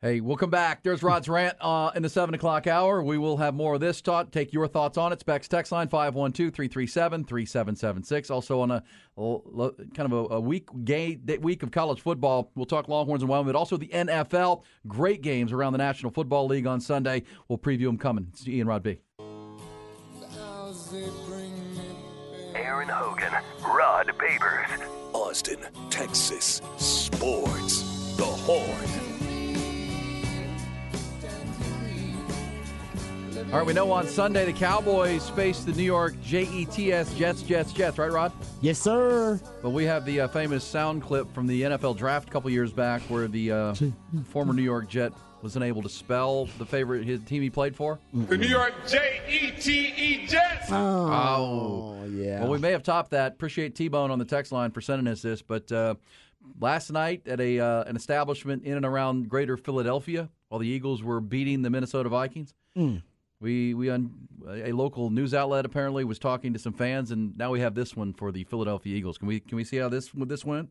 Hey, 0.00 0.20
we'll 0.20 0.36
back. 0.50 0.84
There's 0.84 1.02
Rod's 1.02 1.28
rant 1.28 1.56
uh, 1.60 1.90
in 1.96 2.04
the 2.04 2.08
7 2.08 2.32
o'clock 2.32 2.68
hour. 2.68 3.02
We 3.02 3.18
will 3.18 3.36
have 3.38 3.52
more 3.54 3.74
of 3.74 3.80
this 3.80 4.00
talk. 4.00 4.30
Take 4.30 4.52
your 4.52 4.68
thoughts 4.68 4.96
on 4.96 5.12
it. 5.12 5.18
Specs 5.18 5.48
text 5.48 5.72
line 5.72 5.88
512 5.88 6.54
337 6.54 7.24
3776. 7.24 8.30
Also, 8.30 8.60
on 8.60 8.70
a, 8.70 8.84
a- 9.16 9.72
kind 9.96 10.12
of 10.12 10.30
a, 10.30 10.34
a 10.36 10.40
week 10.40 10.68
gay 10.84 11.16
day- 11.16 11.38
week 11.38 11.64
of 11.64 11.72
college 11.72 12.00
football, 12.00 12.52
we'll 12.54 12.64
talk 12.64 12.86
Longhorns 12.86 13.24
and 13.24 13.28
Wyoming, 13.28 13.52
but 13.52 13.58
also 13.58 13.76
the 13.76 13.88
NFL. 13.88 14.62
Great 14.86 15.20
games 15.20 15.50
around 15.52 15.72
the 15.72 15.78
National 15.78 16.12
Football 16.12 16.46
League 16.46 16.68
on 16.68 16.80
Sunday. 16.80 17.24
We'll 17.48 17.58
preview 17.58 17.86
them 17.86 17.98
coming. 17.98 18.28
It's 18.30 18.46
Ian 18.46 18.68
Rod 18.68 18.84
B. 18.84 19.00
Aaron 22.54 22.88
Hogan, 22.88 23.32
Rod 23.64 24.12
Babers, 24.16 24.80
Austin, 25.12 25.58
Texas 25.90 26.62
Sports. 26.76 27.82
The 28.16 28.24
Horn. 28.24 29.17
All 33.38 33.58
right, 33.58 33.66
we 33.66 33.72
know 33.72 33.90
on 33.92 34.06
Sunday 34.08 34.44
the 34.44 34.52
Cowboys 34.52 35.30
face 35.30 35.60
the 35.60 35.72
New 35.72 35.84
York 35.84 36.14
Jets, 36.22 36.76
Jets, 37.14 37.42
Jets, 37.42 37.72
Jets, 37.72 37.96
right, 37.96 38.10
Rod? 38.10 38.32
Yes, 38.60 38.78
sir. 38.78 39.40
But 39.62 39.70
we 39.70 39.84
have 39.84 40.04
the 40.04 40.22
uh, 40.22 40.28
famous 40.28 40.64
sound 40.64 41.02
clip 41.02 41.32
from 41.32 41.46
the 41.46 41.62
NFL 41.62 41.96
draft 41.96 42.28
a 42.28 42.32
couple 42.32 42.50
years 42.50 42.72
back 42.72 43.00
where 43.02 43.28
the 43.28 43.52
uh, 43.52 43.74
former 44.24 44.52
New 44.52 44.62
York 44.62 44.88
Jet 44.88 45.12
was 45.40 45.54
unable 45.56 45.82
to 45.82 45.88
spell 45.88 46.46
the 46.58 46.66
favorite 46.66 47.04
his 47.04 47.22
team 47.22 47.40
he 47.40 47.48
played 47.48 47.76
for. 47.76 47.98
The 48.12 48.36
New 48.36 48.48
York 48.48 48.74
J 48.88 49.20
E 49.30 49.50
T 49.52 49.94
E 49.96 50.26
Jets. 50.26 50.66
Oh, 50.70 52.04
yeah. 52.10 52.40
Well, 52.40 52.50
we 52.50 52.58
may 52.58 52.72
have 52.72 52.82
topped 52.82 53.12
that. 53.12 53.32
Appreciate 53.34 53.76
T 53.76 53.86
Bone 53.88 54.10
on 54.10 54.18
the 54.18 54.24
text 54.24 54.50
line 54.50 54.72
for 54.72 54.80
sending 54.80 55.06
us 55.06 55.22
this. 55.22 55.42
But 55.42 55.70
uh, 55.70 55.94
last 56.60 56.90
night 56.90 57.22
at 57.28 57.40
a 57.40 57.60
uh, 57.60 57.84
an 57.84 57.94
establishment 57.94 58.64
in 58.64 58.76
and 58.76 58.84
around 58.84 59.28
Greater 59.28 59.56
Philadelphia, 59.56 60.28
while 60.48 60.58
the 60.58 60.68
Eagles 60.68 61.02
were 61.04 61.20
beating 61.20 61.62
the 61.62 61.70
Minnesota 61.70 62.08
Vikings, 62.08 62.52
Mm. 62.76 63.02
We 63.40 63.74
we 63.74 63.90
un, 63.90 64.10
a 64.48 64.72
local 64.72 65.10
news 65.10 65.34
outlet 65.34 65.64
apparently 65.64 66.04
was 66.04 66.18
talking 66.18 66.52
to 66.52 66.58
some 66.58 66.72
fans, 66.72 67.10
and 67.10 67.36
now 67.36 67.50
we 67.50 67.60
have 67.60 67.74
this 67.74 67.94
one 67.94 68.12
for 68.12 68.32
the 68.32 68.44
Philadelphia 68.44 68.96
Eagles. 68.96 69.18
Can 69.18 69.28
we 69.28 69.40
can 69.40 69.56
we 69.56 69.64
see 69.64 69.76
how 69.76 69.88
this 69.88 70.10
this 70.14 70.44
went? 70.44 70.70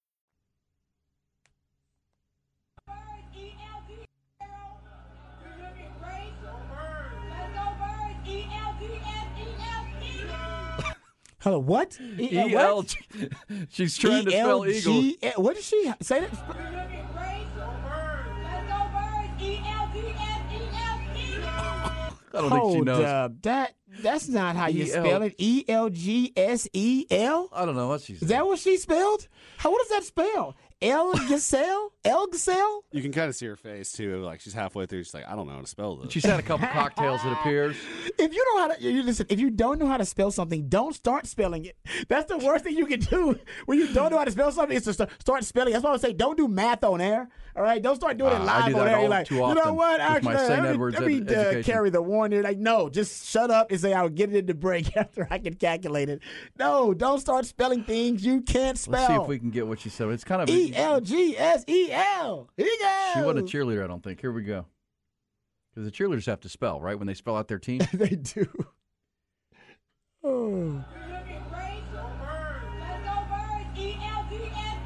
Hello, 11.41 11.59
what? 11.59 11.97
E 12.19 12.53
L. 12.55 12.85
She's 13.71 13.97
trying 13.97 14.25
to 14.25 14.31
spell 14.31 14.65
Eagles. 14.67 14.87
E-L-G- 14.87 15.41
What 15.41 15.55
did 15.55 15.63
she 15.63 15.91
say? 16.01 16.21
That? 16.21 16.29
I 22.33 22.39
don't 22.39 22.49
think 22.49 22.61
she 22.63 22.67
Hold 22.75 22.85
knows. 22.85 23.03
up. 23.05 23.41
That 23.41 23.73
that's 24.01 24.29
not 24.29 24.55
how 24.55 24.67
you 24.67 24.85
E-L- 24.85 25.03
spell 25.03 25.21
it. 25.23 25.35
E 25.37 25.65
L 25.67 25.89
G 25.89 26.31
S 26.37 26.67
E 26.73 27.05
L. 27.11 27.49
I 27.51 27.65
don't 27.65 27.75
know 27.75 27.87
what 27.89 28.01
she 28.01 28.13
Is 28.13 28.21
that 28.21 28.45
what 28.45 28.59
she 28.59 28.77
spelled? 28.77 29.27
How? 29.57 29.71
What 29.71 29.79
does 29.81 29.89
that 29.97 30.03
spell? 30.05 30.55
El 30.81 31.15
Giselle? 31.27 31.91
El 32.03 32.27
Giselle? 32.31 32.81
You 32.91 33.03
can 33.03 33.11
kind 33.11 33.29
of 33.29 33.35
see 33.35 33.45
her 33.45 33.55
face 33.55 33.91
too. 33.91 34.17
Like 34.23 34.41
she's 34.41 34.53
halfway 34.53 34.87
through. 34.87 35.03
She's 35.03 35.13
like, 35.13 35.27
I 35.27 35.35
don't 35.35 35.45
know 35.47 35.53
how 35.53 35.61
to 35.61 35.67
spell 35.67 35.97
this. 35.97 36.11
She's 36.11 36.25
had 36.25 36.39
a 36.39 36.43
couple 36.43 36.67
cocktails, 36.73 37.23
it 37.23 37.31
appears. 37.33 37.75
If 38.17 38.33
you 38.33 38.43
know 38.55 38.61
how 38.61 38.67
to, 38.73 38.81
you 38.81 39.03
listen. 39.03 39.27
If 39.29 39.39
you 39.39 39.51
don't 39.51 39.77
know 39.77 39.85
how 39.85 39.97
to 39.97 40.05
spell 40.05 40.31
something, 40.31 40.67
don't 40.69 40.95
start 40.95 41.27
spelling 41.27 41.65
it. 41.65 41.77
That's 42.09 42.27
the 42.27 42.39
worst 42.39 42.63
thing 42.63 42.75
you 42.75 42.87
can 42.87 42.99
do 43.01 43.37
when 43.67 43.77
you 43.77 43.93
don't 43.93 44.11
know 44.11 44.17
how 44.17 44.25
to 44.25 44.31
spell 44.31 44.51
something. 44.51 44.75
Is 44.75 44.83
to 44.85 44.93
start, 44.93 45.11
start 45.19 45.43
spelling. 45.43 45.73
That's 45.73 45.83
why 45.83 45.91
I 45.91 45.93
would 45.93 46.01
say 46.01 46.13
don't 46.13 46.35
do 46.37 46.47
math 46.47 46.83
on 46.83 46.99
air. 46.99 47.29
All 47.55 47.61
right, 47.63 47.81
don't 47.81 47.97
start 47.97 48.17
doing 48.17 48.31
Uh, 48.31 48.37
it 48.43 48.47
I 48.47 48.65
live 48.67 48.73
do 48.75 48.79
on 48.79 48.87
air. 48.87 48.97
all 48.97 49.09
like, 49.09 49.27
too 49.27 49.35
you 49.35 49.41
know 49.41 49.47
often 49.49 49.75
what? 49.75 49.99
with 49.99 50.23
my 50.23 50.33
Actually, 50.33 50.37
St. 50.37 50.49
let 50.49 50.63
me, 50.63 50.69
Edward's 50.69 50.99
let 50.99 51.05
me 51.07 51.17
ed- 51.21 51.57
uh, 51.59 51.63
carry 51.63 51.89
the 51.89 52.01
warning. 52.01 52.41
Like, 52.43 52.57
no, 52.57 52.87
just 52.89 53.27
shut 53.29 53.51
up 53.51 53.69
and 53.71 53.79
say 53.79 53.93
I'll 53.93 54.07
get 54.09 54.29
it 54.33 54.37
in 54.37 54.45
the 54.47 54.53
break 54.53 54.95
after 54.97 55.27
I 55.29 55.37
can 55.37 55.53
calculate 55.55 56.07
it. 56.09 56.21
No, 56.57 56.93
don't 56.93 57.19
start 57.19 57.45
spelling 57.45 57.83
things 57.83 58.25
you 58.25 58.41
can't 58.41 58.77
spell. 58.79 59.01
Let's 59.01 59.13
see 59.13 59.21
if 59.21 59.27
we 59.27 59.37
can 59.37 59.51
get 59.51 59.67
what 59.67 59.79
she 59.81 59.89
said. 59.89 60.07
It's 60.09 60.23
kind 60.23 60.41
of 60.41 60.49
E 60.49 60.70
L 60.75 61.01
G 61.01 61.37
S 61.37 61.63
E 61.67 61.91
L. 61.91 62.49
Here 62.57 62.65
you 62.65 62.79
go. 62.79 63.11
She 63.13 63.21
wasn't 63.21 63.39
a 63.39 63.57
cheerleader, 63.57 63.83
I 63.83 63.87
don't 63.87 64.03
think. 64.03 64.21
Here 64.21 64.31
we 64.31 64.43
go. 64.43 64.65
Because 65.73 65.89
the 65.89 65.91
cheerleaders 65.91 66.25
have 66.25 66.41
to 66.41 66.49
spell, 66.49 66.81
right? 66.81 66.97
When 66.97 67.07
they 67.07 67.13
spell 67.13 67.37
out 67.37 67.47
their 67.47 67.59
team. 67.59 67.81
they 67.93 68.09
do. 68.09 68.47
Oh. 70.23 70.29
Looking 70.29 71.43
great, 71.49 71.83
Omar. 71.93 72.63
Let's 72.79 73.03
go 73.05 73.15
Birds. 73.29 73.79
E 73.79 73.97
L 74.01 74.25
G 74.29 74.35
S 74.53 74.77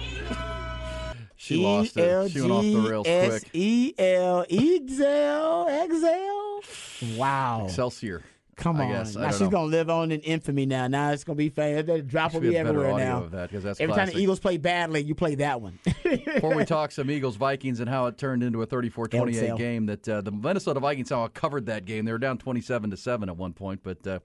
E 0.00 0.10
L 0.36 1.16
She 1.36 1.56
lost 1.56 1.96
it. 1.96 2.30
She 2.30 2.40
went 2.40 2.52
off 2.52 2.64
the 2.64 2.88
rails 2.90 3.06
quick. 3.06 3.50
E 3.52 3.94
L 3.98 4.44
Exel 4.50 5.68
Exel. 5.88 7.16
Wow. 7.16 7.66
Excelsior. 7.66 8.22
Come 8.58 8.76
I 8.80 8.84
on. 8.84 8.92
guess. 8.92 9.16
I 9.16 9.20
now 9.20 9.24
don't 9.26 9.32
she's 9.32 9.40
know. 9.42 9.50
gonna 9.50 9.66
live 9.66 9.88
on 9.88 10.12
in 10.12 10.20
infamy 10.20 10.66
now. 10.66 10.86
Now 10.88 11.12
it's 11.12 11.24
gonna 11.24 11.36
be 11.36 11.48
famous. 11.48 11.86
The 11.86 12.02
drop 12.02 12.34
will 12.34 12.40
be 12.40 12.50
be 12.50 12.56
everywhere 12.58 12.92
audio 12.92 13.06
now. 13.06 13.22
of 13.24 13.30
that, 13.30 13.50
'cause 13.50 13.62
that's 13.62 13.80
Every 13.80 13.94
time 13.94 14.08
the 14.08 14.18
Eagles 14.18 14.40
play 14.40 14.56
badly, 14.56 15.00
you 15.02 15.14
play 15.14 15.36
that 15.36 15.60
one. 15.62 15.78
Before 16.02 16.54
we 16.54 16.64
talk 16.64 16.90
some 16.92 17.10
Eagles 17.10 17.36
Vikings 17.36 17.80
and 17.80 17.88
how 17.88 18.06
it 18.06 18.18
turned 18.18 18.42
into 18.42 18.60
a 18.62 18.66
34-28 18.66 19.56
game, 19.56 19.86
that 19.86 20.08
uh, 20.08 20.20
the 20.20 20.32
Minnesota 20.32 20.80
Vikings 20.80 21.08
somehow 21.08 21.28
covered 21.28 21.66
that 21.66 21.84
game. 21.84 22.04
They 22.04 22.12
were 22.12 22.18
down 22.18 22.36
27 22.38 22.90
to 22.90 22.96
seven 22.96 23.28
at 23.28 23.36
one 23.36 23.52
point, 23.52 23.80
but 23.82 24.06
uh, 24.06 24.18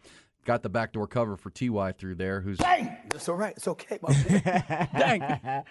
got 0.45 0.63
the 0.63 0.69
backdoor 0.69 1.07
cover 1.07 1.37
for 1.37 1.49
Ty 1.51 1.93
through 1.93 2.15
there. 2.15 2.41
Who's 2.41 2.57
Dang! 2.57 2.97
It's 3.13 3.29
all 3.29 3.35
right. 3.35 3.53
It's 3.55 3.67
okay. 3.67 3.99
dang? 4.97 5.63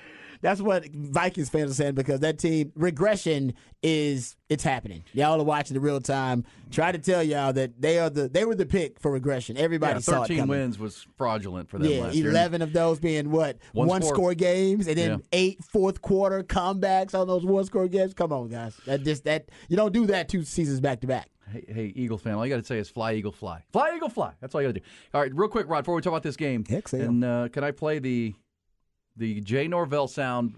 That's 0.43 0.61
what 0.61 0.85
Vikings 0.93 1.49
fans 1.49 1.71
are 1.71 1.75
saying 1.75 1.95
because 1.95 2.21
that 2.21 2.39
team 2.39 2.73
regression 2.75 3.55
is 3.83 4.37
it's 4.49 4.65
happening. 4.65 5.05
Y'all 5.15 5.41
are 5.41 5.45
watching 5.45 5.75
the 5.75 5.81
real 5.81 6.01
time. 6.01 6.45
Try 6.71 6.93
to 6.93 6.99
tell 6.99 7.23
y'all 7.23 7.53
that 7.55 7.81
they 7.81 7.99
are 7.99 8.11
the 8.11 8.29
they 8.29 8.45
were 8.45 8.55
the 8.55 8.67
pick 8.67 8.99
for 9.01 9.11
regression. 9.11 9.57
Everybody 9.57 9.95
Yeah, 9.95 9.99
saw 10.01 10.13
it 10.25 10.29
13 10.29 10.39
coming. 10.41 10.59
wins 10.59 10.79
was 10.79 11.07
fraudulent 11.17 11.69
for 11.71 11.79
them 11.79 11.91
Yeah, 11.91 12.03
last 12.03 12.15
year. 12.17 12.31
eleven 12.31 12.61
of 12.61 12.73
those 12.73 12.99
being 13.01 13.31
what 13.31 13.59
One 13.73 13.89
one, 13.89 14.03
score. 14.03 14.15
score 14.17 14.35
games, 14.35 14.87
and 14.89 14.99
then 14.99 15.11
Yeah. 15.11 15.17
eight 15.33 15.63
fourth 15.65 16.03
quarter 16.03 16.43
comebacks 16.43 17.19
on 17.19 17.27
those 17.29 17.45
one 17.45 17.65
score 17.65 17.89
games. 17.89 18.13
Come 18.13 18.33
on, 18.33 18.49
guys, 18.49 18.77
that 18.85 19.03
just 19.05 19.25
that 19.25 19.49
you 19.69 19.77
don't 19.77 19.93
do 19.93 20.07
that 20.07 20.29
two 20.29 20.43
seasons 20.43 20.81
back 20.81 21.01
to 21.03 21.07
back. 21.07 21.29
Hey, 21.53 21.65
hey, 21.69 21.93
Eagles 21.95 22.23
fan, 22.23 22.35
all 22.35 22.47
you 22.47 22.55
got 22.55 22.61
to 22.61 22.67
say 22.67 22.79
is 22.79 22.89
fly, 22.89 23.13
Eagle, 23.15 23.33
fly. 23.33 23.63
Fly, 23.73 23.95
Eagle, 23.97 24.09
fly. 24.09 24.33
That's 24.41 24.55
all 24.55 24.63
you 24.63 24.69
got 24.69 24.75
to 24.75 24.81
do. 24.81 24.87
All 25.13 25.21
right, 25.21 25.33
real 25.35 25.49
quick, 25.49 25.69
Rod, 25.69 25.83
before 25.83 25.95
we 25.95 26.01
talk 26.01 26.13
about 26.13 26.23
this 26.23 26.37
game, 26.37 26.65
and 26.93 27.23
uh, 27.25 27.49
can 27.53 27.63
I 27.63 27.73
play 27.73 27.99
the 27.99 28.33
the 29.17 29.41
Jay 29.41 29.69
Norvell 29.69 30.09
sound? 30.09 30.57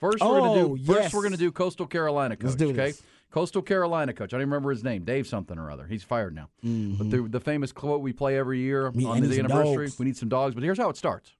First, 0.00 0.20
we're 0.22 0.38
going 0.40 0.42
to 0.58 0.60
Oh, 0.72 0.76
do. 0.76 0.84
First, 0.84 1.00
yes. 1.00 1.14
we're 1.14 1.22
going 1.22 1.32
to 1.32 1.38
do 1.38 1.50
Coastal 1.52 1.86
Carolina 1.86 2.36
coach. 2.36 2.44
Let's 2.44 2.56
do 2.56 2.66
okay, 2.70 2.76
this. 2.90 3.02
Coastal 3.30 3.62
Carolina 3.62 4.12
coach. 4.12 4.32
I 4.32 4.36
don't 4.36 4.42
even 4.42 4.50
remember 4.50 4.70
his 4.70 4.84
name. 4.84 5.04
Dave 5.04 5.26
something 5.26 5.58
or 5.58 5.70
other. 5.70 5.86
He's 5.86 6.02
fired 6.04 6.34
now. 6.34 6.48
Mm-hmm. 6.64 6.96
But 6.96 7.10
the, 7.10 7.22
the 7.28 7.40
famous 7.40 7.72
quote 7.72 8.00
we 8.00 8.12
play 8.12 8.36
every 8.38 8.60
year 8.60 8.90
Me- 8.92 9.04
on 9.06 9.16
I 9.16 9.20
the 9.26 9.38
anniversary. 9.40 9.86
dogs. 9.86 9.98
We 9.98 10.06
need 10.06 10.16
some 10.16 10.28
dogs. 10.28 10.54
But 10.54 10.62
here's 10.64 10.78
how 10.78 10.88
it 10.90 10.96
starts. 10.96 11.32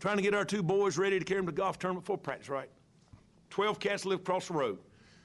Trying 0.00 0.16
to 0.16 0.22
get 0.22 0.34
our 0.34 0.44
two 0.44 0.62
boys 0.62 0.98
ready 0.98 1.18
to 1.18 1.24
carry 1.24 1.40
them 1.40 1.46
to 1.46 1.52
golf 1.52 1.78
tournament 1.78 2.06
for 2.06 2.16
practice, 2.18 2.48
right? 2.48 2.68
Twelve 3.50 3.78
cats 3.78 4.04
live 4.04 4.20
across 4.20 4.48
the 4.48 4.54
road. 4.54 4.78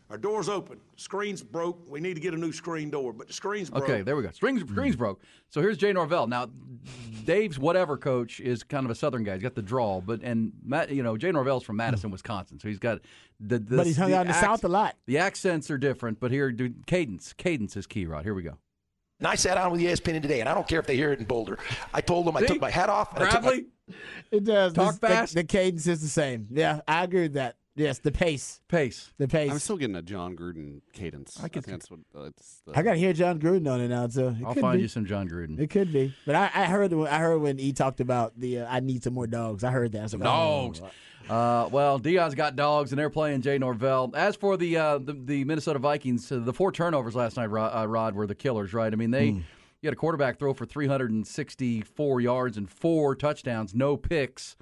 Our 0.10 0.18
door's 0.18 0.48
open. 0.48 0.80
Screen's 0.96 1.44
broke. 1.44 1.80
We 1.90 2.00
need 2.00 2.14
to 2.14 2.22
get 2.22 2.34
a 2.34 2.38
new 2.38 2.54
screen 2.54 2.90
door, 2.90 3.12
but 3.12 3.28
the 3.28 3.34
screen's 3.34 3.70
broke. 3.70 3.84
Okay, 3.84 4.02
there 4.04 4.16
we 4.16 4.24
go. 4.24 4.32
Strings, 4.32 4.62
screens 4.62 4.96
hmm. 4.96 5.00
broke. 5.00 5.22
So 5.50 5.62
here's 5.62 5.78
Jay 5.78 5.92
Norvell. 5.92 6.28
Now, 6.28 6.50
Dave's 7.26 7.60
whatever 7.60 7.98
coach 7.98 8.40
is 8.40 8.64
kind 8.64 8.86
of 8.86 8.92
a 8.92 8.96
Southern 8.96 9.26
guy. 9.26 9.34
He's 9.34 9.44
got 9.44 9.56
the 9.56 9.62
drawl, 9.62 10.00
but 10.00 10.22
and 10.24 10.54
Matt, 10.64 10.92
you 10.92 11.04
know, 11.04 11.18
Jay 11.18 11.32
Norvell's 11.32 11.64
from 11.64 11.76
hmm. 11.76 11.80
Madison, 11.80 12.10
Wisconsin, 12.10 12.60
so 12.60 12.70
he's 12.70 12.80
got 12.80 13.02
the. 13.40 13.60
the 13.60 13.78
But 13.78 13.86
he's 13.86 13.98
hung 13.98 14.12
the 14.12 14.18
out 14.18 14.22
in 14.22 14.28
the 14.28 14.38
ac- 14.38 14.46
South 14.46 14.64
a 14.64 14.70
lot. 14.70 14.96
The 15.08 15.18
accents 15.18 15.70
are 15.70 15.78
different, 15.78 16.22
but 16.22 16.32
here, 16.32 16.52
dude, 16.52 16.88
cadence, 16.88 17.34
cadence 17.34 17.76
is 17.76 17.86
key. 17.86 18.06
Rod, 18.06 18.24
here 18.24 18.34
we 18.34 18.44
go. 18.44 18.58
And 19.20 19.28
I 19.28 19.36
sat 19.36 19.56
down 19.56 19.72
with 19.72 19.82
E 19.82 19.86
ESPN 19.86 20.22
today, 20.22 20.40
and 20.40 20.48
I 20.48 20.54
don't 20.54 20.68
care 20.68 20.80
if 20.80 20.86
they 20.86 20.96
hear 20.96 21.12
it 21.12 21.20
in 21.20 21.26
Boulder. 21.26 21.58
I 21.94 22.02
told 22.02 22.28
them 22.28 22.38
I 22.38 22.42
See? 22.42 22.48
took 22.48 22.62
my 22.62 22.70
hat 22.70 22.90
off. 22.90 23.16
And 23.16 23.24
I 23.26 23.30
took 23.30 23.42
my, 23.42 23.50
Bradley, 23.50 23.66
It 24.32 24.44
does. 24.44 24.74
Talk 24.74 24.92
This- 24.92 25.00
the- 25.00 25.08
fast. 25.08 25.34
The, 25.34 25.44
cadence 25.44 25.88
is 25.88 26.02
the 26.02 26.08
same. 26.08 26.48
Yeah, 26.52 26.82
I 26.88 27.04
agree 27.04 27.24
with 27.24 27.34
that. 27.34 27.58
Yes, 27.78 28.00
the 28.00 28.12
pace. 28.12 28.60
pace. 28.68 29.12
The 29.20 29.28
pace. 29.28 29.52
I'm 29.52 29.60
still 29.60 29.78
getting 29.78 29.96
a 29.96 30.02
Jon 30.02 30.36
Gruden 30.36 30.82
cadence. 30.94 31.38
I, 31.40 31.44
could- 31.48 31.64
think 31.64 31.78
that's 31.80 31.92
what 31.92 32.00
uh, 32.16 32.24
it's. 32.24 32.62
The, 32.66 32.78
I 32.78 32.82
got 32.82 32.94
to 32.94 32.98
hear 32.98 33.14
Jon 33.14 33.40
Gruden 33.40 33.72
on 33.72 33.80
it 33.82 33.90
now 33.90 34.08
too. 34.08 34.30
It 34.30 34.44
I'll 34.46 34.56
find 34.56 34.78
be. 34.78 34.82
you 34.82 34.88
some 34.88 35.06
Jon 35.06 35.30
Gruden. 35.30 35.60
It 35.60 35.70
could 35.70 35.94
be, 35.94 36.14
but 36.26 36.36
I, 36.36 36.50
I 36.54 36.66
heard 36.66 36.92
I 36.94 37.20
heard 37.20 37.38
when 37.40 37.58
he 37.60 37.74
talked 37.74 38.00
about 38.00 38.38
the 38.40 38.62
uh, 38.62 38.68
I 38.68 38.80
need 38.80 39.04
some 39.04 39.14
more 39.14 39.28
dogs. 39.28 39.64
I 39.64 39.70
heard 39.72 39.92
that. 39.92 40.00
I 40.00 40.04
was 40.04 40.14
like, 40.14 40.24
Dogs. 40.24 40.82
oh. 40.84 40.90
Uh, 41.30 41.68
well, 41.74 42.00
Deion's 42.00 42.36
got 42.36 42.56
dogs, 42.56 42.94
and 42.94 42.98
they're 43.00 43.10
playing 43.10 43.42
Jay 43.42 43.58
Norvell. 43.58 44.12
As 44.16 44.36
for 44.38 44.56
the 44.58 44.78
uh, 44.78 44.98
the, 44.98 45.14
the 45.14 45.44
Minnesota 45.44 45.78
Vikings, 45.78 46.32
uh, 46.32 46.40
the 46.40 46.54
four 46.54 46.72
turnovers 46.72 47.16
last 47.16 47.38
night, 47.38 47.48
Rod, 47.48 47.76
uh, 47.76 47.88
Rod, 47.88 48.16
were 48.16 48.26
the 48.26 48.36
killers, 48.36 48.74
right? 48.74 48.92
I 48.92 48.96
mean, 48.96 49.12
they 49.12 49.26
you 49.28 49.44
had 49.84 49.94
a 49.94 49.98
quarterback 49.98 50.40
throw 50.40 50.54
for 50.54 50.66
364 50.66 52.22
yards 52.22 52.58
and 52.58 52.70
four 52.70 53.16
touchdowns, 53.16 53.76
no 53.76 53.98
picks, 53.98 54.56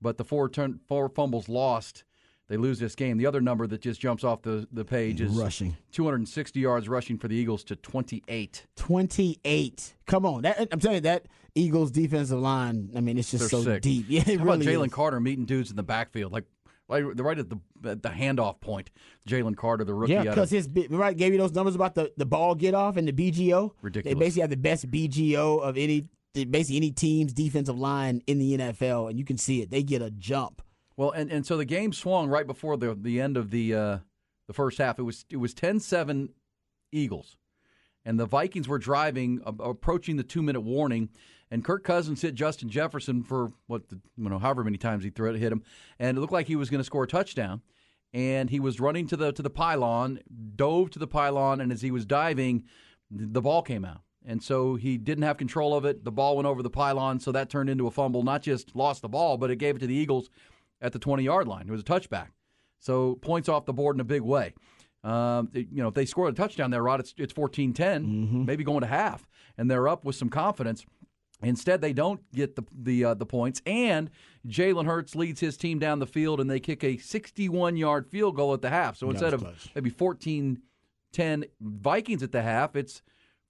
but 0.00 0.18
the 0.18 0.24
four 0.24 0.48
turn 0.48 0.80
four 0.86 1.08
fumbles 1.08 1.48
lost. 1.48 2.04
They 2.52 2.58
lose 2.58 2.78
this 2.78 2.94
game. 2.94 3.16
The 3.16 3.24
other 3.24 3.40
number 3.40 3.66
that 3.66 3.80
just 3.80 3.98
jumps 3.98 4.24
off 4.24 4.42
the, 4.42 4.68
the 4.70 4.84
page 4.84 5.22
is 5.22 5.32
Rushing. 5.32 5.74
260 5.92 6.60
yards 6.60 6.86
rushing 6.86 7.16
for 7.16 7.26
the 7.26 7.34
Eagles 7.34 7.64
to 7.64 7.76
28. 7.76 8.66
28. 8.76 9.94
Come 10.04 10.26
on. 10.26 10.42
That, 10.42 10.68
I'm 10.70 10.78
telling 10.78 10.96
you, 10.96 11.00
that 11.00 11.28
Eagles 11.54 11.90
defensive 11.90 12.38
line, 12.38 12.90
I 12.94 13.00
mean, 13.00 13.16
it's 13.16 13.30
just 13.30 13.48
They're 13.48 13.48
so 13.48 13.62
sick. 13.64 13.80
deep. 13.80 14.04
Yeah, 14.10 14.20
it 14.26 14.38
How 14.38 14.44
really 14.44 14.66
about 14.66 14.88
Jalen. 14.88 14.92
Carter 14.92 15.18
meeting 15.18 15.46
dudes 15.46 15.70
in 15.70 15.76
the 15.76 15.82
backfield, 15.82 16.30
like 16.30 16.44
right, 16.90 17.00
right 17.00 17.38
at 17.38 17.48
the 17.48 17.56
at 17.88 18.02
the 18.02 18.10
handoff 18.10 18.60
point? 18.60 18.90
Jalen 19.26 19.56
Carter, 19.56 19.84
the 19.84 19.94
rookie, 19.94 20.12
Yeah, 20.12 20.24
because 20.24 20.50
his 20.50 20.68
right 20.90 21.16
gave 21.16 21.32
you 21.32 21.38
those 21.38 21.52
numbers 21.52 21.74
about 21.74 21.94
the, 21.94 22.12
the 22.18 22.26
ball 22.26 22.54
get 22.54 22.74
off 22.74 22.98
and 22.98 23.08
the 23.08 23.14
BGO. 23.14 23.70
Ridiculous. 23.80 24.14
They 24.14 24.20
basically 24.20 24.42
have 24.42 24.50
the 24.50 24.56
best 24.58 24.90
BGO 24.90 25.62
of 25.62 25.78
any 25.78 26.04
basically 26.34 26.76
any 26.76 26.90
team's 26.90 27.32
defensive 27.32 27.78
line 27.78 28.20
in 28.26 28.38
the 28.38 28.58
NFL, 28.58 29.08
and 29.08 29.18
you 29.18 29.24
can 29.24 29.38
see 29.38 29.62
it. 29.62 29.70
They 29.70 29.82
get 29.82 30.02
a 30.02 30.10
jump. 30.10 30.60
Well, 30.96 31.10
and, 31.10 31.30
and 31.30 31.46
so 31.46 31.56
the 31.56 31.64
game 31.64 31.92
swung 31.92 32.28
right 32.28 32.46
before 32.46 32.76
the 32.76 32.94
the 32.94 33.20
end 33.20 33.36
of 33.36 33.50
the 33.50 33.74
uh, 33.74 33.98
the 34.46 34.52
first 34.52 34.78
half. 34.78 34.98
It 34.98 35.02
was 35.02 35.24
it 35.30 35.36
was 35.36 35.54
10-7 35.54 36.28
Eagles, 36.92 37.36
and 38.04 38.18
the 38.18 38.26
Vikings 38.26 38.68
were 38.68 38.78
driving, 38.78 39.40
a- 39.46 39.62
approaching 39.62 40.16
the 40.16 40.22
two 40.22 40.42
minute 40.42 40.60
warning, 40.60 41.08
and 41.50 41.64
Kirk 41.64 41.84
Cousins 41.84 42.22
hit 42.22 42.34
Justin 42.34 42.68
Jefferson 42.68 43.22
for 43.22 43.52
what 43.66 43.88
the, 43.88 44.00
you 44.16 44.28
know 44.28 44.38
however 44.38 44.64
many 44.64 44.78
times 44.78 45.04
he 45.04 45.10
threw 45.10 45.30
it, 45.30 45.38
hit 45.38 45.52
him, 45.52 45.62
and 45.98 46.16
it 46.16 46.20
looked 46.20 46.32
like 46.32 46.46
he 46.46 46.56
was 46.56 46.70
going 46.70 46.80
to 46.80 46.84
score 46.84 47.04
a 47.04 47.08
touchdown. 47.08 47.62
And 48.14 48.50
he 48.50 48.60
was 48.60 48.78
running 48.78 49.06
to 49.08 49.16
the 49.16 49.32
to 49.32 49.42
the 49.42 49.50
pylon, 49.50 50.20
dove 50.54 50.90
to 50.90 50.98
the 50.98 51.06
pylon, 51.06 51.62
and 51.62 51.72
as 51.72 51.80
he 51.80 51.90
was 51.90 52.04
diving, 52.04 52.64
the 53.10 53.40
ball 53.40 53.62
came 53.62 53.86
out. 53.86 54.02
And 54.24 54.42
so 54.42 54.76
he 54.76 54.98
didn't 54.98 55.24
have 55.24 55.36
control 55.36 55.74
of 55.74 55.84
it. 55.84 56.04
The 56.04 56.12
ball 56.12 56.36
went 56.36 56.46
over 56.46 56.62
the 56.62 56.70
pylon, 56.70 57.20
so 57.20 57.32
that 57.32 57.48
turned 57.50 57.70
into 57.70 57.86
a 57.86 57.90
fumble. 57.90 58.22
Not 58.22 58.42
just 58.42 58.76
lost 58.76 59.02
the 59.02 59.08
ball, 59.08 59.36
but 59.38 59.50
it 59.50 59.56
gave 59.56 59.76
it 59.76 59.78
to 59.80 59.86
the 59.86 59.94
Eagles 59.94 60.28
at 60.82 60.92
the 60.92 60.98
20 60.98 61.22
yard 61.22 61.48
line. 61.48 61.66
It 61.66 61.70
was 61.70 61.80
a 61.80 61.84
touchback. 61.84 62.28
So 62.80 63.14
points 63.16 63.48
off 63.48 63.64
the 63.64 63.72
board 63.72 63.96
in 63.96 64.00
a 64.00 64.04
big 64.04 64.22
way. 64.22 64.52
Um, 65.04 65.48
it- 65.54 65.68
you 65.70 65.82
know, 65.82 65.88
if 65.88 65.94
they 65.94 66.04
score 66.04 66.28
a 66.28 66.32
touchdown 66.32 66.70
there, 66.70 66.82
Rod, 66.82 67.00
it's, 67.00 67.14
it's 67.16 67.32
14 67.32 67.72
10, 67.72 68.44
maybe 68.46 68.64
going 68.64 68.80
to 68.82 68.86
half, 68.86 69.26
and 69.56 69.70
they're 69.70 69.88
up 69.88 70.04
with 70.04 70.16
some 70.16 70.28
confidence. 70.28 70.84
Instead, 71.42 71.80
they 71.80 71.92
don't 71.92 72.20
get 72.32 72.54
the 72.54 72.62
the 72.72 73.04
uh, 73.04 73.14
the 73.14 73.26
points, 73.26 73.60
and 73.66 74.10
Jalen 74.46 74.86
Hurts 74.86 75.16
leads 75.16 75.40
his 75.40 75.56
team 75.56 75.80
down 75.80 75.98
the 75.98 76.06
field, 76.06 76.40
and 76.40 76.48
they 76.48 76.60
kick 76.60 76.84
a 76.84 76.98
61 76.98 77.76
yard 77.76 78.06
field 78.06 78.36
goal 78.36 78.54
at 78.54 78.62
the 78.62 78.70
half. 78.70 78.96
So 78.96 79.10
instead 79.10 79.34
of 79.34 79.40
close. 79.40 79.68
maybe 79.74 79.90
14 79.90 80.60
10 81.12 81.44
Vikings 81.60 82.22
at 82.22 82.30
the 82.30 82.42
half, 82.42 82.76
it's 82.76 83.02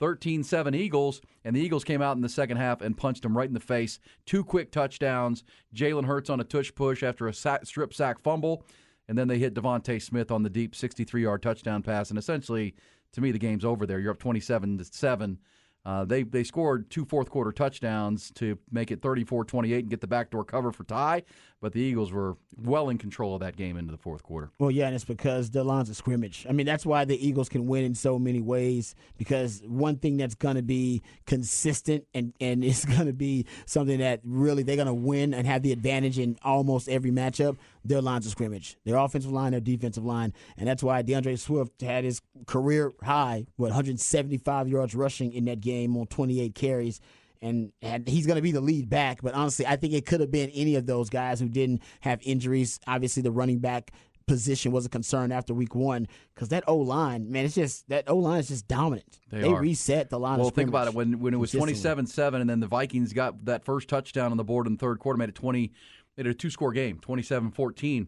13 0.03 0.43
7 0.43 0.75
Eagles, 0.75 1.21
and 1.45 1.55
the 1.55 1.61
Eagles 1.61 1.85
came 1.85 2.03
out 2.03 2.17
in 2.17 2.23
the 2.23 2.29
second 2.29 2.57
half 2.57 2.81
and 2.81 2.97
punched 2.97 3.23
them 3.23 3.37
right 3.37 3.47
in 3.47 3.55
the 3.55 3.61
face. 3.61 4.01
Two 4.27 4.43
quick 4.43 4.73
touchdowns. 4.73 5.45
Jalen 5.73 6.07
Hurts 6.07 6.29
on 6.29 6.41
a 6.41 6.45
tush 6.45 6.75
push 6.75 7.05
after 7.05 7.29
a 7.29 7.33
sack, 7.33 7.65
strip 7.67 7.95
sack 7.95 8.19
fumble, 8.19 8.65
and 9.07 9.17
then 9.17 9.29
they 9.29 9.39
hit 9.39 9.55
DeVonta 9.55 10.03
Smith 10.03 10.33
on 10.33 10.43
the 10.43 10.51
deep 10.51 10.75
63 10.75 11.23
yard 11.23 11.41
touchdown 11.41 11.85
pass. 11.85 12.11
And 12.11 12.19
essentially, 12.19 12.75
to 13.13 13.21
me, 13.21 13.31
the 13.31 13.39
game's 13.39 13.65
over 13.65 13.87
there. 13.87 14.01
You're 14.01 14.11
up 14.11 14.19
27 14.19 14.79
to 14.79 14.85
7. 14.85 15.39
Uh, 15.85 16.05
they 16.05 16.25
they 16.25 16.43
scored 16.43 16.91
two 16.91 17.05
fourth 17.05 17.31
quarter 17.31 17.53
touchdowns 17.53 18.33
to 18.33 18.59
make 18.73 18.91
it 18.91 19.01
34-28 19.03 19.79
and 19.79 19.89
get 19.89 20.01
the 20.01 20.09
backdoor 20.09 20.45
cover 20.45 20.73
for 20.73 20.83
tie, 20.83 21.23
but 21.63 21.73
the 21.73 21.81
Eagles 21.81 22.13
were 22.13 22.37
well 22.61 22.89
in 22.89 22.99
control 22.99 23.35
of 23.35 23.41
that 23.41 23.55
game 23.55 23.77
into 23.77 23.93
the 23.93 23.97
fourth 23.97 24.25
quarter. 24.25 24.51
Well, 24.59 24.71
yeah, 24.71 24.87
and 24.87 24.97
it's 24.97 25.05
because 25.05 25.51
the 25.51 25.63
lines 25.63 25.89
of 25.89 25.97
scrimmage. 25.97 26.45
I 26.49 26.53
mean, 26.53 26.67
that's 26.67 26.85
why 26.85 27.05
the 27.05 27.27
Eagles 27.27 27.49
can 27.49 27.69
win 27.69 27.85
in 27.85 27.95
so 27.95 28.19
many 28.19 28.41
ways. 28.41 28.97
Because 29.17 29.63
one 29.65 29.97
thing 29.97 30.17
that's 30.17 30.35
going 30.35 30.57
to 30.57 30.63
be 30.63 31.03
consistent 31.25 32.05
and 32.13 32.35
and 32.41 32.65
it's 32.73 32.85
going 32.85 33.07
to 33.07 33.13
be 33.13 33.47
something 33.65 34.01
that 34.01 34.21
really 34.25 34.65
they're 34.65 34.77
going 34.77 34.89
to 34.89 34.93
win 34.93 35.33
and 35.33 35.47
have 35.47 35.63
the 35.63 35.71
advantage 35.73 36.19
in 36.19 36.37
almost 36.43 36.89
every 36.89 37.13
matchup. 37.13 37.57
Their 37.85 38.03
lines 38.03 38.27
of 38.27 38.33
scrimmage, 38.33 38.77
their 38.85 38.97
offensive 38.97 39.33
line, 39.33 39.53
their 39.53 39.61
defensive 39.61 40.05
line, 40.05 40.33
and 40.57 40.69
that's 40.69 40.85
why 40.85 41.03
D'Andre 41.03 41.35
Swift 41.35 41.81
had 41.81 42.05
his 42.05 42.23
career 42.47 42.93
high, 43.03 43.47
what 43.57 43.71
175 43.71 44.69
yards 44.69 44.95
rushing 44.95 45.33
in 45.33 45.47
that 45.47 45.61
game 45.61 45.97
on 45.97 46.07
28 46.07 46.55
carries 46.55 47.01
and, 47.43 47.73
and 47.83 48.09
he's 48.09 48.27
going 48.27 48.37
to 48.37 48.43
be 48.43 48.53
the 48.53 48.61
lead 48.61 48.89
back. 48.89 49.21
But 49.23 49.35
honestly, 49.35 49.67
I 49.67 49.77
think 49.77 49.93
it 49.93 50.07
could 50.07 50.21
have 50.21 50.31
been 50.31 50.51
any 50.51 50.77
of 50.77 50.87
those 50.87 51.11
guys 51.11 51.41
who 51.41 51.49
didn't 51.49 51.83
have 52.01 52.21
injuries. 52.23 52.81
Obviously, 52.87 53.23
the 53.23 53.33
running 53.33 53.59
back 53.59 53.91
position 54.27 54.73
was 54.73 54.87
a 54.87 54.89
concern 54.89 55.33
after 55.33 55.53
week 55.53 55.75
one 55.75 56.07
because 56.35 56.49
that 56.49 56.65
O 56.67 56.77
line, 56.77 57.31
man, 57.31 57.45
it's 57.45 57.55
just 57.55 57.89
that 57.89 58.09
O 58.09 58.17
line 58.17 58.41
is 58.41 58.49
just 58.49 58.69
dominant. 58.69 59.21
They 59.31 59.43
They, 59.43 59.53
reset 59.53 60.11
the 60.11 60.19
line. 60.19 60.39
Well, 60.39 60.51
think 60.51 60.69
about 60.69 60.87
it. 60.89 60.95
When 60.95 61.21
when 61.21 61.35
it 61.35 61.39
was 61.39 61.53
27-7 61.53 62.41
and 62.41 62.49
then 62.49 62.61
the 62.61 62.67
Vikings 62.67 63.13
got 63.13 63.45
that 63.45 63.65
first 63.65 63.89
touchdown 63.89 64.31
on 64.31 64.37
the 64.37 64.45
board 64.45 64.67
in 64.67 64.75
the 64.75 64.79
third 64.79 65.01
quarter, 65.01 65.19
made 65.19 65.29
it 65.29 65.35
20 65.35 65.73
made 66.17 66.27
it 66.27 66.31
a 66.31 66.35
two-score 66.35 66.73
game, 66.73 66.99
27-14. 66.99 68.07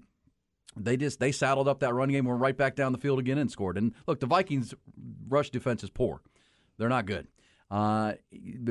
They 0.77 0.97
just 0.97 1.21
they 1.21 1.33
saddled 1.33 1.69
up 1.69 1.81
that 1.81 1.95
run 1.95 2.09
game, 2.09 2.25
went 2.25 2.41
right 2.41 2.57
back 2.57 2.75
down 2.75 2.93
the 2.93 2.99
field 2.99 3.19
again 3.19 3.39
and 3.39 3.51
scored. 3.51 3.79
And 3.79 3.93
look, 4.07 4.21
the 4.21 4.27
Vikings 4.27 4.75
rush 5.29 5.51
defense 5.51 5.85
is 5.85 5.91
poor. 5.91 6.21
They're 6.79 6.89
not 6.89 7.07
good. 7.07 7.29
Uh, 7.75 8.15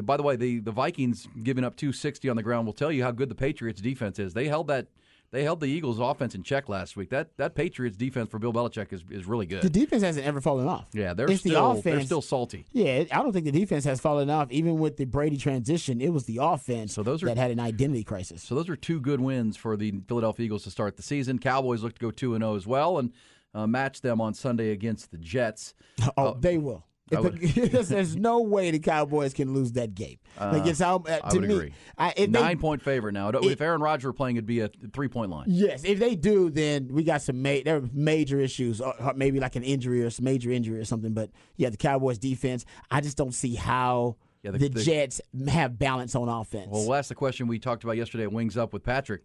by 0.03 0.15
the 0.15 0.23
way, 0.23 0.37
the, 0.37 0.59
the 0.59 0.71
Vikings 0.71 1.27
giving 1.43 1.63
up 1.65 1.75
260 1.75 2.29
on 2.29 2.37
the 2.37 2.43
ground 2.43 2.65
will 2.65 2.73
tell 2.73 2.91
you 2.91 3.03
how 3.03 3.11
good 3.11 3.27
the 3.27 3.35
Patriots 3.35 3.81
defense 3.81 4.17
is. 4.17 4.33
They 4.33 4.47
held 4.47 4.67
that 4.67 4.87
they 5.31 5.43
held 5.43 5.59
the 5.61 5.65
Eagles 5.65 5.97
offense 5.99 6.35
in 6.35 6.43
check 6.43 6.69
last 6.69 6.95
week. 6.95 7.09
That 7.09 7.35
that 7.37 7.53
Patriots 7.55 7.97
defense 7.97 8.29
for 8.29 8.37
Bill 8.39 8.53
Belichick 8.53 8.93
is, 8.93 9.03
is 9.09 9.25
really 9.25 9.45
good. 9.47 9.63
the 9.63 9.69
defense 9.69 10.03
hasn't 10.03 10.25
ever 10.25 10.39
fallen 10.39 10.67
off. 10.67 10.85
yeah, 10.93 11.13
they're 11.13 11.29
it's 11.29 11.41
still 11.41 11.73
the 11.73 11.81
they're 11.81 12.01
still 12.01 12.21
salty. 12.21 12.65
Yeah, 12.71 13.03
I 13.11 13.17
don't 13.23 13.33
think 13.33 13.45
the 13.45 13.51
defense 13.51 13.83
has 13.85 13.99
fallen 13.99 14.29
off. 14.29 14.51
Even 14.51 14.78
with 14.78 14.95
the 14.97 15.05
Brady 15.05 15.38
transition, 15.38 15.99
it 16.01 16.13
was 16.13 16.23
the 16.25 16.38
offense 16.41 16.93
So 16.93 17.03
those 17.03 17.23
are- 17.23 17.25
that 17.25 17.38
had 17.38 17.51
an 17.51 17.59
identity 17.59 18.03
crisis. 18.05 18.41
So 18.43 18.55
those 18.55 18.69
are 18.69 18.75
two 18.78 19.01
good 19.01 19.19
wins 19.19 19.57
for 19.57 19.75
the 19.75 19.91
Philadelphia 20.07 20.45
Eagles 20.45 20.63
to 20.63 20.71
start 20.71 20.95
the 20.97 21.03
season. 21.03 21.39
Cowboys 21.39 21.82
look 21.84 21.95
to 21.95 21.99
go 21.99 22.11
two 22.11 22.36
and 22.36 22.41
zero 22.43 22.55
as 22.55 22.65
well, 22.67 22.99
and 22.99 23.11
uh, 23.55 23.65
match 23.67 23.99
them 24.01 24.21
on 24.21 24.34
Sunday 24.34 24.69
against 24.71 25.11
the 25.11 25.17
Jets. 25.17 25.73
Oh, 26.15 26.38
they 26.39 26.57
will. 26.57 26.86
If 27.14 27.20
I 27.20 27.22
the- 27.22 27.30
would- 27.30 27.39
there's, 27.72 27.89
there's 27.89 28.16
no 28.16 28.41
way 28.41 28.72
the 28.72 28.80
Cowboys 28.80 29.34
can 29.34 29.53
lose 29.53 29.72
that 29.74 29.95
game. 29.95 30.18
like 30.39 30.64
Uh, 30.64 30.66
it's 30.68 30.80
how 30.80 30.97
uh, 30.97 31.20
I 31.24 31.30
to 31.30 31.39
would 31.39 31.47
me. 31.49 31.55
agree. 31.55 31.74
I, 31.97 32.09
if 32.09 32.16
they- 32.16 32.28
Nine 32.28 32.59
point 32.59 32.82
favorite 32.82 33.14
now. 33.14 33.30
if 33.30 33.61
Aaron 33.61 33.82
Rodgers 33.82 34.05
were 34.05 34.14
playing, 34.14 34.36
it'd 34.38 34.45
be 34.45 34.59
a 34.61 34.70
three 34.93 35.07
point 35.07 35.32
line. 35.32 35.45
Yes, 35.47 35.84
if 35.84 35.99
they 35.99 36.16
do, 36.16 36.49
then 36.49 36.89
we 36.91 37.03
got 37.03 37.22
some 37.22 37.41
ma- 37.41 37.59
there 37.64 37.78
are 37.78 37.89
major 37.93 38.39
issues, 38.39 38.82
or, 38.82 38.93
or 39.01 39.14
maybe 39.14 39.39
like 39.39 39.55
an 39.55 39.64
injury 39.64 40.03
or 40.03 40.09
some 40.09 40.26
major 40.26 40.51
injury 40.51 40.80
or 40.80 40.86
something. 40.86 41.14
But 41.14 41.30
yeah, 41.57 41.70
the 41.70 41.78
Cowboys 41.78 42.18
defense, 42.18 42.66
I 42.91 43.01
just 43.01 43.18
don't 43.18 43.34
see 43.34 43.55
how 43.55 44.18
Yeah, 44.41 44.51
the, 44.51 44.57
the- 44.59 44.70
the- 44.70 44.84
Jets 44.84 45.22
have 45.49 45.78
balance 45.80 46.16
on 46.16 46.30
offense. 46.30 46.68
Well, 46.72 46.88
we'll 46.88 47.01
the 47.03 47.16
question 47.16 47.47
we 47.47 47.59
talked 47.59 47.84
about 47.84 47.97
yesterday 47.97 48.24
at 48.24 48.32
Wings 48.32 48.57
Up 48.57 48.74
with 48.74 48.84
Patrick. 48.84 49.22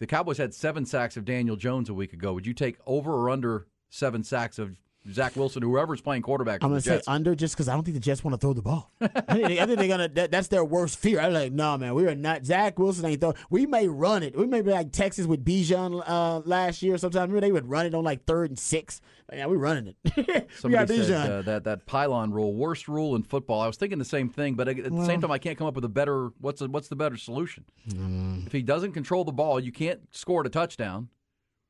The 0.00 0.06
Cowboys 0.06 0.38
had 0.38 0.52
seven 0.52 0.84
sacks 0.86 1.16
of 1.16 1.24
Daniel 1.24 1.54
Jones 1.56 1.88
a 1.88 1.94
week 1.94 2.12
ago. 2.12 2.32
Would 2.34 2.46
you 2.46 2.52
take 2.54 2.76
over 2.86 3.12
or 3.12 3.30
under 3.30 3.66
seven 3.90 4.24
sacks 4.24 4.58
of 4.58 4.76
Zach 5.12 5.36
Wilson, 5.36 5.62
whoever's 5.62 6.00
playing 6.00 6.22
quarterback 6.22 6.62
I'm 6.64 6.70
gonna 6.70 6.80
say 6.80 6.96
Jets? 6.96 7.08
under 7.08 7.34
just 7.34 7.54
because 7.54 7.68
I 7.68 7.74
don't 7.74 7.82
think 7.84 7.94
the 7.94 8.00
Jets 8.00 8.24
want 8.24 8.32
to 8.34 8.38
throw 8.38 8.54
the 8.54 8.62
ball. 8.62 8.90
I 9.02 9.06
think, 9.08 9.60
I 9.60 9.66
think 9.66 9.78
they're 9.78 9.88
gonna. 9.88 10.08
That, 10.08 10.30
that's 10.30 10.48
their 10.48 10.64
worst 10.64 10.98
fear. 10.98 11.20
I'm 11.20 11.34
like, 11.34 11.52
no, 11.52 11.76
man, 11.76 11.94
we 11.94 12.06
are 12.06 12.14
not. 12.14 12.46
Zach 12.46 12.78
Wilson 12.78 13.04
ain't 13.04 13.20
throw. 13.20 13.34
We 13.50 13.66
may 13.66 13.86
run 13.86 14.22
it. 14.22 14.34
We 14.36 14.46
may 14.46 14.62
be 14.62 14.70
like 14.70 14.92
Texas 14.92 15.26
with 15.26 15.44
Bijan 15.44 16.02
uh, 16.06 16.38
last 16.46 16.82
year. 16.82 16.96
Sometimes 16.96 17.28
remember 17.28 17.40
they 17.42 17.52
would 17.52 17.68
run 17.68 17.84
it 17.84 17.94
on 17.94 18.02
like 18.02 18.24
third 18.24 18.50
and 18.50 18.58
six. 18.58 19.02
Like, 19.30 19.38
yeah, 19.38 19.46
we're 19.46 19.58
running 19.58 19.94
it. 20.04 20.48
Somebody 20.58 20.98
Bijan. 20.98 21.06
said 21.06 21.30
uh, 21.30 21.42
that 21.42 21.64
that 21.64 21.84
pylon 21.84 22.30
rule, 22.32 22.54
worst 22.54 22.88
rule 22.88 23.14
in 23.14 23.22
football. 23.24 23.60
I 23.60 23.66
was 23.66 23.76
thinking 23.76 23.98
the 23.98 24.04
same 24.06 24.30
thing, 24.30 24.54
but 24.54 24.68
at 24.68 24.82
the 24.82 24.90
Well- 24.90 25.04
same 25.06 25.20
time, 25.20 25.30
I 25.30 25.38
can't 25.38 25.58
come 25.58 25.66
up 25.66 25.74
with 25.74 25.84
a 25.84 25.88
better. 25.90 26.30
What's 26.40 26.60
the, 26.60 26.68
what's 26.68 26.88
the 26.88 26.96
better 26.96 27.18
solution? 27.18 27.64
Mm. 27.90 28.46
If 28.46 28.52
he 28.52 28.62
doesn't 28.62 28.92
control 28.92 29.24
the 29.24 29.32
ball, 29.32 29.60
you 29.60 29.70
can't 29.72 30.00
score 30.12 30.42
a 30.46 30.48
touchdown. 30.48 31.08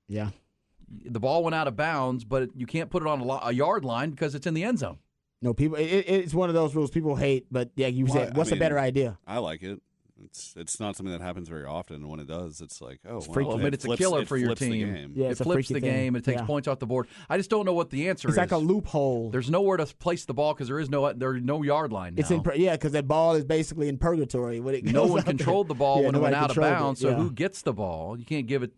Yeah. 0.09 0.31
The 1.05 1.21
ball 1.21 1.43
went 1.43 1.55
out 1.55 1.67
of 1.69 1.77
bounds, 1.77 2.25
but 2.25 2.51
you 2.57 2.67
can't 2.67 2.91
put 2.91 3.03
it 3.03 3.09
on 3.09 3.21
a, 3.21 3.25
lo- 3.25 3.41
a 3.43 3.53
yard 3.53 3.85
line 3.85 4.11
because 4.11 4.35
it's 4.35 4.47
in 4.47 4.55
the 4.55 4.65
end 4.65 4.79
zone. 4.79 4.99
No, 5.43 5.53
people. 5.55 5.77
It, 5.77 5.85
it's 5.85 6.33
one 6.35 6.49
of 6.49 6.55
those 6.55 6.75
rules 6.75 6.91
people 6.91 7.17
hate. 7.17 7.47
But 7.51 7.71
yeah, 7.77 7.89
you 7.89 8.05
Well, 8.07 8.15
said, 8.15 8.35
I 8.35 8.39
what's 8.39 8.51
mean, 8.51 8.59
a 8.59 8.61
better 8.61 8.79
idea? 8.79 9.19
I 9.27 9.39
like 9.39 9.63
it. 9.63 9.81
It's 10.25 10.55
it's 10.57 10.79
not 10.81 10.97
something 10.97 11.13
that 11.13 11.21
happens 11.21 11.49
very 11.49 11.65
often, 11.67 11.97
and 11.97 12.09
when 12.09 12.21
it 12.21 12.29
does, 12.29 12.61
it's 12.63 12.81
like 12.81 13.01
oh, 13.07 13.19
It's 13.19 13.29
wow. 13.29 13.35
Well, 13.49 13.53
I 13.59 13.63
mean, 13.65 13.75
it's 13.75 13.85
a 13.85 13.97
killer 13.97 14.25
for 14.25 14.37
your 14.39 14.55
team. 14.55 15.13
Yeah, 15.15 15.27
it 15.27 15.31
it's 15.33 15.41
a 15.41 15.45
flips 15.45 15.67
freaky 15.69 15.75
the 15.75 15.81
game. 15.81 16.15
It 16.17 16.25
takes 16.25 16.41
Yeah. 16.41 16.47
points 16.47 16.67
off 16.69 16.79
the 16.79 16.87
board. 16.87 17.09
I 17.29 17.37
just 17.37 17.51
don't 17.51 17.67
know 17.67 17.75
what 17.75 17.91
the 17.91 18.09
answer 18.09 18.29
It's 18.29 18.35
is. 18.35 18.39
like 18.39 18.53
a 18.53 18.57
loophole. 18.57 19.31
There's 19.31 19.51
nowhere 19.51 19.77
to 19.77 19.87
place 19.87 20.25
the 20.25 20.33
ball 20.33 20.55
because 20.55 20.69
there 20.69 20.79
is 20.79 20.89
no 20.89 21.13
there's 21.13 21.43
no 21.43 21.63
yard 21.63 21.93
line 21.93 22.15
now. 22.15 22.21
It's 22.21 22.31
in 22.31 22.43
yeah, 22.55 22.73
because 22.73 22.93
that 22.93 23.07
ball 23.09 23.35
is 23.35 23.45
basically 23.45 23.89
in 23.89 23.99
purgatory. 23.99 24.61
When 24.61 24.77
it 24.77 24.85
no 24.85 25.05
one 25.05 25.19
out 25.19 25.25
there. 25.27 25.35
controlled 25.35 25.69
the 25.69 25.75
ball 25.75 26.01
Yeah, 26.01 26.07
when 26.07 26.15
it 26.15 26.21
went 26.21 26.35
out 26.37 26.45
of 26.51 26.55
controlled 26.55 26.73
it. 26.73 26.79
bounds. 26.79 27.01
So 27.01 27.15
who 27.15 27.31
gets 27.33 27.61
the 27.63 27.73
ball? 27.75 28.17
You 28.19 28.25
can't 28.25 28.47
give 28.47 28.63
it. 28.63 28.73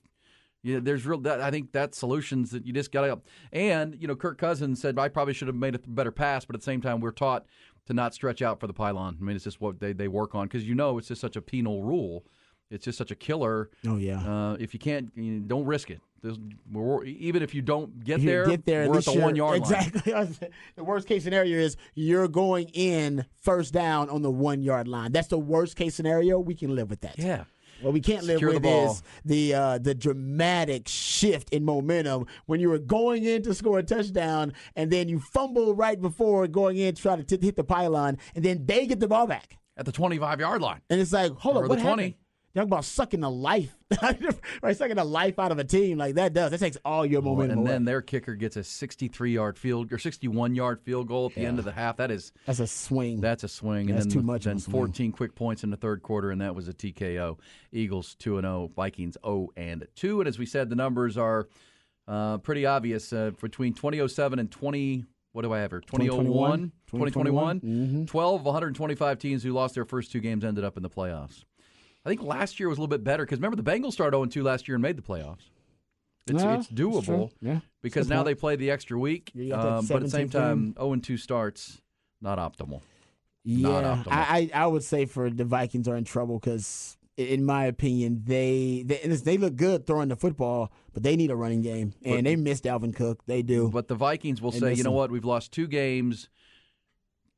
Yeah, 0.67 0.81
there's 0.83 1.07
real. 1.07 1.21
That, 1.21 1.41
I 1.41 1.53
think 1.53 1.71
that's 1.71 1.97
solutions 1.97 2.51
that 2.51 2.67
you 2.67 2.73
just 2.73 2.91
got 2.91 3.03
to. 3.03 3.21
And 3.53 3.97
you 4.01 4.09
know, 4.09 4.17
Kirk 4.17 4.37
Cousins 4.37 4.81
said 4.81 4.99
I 4.99 5.09
probably 5.09 5.33
should 5.33 5.47
have 5.47 5.55
made 5.55 5.77
a 5.77 5.79
better 5.79 6.11
pass, 6.11 6.45
but 6.45 6.57
at 6.57 6.61
the 6.61 6.65
same 6.65 6.83
time, 6.83 7.01
we're 7.01 7.13
taught 7.13 7.47
to 7.87 7.95
not 7.95 8.15
stretch 8.15 8.43
out 8.43 8.59
for 8.59 8.67
the 8.67 8.73
pylon. 8.73 9.17
I 9.21 9.25
mean, 9.25 9.37
it's 9.37 9.45
just 9.45 9.61
what 9.61 9.79
they, 9.79 9.93
they 9.93 10.09
work 10.09 10.35
on 10.35 10.49
because 10.49 10.67
you 10.67 10.75
know 10.75 10.99
it's 10.99 11.07
just 11.07 11.21
such 11.21 11.37
a 11.37 11.41
penal 11.41 11.85
rule. 11.85 12.25
It's 12.69 12.85
just 12.85 12.99
such 12.99 13.13
a 13.13 13.15
killer. 13.15 13.71
Oh 13.87 13.97
yeah. 13.97 14.19
Uh, 14.19 14.57
if 14.59 14.75
you 14.75 14.81
can't, 14.81 15.13
you 15.15 15.35
know, 15.35 15.47
don't 15.47 15.67
risk 15.67 15.89
it. 15.89 16.01
There's, 16.21 16.39
even 17.05 17.43
if 17.45 17.55
you 17.55 17.63
don't 17.63 18.03
get 18.03 18.19
you 18.19 18.27
there, 18.27 18.47
get 18.47 18.65
there, 18.67 18.89
we're 18.89 18.99
at 18.99 19.05
the 19.05 19.21
one 19.21 19.37
yard 19.37 19.61
line. 19.61 19.87
exactly. 19.87 20.49
the 20.75 20.83
worst 20.83 21.07
case 21.07 21.23
scenario 21.23 21.59
is 21.61 21.77
you're 21.95 22.27
going 22.27 22.71
in 22.73 23.25
first 23.41 23.73
down 23.73 24.11
on 24.11 24.23
the 24.23 24.33
one 24.33 24.63
yard 24.63 24.89
line. 24.89 25.13
That's 25.13 25.29
the 25.29 25.39
worst 25.39 25.77
case 25.77 25.95
scenario. 25.95 26.41
We 26.41 26.57
can 26.57 26.75
live 26.75 26.91
with 26.91 27.03
that. 27.03 27.21
Yeah. 27.21 27.45
What 27.83 27.93
we 27.93 28.01
can't 28.01 28.25
live 28.25 28.37
Secure 28.37 28.51
the 28.53 28.57
with 28.57 28.63
ball. 28.63 28.93
is 28.93 29.03
the 29.25 29.55
uh, 29.55 29.79
the 29.79 29.95
dramatic 29.95 30.89
shift 30.89 31.51
in 31.51 31.65
momentum 31.65 32.27
when 32.47 32.61
you 32.61 32.69
were 32.71 32.79
going 32.79 33.25
in 33.25 33.43
to 33.43 33.55
score 33.55 33.79
a 33.79 33.83
touchdown 33.83 34.53
and 34.77 34.91
then 34.91 35.09
you 35.09 35.21
fumble 35.21 35.75
right 35.75 36.01
before 36.01 36.47
going 36.49 36.77
in 36.79 36.95
to 36.95 37.03
try 37.03 37.17
to 37.17 37.23
t- 37.23 37.39
hit 37.45 37.57
the 37.57 37.65
pylon 37.65 38.19
and 38.35 38.45
then 38.45 38.65
they 38.67 38.87
get 38.87 39.01
the 39.01 39.09
ball 39.09 39.27
back 39.27 39.59
at 39.77 39.85
the 39.85 39.93
25 39.93 40.41
yard 40.41 40.63
line. 40.63 40.81
and 40.91 41.01
it's 41.01 41.13
like 41.13 41.33
hold 41.33 41.57
Or 41.57 41.59
on 41.59 41.65
the 41.65 41.69
what 41.71 41.81
20. 41.81 42.03
happened? 42.03 42.15
Talking 42.57 42.71
about 42.71 42.87
sucking 42.87 43.21
the 43.21 43.31
life, 43.31 43.77
right? 44.63 44.75
Sucking 44.75 44.97
the 44.97 45.05
life 45.05 45.39
out 45.39 45.53
of 45.53 45.59
a 45.59 45.65
team 45.65 45.99
like 45.99 46.15
that 46.15 46.33
does. 46.33 46.53
That 46.53 46.59
takes 46.59 46.79
all 46.87 47.05
your 47.05 47.21
momentum 47.21 47.51
and 47.51 47.61
away. 47.61 47.71
then 47.73 47.85
their 47.85 48.01
kicker 48.01 48.35
gets 48.35 48.57
a 48.57 48.65
63 48.65 49.31
yard 49.31 49.59
field 49.59 49.93
or 49.93 49.99
61 49.99 50.55
yard 50.55 50.81
field 50.81 51.07
goal 51.07 51.27
at 51.27 51.35
the 51.35 51.45
end 51.45 51.59
of 51.59 51.67
the 51.67 51.73
half. 51.73 51.99
That 51.99 52.11
is 52.11 52.33
That's 52.47 52.61
a 52.61 52.67
swing. 52.67 53.21
That's 53.21 53.45
a 53.45 53.49
swing. 53.49 53.91
And 53.91 53.99
That's 53.99 54.07
then 54.07 54.23
too 54.23 54.27
much 54.27 54.47
of 54.47 54.53
a 54.53 54.55
Then 54.55 54.73
14 54.73 55.13
quick 55.13 55.35
points 55.35 55.65
in 55.65 55.71
the 55.71 55.77
third 55.77 56.03
quarter, 56.03 56.31
and 56.31 56.41
that 56.41 56.55
was 56.55 56.67
a 56.67 56.73
TKO. 56.73 57.39
Eagles 57.73 58.15
2 58.15 58.39
and 58.39 58.47
0, 58.47 58.71
Vikings 58.75 59.19
0 59.23 59.51
and 59.59 59.87
2. 59.95 60.23
And 60.23 60.29
as 60.29 60.39
we 60.39 60.47
said, 60.47 60.71
the 60.71 60.77
numbers 60.77 61.19
are 61.19 61.49
uh, 62.09 62.39
pretty 62.39 62.65
obvious 62.65 63.13
uh, 63.13 63.33
between 63.39 63.75
2007 63.75 64.39
and 64.39 64.51
20. 64.51 65.05
What 65.33 65.43
do 65.43 65.53
I 65.53 65.59
have 65.59 65.73
here? 65.73 65.81
2001, 65.83 66.73
2021. 66.87 67.61
2021. 67.61 68.07
12 68.07 68.41
of 68.41 68.47
125 68.47 69.19
teams 69.19 69.43
who 69.43 69.53
lost 69.53 69.75
their 69.75 69.85
first 69.85 70.11
two 70.11 70.21
games 70.21 70.43
ended 70.43 70.65
up 70.65 70.79
in 70.79 70.83
the 70.83 70.89
playoffs. 70.89 71.45
I 72.07 72.09
think 72.09 72.23
last 72.23 72.61
year 72.61 72.69
was 72.69 72.79
a 72.79 72.81
little 72.81 72.97
bit 72.97 73.03
better 73.03 73.25
because 73.25 73.39
remember 73.41 73.61
the 73.61 73.69
Bengals 73.69 73.93
started 73.93 74.17
0 74.17 74.27
2 74.27 74.43
last 74.45 74.69
year 74.69 74.77
and 74.77 74.83
made 74.83 74.97
the 74.97 75.03
playoffs. 75.03 75.51
It's, 76.29 76.43
Yeah, 76.43 76.59
it's 76.59 76.69
doable 76.69 77.31
Yeah, 77.43 77.61
because 77.83 78.09
now 78.09 78.23
they 78.23 78.35
play 78.37 78.55
the 78.57 78.71
extra 78.71 78.97
week. 78.99 79.33
You 79.35 79.53
Um, 79.55 79.87
but 79.87 79.97
at 79.97 80.03
the 80.05 80.11
same 80.11 80.29
time, 80.29 80.75
0 80.79 80.97
2 80.97 81.17
starts, 81.17 81.83
not 82.21 82.39
optimal. 82.39 82.81
Not 83.45 83.83
Yeah, 83.83 84.03
optimal. 84.05 84.13
I, 84.13 84.51
I 84.55 84.63
I 84.63 84.67
would 84.69 84.85
say 84.85 85.05
for 85.05 85.31
the 85.31 85.45
Vikings 85.45 85.89
are 85.89 85.97
in 85.97 86.05
trouble 86.05 86.39
because, 86.39 86.97
in 87.17 87.45
my 87.45 87.65
opinion, 87.67 88.23
they 88.25 88.85
they 88.87 88.99
they 89.07 89.37
look 89.37 89.57
good 89.57 89.85
throwing 89.87 90.09
the 90.09 90.17
football, 90.17 90.71
but 90.95 91.03
they 91.03 91.17
need 91.17 91.33
a 91.33 91.37
running 91.37 91.63
game, 91.63 91.93
and 92.05 92.19
But- 92.19 92.25
they 92.25 92.37
miss 92.37 92.61
Dalvin 92.61 92.95
Cook. 92.95 93.25
They 93.27 93.43
do. 93.43 93.69
But 93.69 93.89
the 93.89 93.95
Vikings 93.97 94.41
will 94.41 94.53
They 94.53 94.61
say, 94.61 94.75
you 94.75 94.85
know 94.85 94.91
him. 94.91 94.97
what, 94.97 95.11
we've 95.11 95.25
lost 95.25 95.51
two 95.53 95.67
games. 95.67 96.29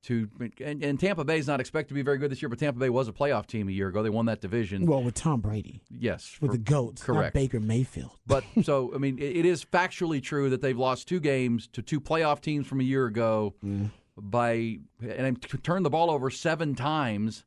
To 0.05 0.29
and, 0.65 0.83
and 0.83 1.01
Tampa 1.01 1.25
Bay 1.25 1.39
is 1.39 1.49
not 1.49 1.59
expected 1.61 1.89
to 1.89 1.95
be 1.95 2.03
very 2.03 2.19
good 2.19 2.31
this 2.31 2.41
year, 2.41 2.49
but 2.49 2.59
Tampa 2.61 2.79
Bay 2.79 2.89
was 2.89 3.09
a 3.09 3.13
playoff 3.13 3.47
team 3.47 3.69
a 3.69 3.73
year 3.73 3.89
ago. 3.89 4.03
They 4.03 4.11
won 4.11 4.27
that 4.27 4.41
division. 4.41 4.87
well, 4.87 5.03
with 5.03 5.15
Tom 5.15 5.41
Brady, 5.41 5.83
yes, 5.91 6.39
with 6.41 6.53
for- 6.53 6.57
the 6.57 6.63
goats, 6.63 7.07
not 7.07 7.15
correct. 7.15 7.35
Baker 7.35 7.59
Mayfield. 7.61 8.13
But 8.27 8.45
so 8.63 8.93
I 8.95 8.99
mean, 8.99 9.19
it, 9.19 9.39
it 9.39 9.45
is 9.45 9.65
factually 9.65 10.23
true 10.23 10.51
that 10.51 10.63
they've 10.63 10.79
lost 10.79 11.09
two 11.09 11.19
games 11.19 11.67
to 11.73 11.83
two 11.83 12.01
playoff 12.01 12.41
teams 12.41 12.67
from 12.67 12.81
a 12.81 12.85
year 12.85 13.07
ago 13.07 13.55
by 14.17 14.79
and 15.01 15.43
t- 15.43 15.59
turned 15.59 15.85
the 15.85 15.91
ball 15.91 16.11
over 16.11 16.31
seven 16.31 16.75
times 16.75 17.45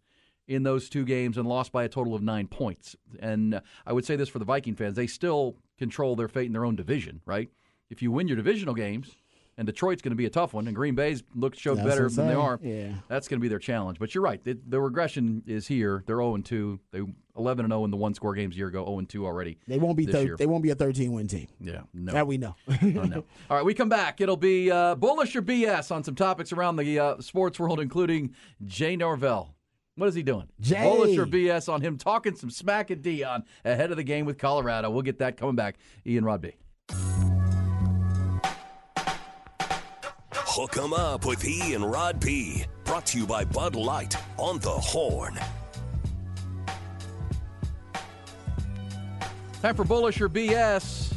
in 0.48 0.64
those 0.64 0.90
two 0.90 1.06
games 1.06 1.38
and 1.38 1.48
lost 1.48 1.72
by 1.72 1.84
a 1.86 1.90
total 1.90 2.14
of 2.16 2.22
nine 2.22 2.48
points. 2.48 2.96
And 3.22 3.56
uh, 3.56 3.62
I 3.86 3.94
would 3.94 4.06
say 4.06 4.16
this 4.18 4.28
for 4.30 4.40
the 4.40 4.46
Viking 4.46 4.76
fans: 4.76 4.96
they 4.96 5.08
still 5.08 5.56
control 5.78 6.16
their 6.16 6.28
fate 6.28 6.48
in 6.48 6.54
their 6.54 6.66
own 6.66 6.76
division, 6.76 7.22
right? 7.26 7.50
If 7.90 8.02
you 8.02 8.12
win 8.12 8.28
your 8.28 8.38
divisional 8.38 8.74
games. 8.76 9.16
And 9.58 9.66
Detroit's 9.68 10.02
going 10.02 10.12
to 10.12 10.16
be 10.18 10.26
a 10.26 10.30
tough 10.30 10.54
one, 10.54 10.66
and 10.68 10.76
Green 10.76 10.96
Bay's 10.96 11.24
look 11.36 11.56
showed 11.56 11.78
That's 11.78 11.88
better 11.90 12.10
than 12.10 12.28
they 12.28 12.34
are. 12.34 12.60
Yeah. 12.64 12.94
That's 13.10 13.28
going 13.28 13.40
to 13.40 13.42
be 13.42 13.50
their 13.50 13.60
challenge. 13.60 14.00
But 14.00 14.16
you're 14.16 14.24
right; 14.24 14.44
the, 14.44 14.58
the 14.68 14.80
regression 14.80 15.44
is 15.46 15.68
here. 15.68 16.04
They're 16.08 16.18
0 16.18 16.38
2. 16.38 16.80
They 16.92 17.02
11 17.38 17.66
and 17.66 17.72
0 17.72 17.86
in 17.86 17.92
the 17.92 17.98
one 17.98 18.14
score 18.14 18.34
games 18.34 18.56
a 18.56 18.58
year 18.58 18.68
ago. 18.68 18.86
0 18.86 19.02
2 19.02 19.26
already. 19.26 19.58
They 19.68 19.78
won't 19.78 19.98
be 19.98 20.06
thir- 20.06 20.38
they 20.38 20.46
won't 20.46 20.64
be 20.64 20.70
a 20.72 20.76
thirteen 20.76 21.12
win 21.12 21.28
team. 21.28 21.48
Yeah, 21.60 21.82
no. 21.94 22.14
That 22.14 22.28
we 22.28 22.38
know. 22.38 22.56
No. 22.82 23.24
All 23.50 23.58
right, 23.58 23.66
we 23.66 23.74
come 23.74 23.90
back. 23.90 24.22
It'll 24.22 24.38
be 24.38 24.72
uh, 24.72 24.96
bullish 24.96 25.36
or 25.36 25.42
BS 25.42 25.92
on 25.92 26.04
some 26.04 26.16
topics 26.16 26.52
around 26.52 26.78
the 26.78 27.00
uh, 27.00 27.22
sports 27.22 27.60
world, 27.60 27.80
including 27.80 28.34
Jay 28.66 28.96
Norvell. 28.96 29.56
What 29.96 30.08
is 30.08 30.16
he 30.16 30.24
doing? 30.24 30.48
Jay. 30.60 30.82
Bullish 30.82 31.18
or 31.18 31.26
BS 31.26 31.72
on 31.72 31.82
him 31.82 31.98
talking 31.98 32.36
some 32.36 32.50
smack 32.50 32.90
at 32.92 33.02
Deion 33.02 33.44
ahead 33.66 33.92
of 33.92 33.98
the 33.98 34.04
game 34.04 34.26
with 34.26 34.38
Colorado. 34.38 34.90
We'll 34.90 35.02
get 35.02 35.20
that 35.20 35.38
coming 35.38 35.56
back. 35.56 35.78
Ian 36.06 36.24
Rod 36.26 36.42
Hook 40.54 40.78
'em 40.78 40.92
up 40.94 41.26
with 41.26 41.46
E 41.46 41.74
and 41.76 41.90
Rod 41.90 42.20
B. 42.20 42.66
Brought 42.84 43.06
to 43.08 43.18
you 43.20 43.26
by 43.26 43.46
Bud 43.46 43.74
Light 43.76 44.16
on 44.38 44.60
the 44.60 44.70
Horn. 44.70 45.40
Time 49.62 49.76
for 49.76 49.86
bullish 49.86 50.20
or 50.20 50.28
BS. 50.28 51.14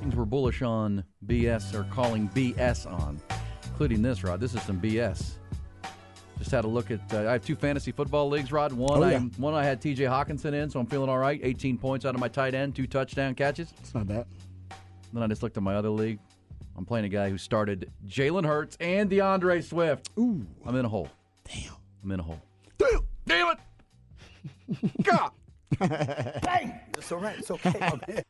Things 0.00 0.16
we're 0.16 0.24
bullish 0.24 0.62
on, 0.62 1.04
BS 1.26 1.72
or 1.74 1.84
calling 1.84 2.28
BS 2.34 2.86
on, 2.86 3.20
including 3.64 4.02
this, 4.02 4.24
Rod. 4.24 4.40
This 4.40 4.54
is 4.54 4.62
some 4.62 4.80
BS. 4.80 5.34
Just 6.38 6.50
had 6.50 6.64
a 6.64 6.68
look 6.68 6.90
at. 6.90 7.00
Uh, 7.14 7.28
I 7.28 7.32
have 7.32 7.44
two 7.44 7.54
fantasy 7.54 7.92
football 7.92 8.28
leagues, 8.28 8.50
Rod. 8.50 8.72
One, 8.72 9.02
Oh, 9.04 9.08
yeah. 9.08 9.18
I 9.18 9.20
one 9.40 9.54
I 9.54 9.62
had 9.62 9.80
T.J. 9.80 10.04
Hockenson 10.04 10.52
in, 10.52 10.68
so 10.68 10.80
I'm 10.80 10.86
feeling 10.86 11.08
all 11.08 11.18
right. 11.18 11.40
18 11.42 11.78
points 11.78 12.04
out 12.04 12.14
of 12.14 12.20
my 12.20 12.28
tight 12.28 12.54
end, 12.54 12.74
two 12.74 12.86
touchdown 12.88 13.34
catches. 13.34 13.72
It's 13.80 13.94
not 13.94 14.06
bad. 14.08 14.26
Then 15.12 15.22
I 15.22 15.26
just 15.28 15.42
looked 15.42 15.56
at 15.56 15.62
my 15.62 15.76
other 15.76 15.88
league. 15.90 16.18
I'm 16.76 16.84
playing 16.84 17.06
a 17.06 17.08
guy 17.08 17.30
who 17.30 17.38
started 17.38 17.90
Jalen 18.06 18.44
Hurts 18.46 18.76
and 18.80 19.08
D'Andre 19.10 19.60
Swift. 19.62 20.10
Ooh, 20.18 20.46
I'm 20.64 20.76
in 20.76 20.84
a 20.84 20.88
hole. 20.88 21.08
damn. 21.44 21.72
I'm 22.04 22.12
in 22.12 22.20
a 22.20 22.22
hole. 22.22 22.40
Damn. 22.78 23.00
Damn 23.26 23.56
it! 23.56 25.02
God. 25.02 25.30
Bang! 25.78 26.78
It's 26.96 27.10
all 27.10 27.18
right. 27.18 27.36
It's 27.38 27.50
okay. 27.50 27.72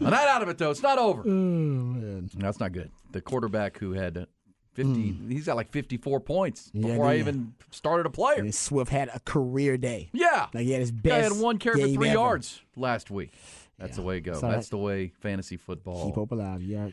A 0.00 0.04
night 0.04 0.28
out 0.28 0.42
of 0.42 0.48
it 0.48 0.58
though. 0.58 0.70
It's 0.70 0.82
not 0.82 0.98
over. 0.98 1.22
Oh 1.22 1.28
man. 1.30 2.30
That's 2.36 2.60
not 2.60 2.72
good. 2.72 2.90
The 3.12 3.20
quarterback 3.20 3.78
who 3.78 3.92
had 3.92 4.16
uh, 4.16 4.26
50, 4.74 5.18
he's 5.28 5.46
got 5.46 5.56
like 5.56 5.70
54 5.70 6.20
points 6.20 6.70
Hmm. 6.70 6.82
Yeah, 6.82 6.88
before 6.92 7.06
I 7.06 7.12
yeah. 7.14 7.18
even 7.20 7.54
started 7.70 8.06
a 8.06 8.10
player. 8.10 8.38
And 8.38 8.54
Swift 8.54 8.90
had 8.90 9.10
a 9.14 9.20
career 9.20 9.76
day. 9.76 10.08
Yeah. 10.12 10.46
Like 10.54 10.64
he 10.64 10.70
had 10.72 10.80
his 10.80 10.90
Guy 10.92 11.00
best. 11.10 11.34
had 11.34 11.42
one 11.42 11.58
carry 11.58 11.80
for 11.82 11.88
three 11.88 12.08
ever. 12.08 12.14
yards 12.18 12.62
last 12.76 13.10
week. 13.10 13.32
That's 13.78 13.90
Yeah. 13.92 13.96
the 13.96 14.02
way 14.02 14.16
it 14.18 14.20
goes. 14.22 14.40
That's 14.40 14.54
right. 14.54 14.70
the 14.70 14.78
way 14.78 15.12
fantasy 15.20 15.56
football 15.56 16.06
Keep 16.06 16.14
hope 16.14 16.32
alive. 16.32 16.62
Yeah. 16.62 16.88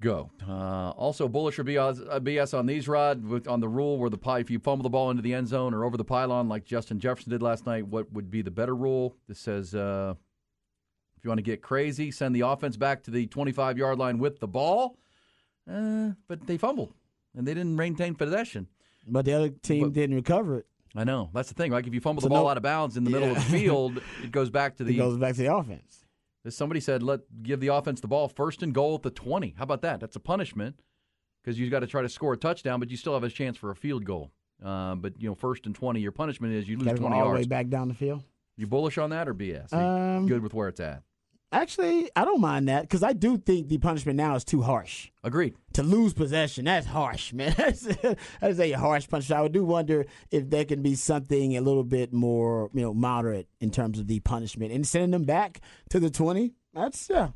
Go. 0.00 0.30
Uh, 0.46 0.90
also, 0.90 1.28
bullish 1.28 1.58
or 1.58 1.64
BS, 1.64 2.52
uh, 2.54 2.58
on 2.58 2.66
these, 2.66 2.88
Rod, 2.88 3.24
with, 3.24 3.48
on 3.48 3.60
the 3.60 3.68
rule 3.68 3.98
where 3.98 4.10
the 4.10 4.18
pie, 4.18 4.40
if 4.40 4.50
you 4.50 4.58
fumble 4.58 4.82
the 4.82 4.90
ball 4.90 5.10
into 5.10 5.22
the 5.22 5.34
end 5.34 5.48
zone 5.48 5.74
or 5.74 5.84
over 5.84 5.96
the 5.96 6.04
pylon 6.04 6.48
like 6.48 6.64
Justin 6.64 6.98
Jefferson 6.98 7.30
did 7.30 7.42
last 7.42 7.66
night, 7.66 7.86
what 7.86 8.12
would 8.12 8.30
be 8.30 8.42
the 8.42 8.50
better 8.50 8.74
rule? 8.74 9.16
This 9.28 9.38
says 9.38 9.74
uh, 9.74 10.14
if 11.16 11.24
you 11.24 11.28
want 11.28 11.38
to 11.38 11.42
get 11.42 11.62
crazy, 11.62 12.10
send 12.10 12.34
the 12.34 12.42
offense 12.42 12.76
back 12.76 13.02
to 13.04 13.10
the 13.10 13.26
25 13.26 13.78
yard 13.78 13.98
line 13.98 14.18
with 14.18 14.40
the 14.40 14.48
ball. 14.48 14.98
Uh, 15.70 16.10
but 16.28 16.46
they 16.46 16.56
fumbled 16.56 16.92
and 17.36 17.46
they 17.46 17.54
didn't 17.54 17.74
maintain 17.74 18.14
possession. 18.14 18.68
But 19.08 19.24
the 19.24 19.32
other 19.32 19.48
team 19.48 19.90
didn't 19.92 20.16
recover 20.16 20.58
it. 20.58 20.66
I 20.94 21.04
know. 21.04 21.30
That's 21.34 21.48
the 21.48 21.54
thing. 21.54 21.72
Like 21.72 21.86
if 21.86 21.94
you 21.94 22.00
fumble 22.00 22.22
So 22.22 22.28
the 22.28 22.34
ball 22.34 22.44
no- 22.44 22.50
out 22.50 22.56
of 22.56 22.62
bounds 22.62 22.96
in 22.96 23.04
the 23.04 23.10
middle 23.10 23.28
of 23.30 23.34
the 23.34 23.40
field, 23.58 24.00
it 24.22 24.32
goes 24.32 24.50
back 24.50 24.76
to 24.76 24.82
It 24.82 24.86
the 24.86 24.96
goes 24.96 25.18
back 25.18 25.34
to 25.34 25.42
the 25.42 25.54
offense. 25.54 26.05
Somebody 26.54 26.80
said, 26.80 27.02
"Let 27.02 27.20
give 27.42 27.60
the 27.60 27.68
offense 27.68 28.00
the 28.00 28.08
ball 28.08 28.28
first 28.28 28.62
and 28.62 28.72
goal 28.74 28.94
at 28.94 29.02
the 29.02 29.10
20." 29.10 29.54
How 29.56 29.64
about 29.64 29.82
that? 29.82 30.00
That's 30.00 30.16
a 30.16 30.20
punishment 30.20 30.80
because 31.42 31.58
you've 31.58 31.70
got 31.70 31.80
to 31.80 31.86
try 31.86 32.02
to 32.02 32.08
score 32.08 32.32
a 32.32 32.36
touchdown, 32.36 32.80
but 32.80 32.90
you 32.90 32.96
still 32.96 33.14
have 33.14 33.24
a 33.24 33.28
chance 33.30 33.56
for 33.56 33.70
a 33.70 33.76
field 33.76 34.04
goal. 34.04 34.32
Uh, 34.64 34.94
but 34.94 35.20
you 35.20 35.28
know, 35.28 35.34
first 35.34 35.66
and 35.66 35.74
20, 35.74 36.00
your 36.00 36.12
punishment 36.12 36.54
is 36.54 36.68
you 36.68 36.76
lose 36.76 36.86
Got 36.86 36.96
to 36.96 37.02
go 37.02 37.08
20 37.08 37.16
all 37.16 37.24
the 37.24 37.30
way 37.30 37.36
yards. 37.38 37.46
back 37.48 37.68
down 37.68 37.88
the 37.88 37.94
field. 37.94 38.22
You 38.56 38.66
bullish 38.66 38.96
on 38.96 39.10
that 39.10 39.28
or 39.28 39.34
BS? 39.34 39.72
Um, 39.72 40.26
good 40.26 40.42
with 40.42 40.54
where 40.54 40.68
it's 40.68 40.80
at. 40.80 41.02
Actually, 41.52 42.10
I 42.16 42.24
don't 42.24 42.40
mind 42.40 42.68
that 42.68 42.82
because 42.82 43.04
I 43.04 43.12
do 43.12 43.38
think 43.38 43.68
the 43.68 43.78
punishment 43.78 44.16
now 44.16 44.34
is 44.34 44.44
too 44.44 44.62
harsh. 44.62 45.10
Agreed. 45.22 45.54
To 45.74 45.82
lose 45.82 46.12
possession, 46.12 46.64
that's 46.64 46.86
harsh, 46.86 47.32
man. 47.34 47.54
That's, 47.56 47.82
that's 48.40 48.58
a 48.58 48.72
harsh 48.72 49.08
punishment. 49.08 49.40
I 49.40 49.48
do 49.48 49.64
wonder 49.64 50.06
if 50.30 50.50
there 50.50 50.64
can 50.64 50.82
be 50.82 50.96
something 50.96 51.56
a 51.56 51.60
little 51.60 51.84
bit 51.84 52.12
more, 52.12 52.70
you 52.74 52.82
know, 52.82 52.92
moderate 52.92 53.48
in 53.60 53.70
terms 53.70 53.98
of 53.98 54.08
the 54.08 54.20
punishment 54.20 54.72
and 54.72 54.86
sending 54.86 55.12
them 55.12 55.24
back 55.24 55.60
to 55.90 56.00
the 56.00 56.10
twenty. 56.10 56.54
That's 56.74 57.08
yeah. 57.08 57.28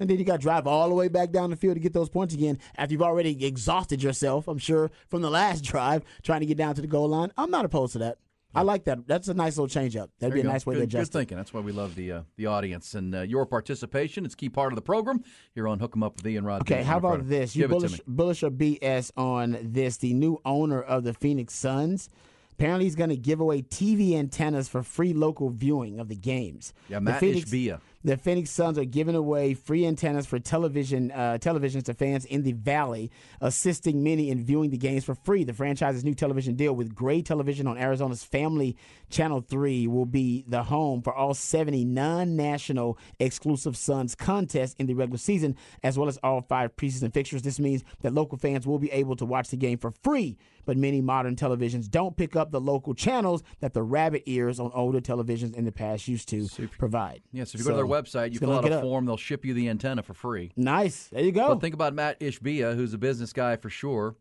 And 0.00 0.10
then 0.10 0.18
you 0.18 0.24
got 0.24 0.40
to 0.40 0.42
drive 0.42 0.66
all 0.66 0.88
the 0.88 0.96
way 0.96 1.06
back 1.06 1.30
down 1.30 1.50
the 1.50 1.56
field 1.56 1.76
to 1.76 1.80
get 1.80 1.92
those 1.92 2.08
points 2.08 2.34
again 2.34 2.58
after 2.76 2.92
you've 2.92 3.02
already 3.02 3.46
exhausted 3.46 4.02
yourself. 4.02 4.48
I'm 4.48 4.58
sure 4.58 4.90
from 5.08 5.22
the 5.22 5.30
last 5.30 5.62
drive 5.64 6.02
trying 6.24 6.40
to 6.40 6.46
get 6.46 6.58
down 6.58 6.74
to 6.74 6.80
the 6.80 6.88
goal 6.88 7.08
line. 7.08 7.30
I'm 7.38 7.52
not 7.52 7.64
opposed 7.64 7.92
to 7.92 8.00
that. 8.00 8.18
I 8.54 8.62
like 8.62 8.84
that. 8.84 9.06
That's 9.06 9.28
a 9.28 9.34
nice 9.34 9.56
little 9.56 9.68
change 9.68 9.96
up. 9.96 10.10
That'd 10.18 10.32
There 10.32 10.34
be 10.36 10.40
a 10.40 10.42
go. 10.44 10.50
nice 10.52 10.66
way 10.66 10.74
good, 10.74 10.80
to 10.80 10.84
adjust. 10.84 11.12
Good 11.12 11.18
thinking. 11.18 11.36
That's 11.38 11.54
why 11.54 11.60
we 11.60 11.72
love 11.72 11.94
the 11.94 12.12
uh, 12.12 12.22
the 12.36 12.46
audience 12.46 12.94
and 12.94 13.14
uh, 13.14 13.20
your 13.22 13.46
participation. 13.46 14.24
It's 14.24 14.34
a 14.34 14.36
key 14.36 14.48
part 14.48 14.72
of 14.72 14.76
the 14.76 14.82
program 14.82 15.22
here 15.54 15.66
on 15.68 15.78
Hook 15.78 15.92
'em 15.96 16.02
Up 16.02 16.16
with 16.16 16.26
Ian 16.26 16.44
Rod. 16.44 16.62
Okay, 16.62 16.82
how 16.82 16.98
about 16.98 17.28
this? 17.28 17.56
You 17.56 17.62
Give 17.62 17.70
it 17.70 17.74
bullish, 17.74 18.00
bullish 18.06 18.42
or 18.42 18.50
BS 18.50 19.10
on 19.16 19.58
this? 19.62 19.96
The 19.96 20.12
new 20.14 20.40
owner 20.44 20.82
of 20.82 21.04
the 21.04 21.14
Phoenix 21.14 21.54
Suns 21.54 22.08
apparently 22.54 22.84
he's 22.84 22.94
going 22.94 23.10
to 23.10 23.16
give 23.16 23.40
away 23.40 23.60
TV 23.62 24.14
antennas 24.14 24.68
for 24.68 24.82
free 24.84 25.12
local 25.12 25.50
viewing 25.50 25.98
of 25.98 26.06
the 26.08 26.14
games. 26.14 26.72
Yeah, 26.88 26.98
The 26.98 27.00
Matt 27.00 27.20
Phoenix, 27.20 27.50
Ishbia. 27.50 27.80
The 28.04 28.16
Phoenix 28.16 28.50
Suns 28.50 28.78
are 28.78 28.84
giving 28.84 29.14
away 29.14 29.54
free 29.54 29.86
antennas 29.86 30.26
for 30.26 30.40
television 30.40 31.12
uh, 31.12 31.38
televisions 31.40 31.84
to 31.84 31.94
fans 31.94 32.24
in 32.24 32.42
the 32.42 32.50
Valley, 32.50 33.12
assisting 33.40 34.02
many 34.02 34.28
in 34.28 34.42
viewing 34.42 34.70
the 34.70 34.76
games 34.76 35.04
for 35.04 35.14
free. 35.14 35.44
The 35.44 35.52
franchise's 35.52 36.02
new 36.02 36.14
television 36.14 36.56
deal 36.56 36.74
with 36.74 36.96
Gray 36.96 37.22
Television 37.22 37.68
on 37.68 37.78
Arizona's 37.78 38.24
Family 38.24 38.76
Channel 39.08 39.42
3 39.42 39.86
will 39.86 40.06
be 40.06 40.44
the 40.48 40.64
home 40.64 41.00
for 41.02 41.14
all 41.14 41.32
70 41.32 41.84
non-national 41.84 42.98
exclusive 43.20 43.76
Suns 43.76 44.16
contests 44.16 44.74
in 44.80 44.86
the 44.86 44.94
regular 44.94 45.18
season, 45.18 45.54
as 45.84 45.96
well 45.96 46.08
as 46.08 46.18
all 46.24 46.40
five 46.40 46.74
preseason 46.74 47.14
fixtures. 47.14 47.42
This 47.42 47.60
means 47.60 47.84
that 48.00 48.12
local 48.12 48.36
fans 48.36 48.66
will 48.66 48.80
be 48.80 48.90
able 48.90 49.14
to 49.14 49.24
watch 49.24 49.50
the 49.50 49.56
game 49.56 49.78
for 49.78 49.92
free, 50.02 50.38
but 50.64 50.76
many 50.76 51.00
modern 51.00 51.36
televisions 51.36 51.88
don't 51.88 52.16
pick 52.16 52.34
up 52.34 52.50
the 52.50 52.60
local 52.60 52.94
channels 52.94 53.44
that 53.60 53.74
the 53.74 53.82
rabbit 53.82 54.24
ears 54.26 54.58
on 54.58 54.72
older 54.74 55.00
televisions 55.00 55.54
in 55.54 55.64
the 55.64 55.72
past 55.72 56.08
used 56.08 56.28
to 56.30 56.48
provide. 56.78 57.22
Yeah, 57.32 57.44
so 57.44 57.56
if 57.56 57.60
you 57.60 57.64
go 57.66 57.70
to 57.70 57.76
their 57.76 57.91
website, 57.92 58.32
you 58.32 58.38
fill 58.38 58.52
out 58.52 58.64
a 58.70 58.80
form, 58.80 59.06
they'll 59.06 59.16
ship 59.16 59.44
you 59.44 59.54
the 59.54 59.68
antenna 59.68 60.02
for 60.02 60.14
free. 60.14 60.52
Nice. 60.56 61.08
There 61.08 61.22
you 61.22 61.32
go. 61.32 61.48
But 61.48 61.60
think 61.60 61.74
about 61.74 61.94
Matt 61.94 62.20
Ishbia, 62.20 62.74
who's 62.74 62.94
a 62.94 62.98
business 62.98 63.32
guy 63.32 63.56
for 63.56 63.70
sure. 63.70 64.16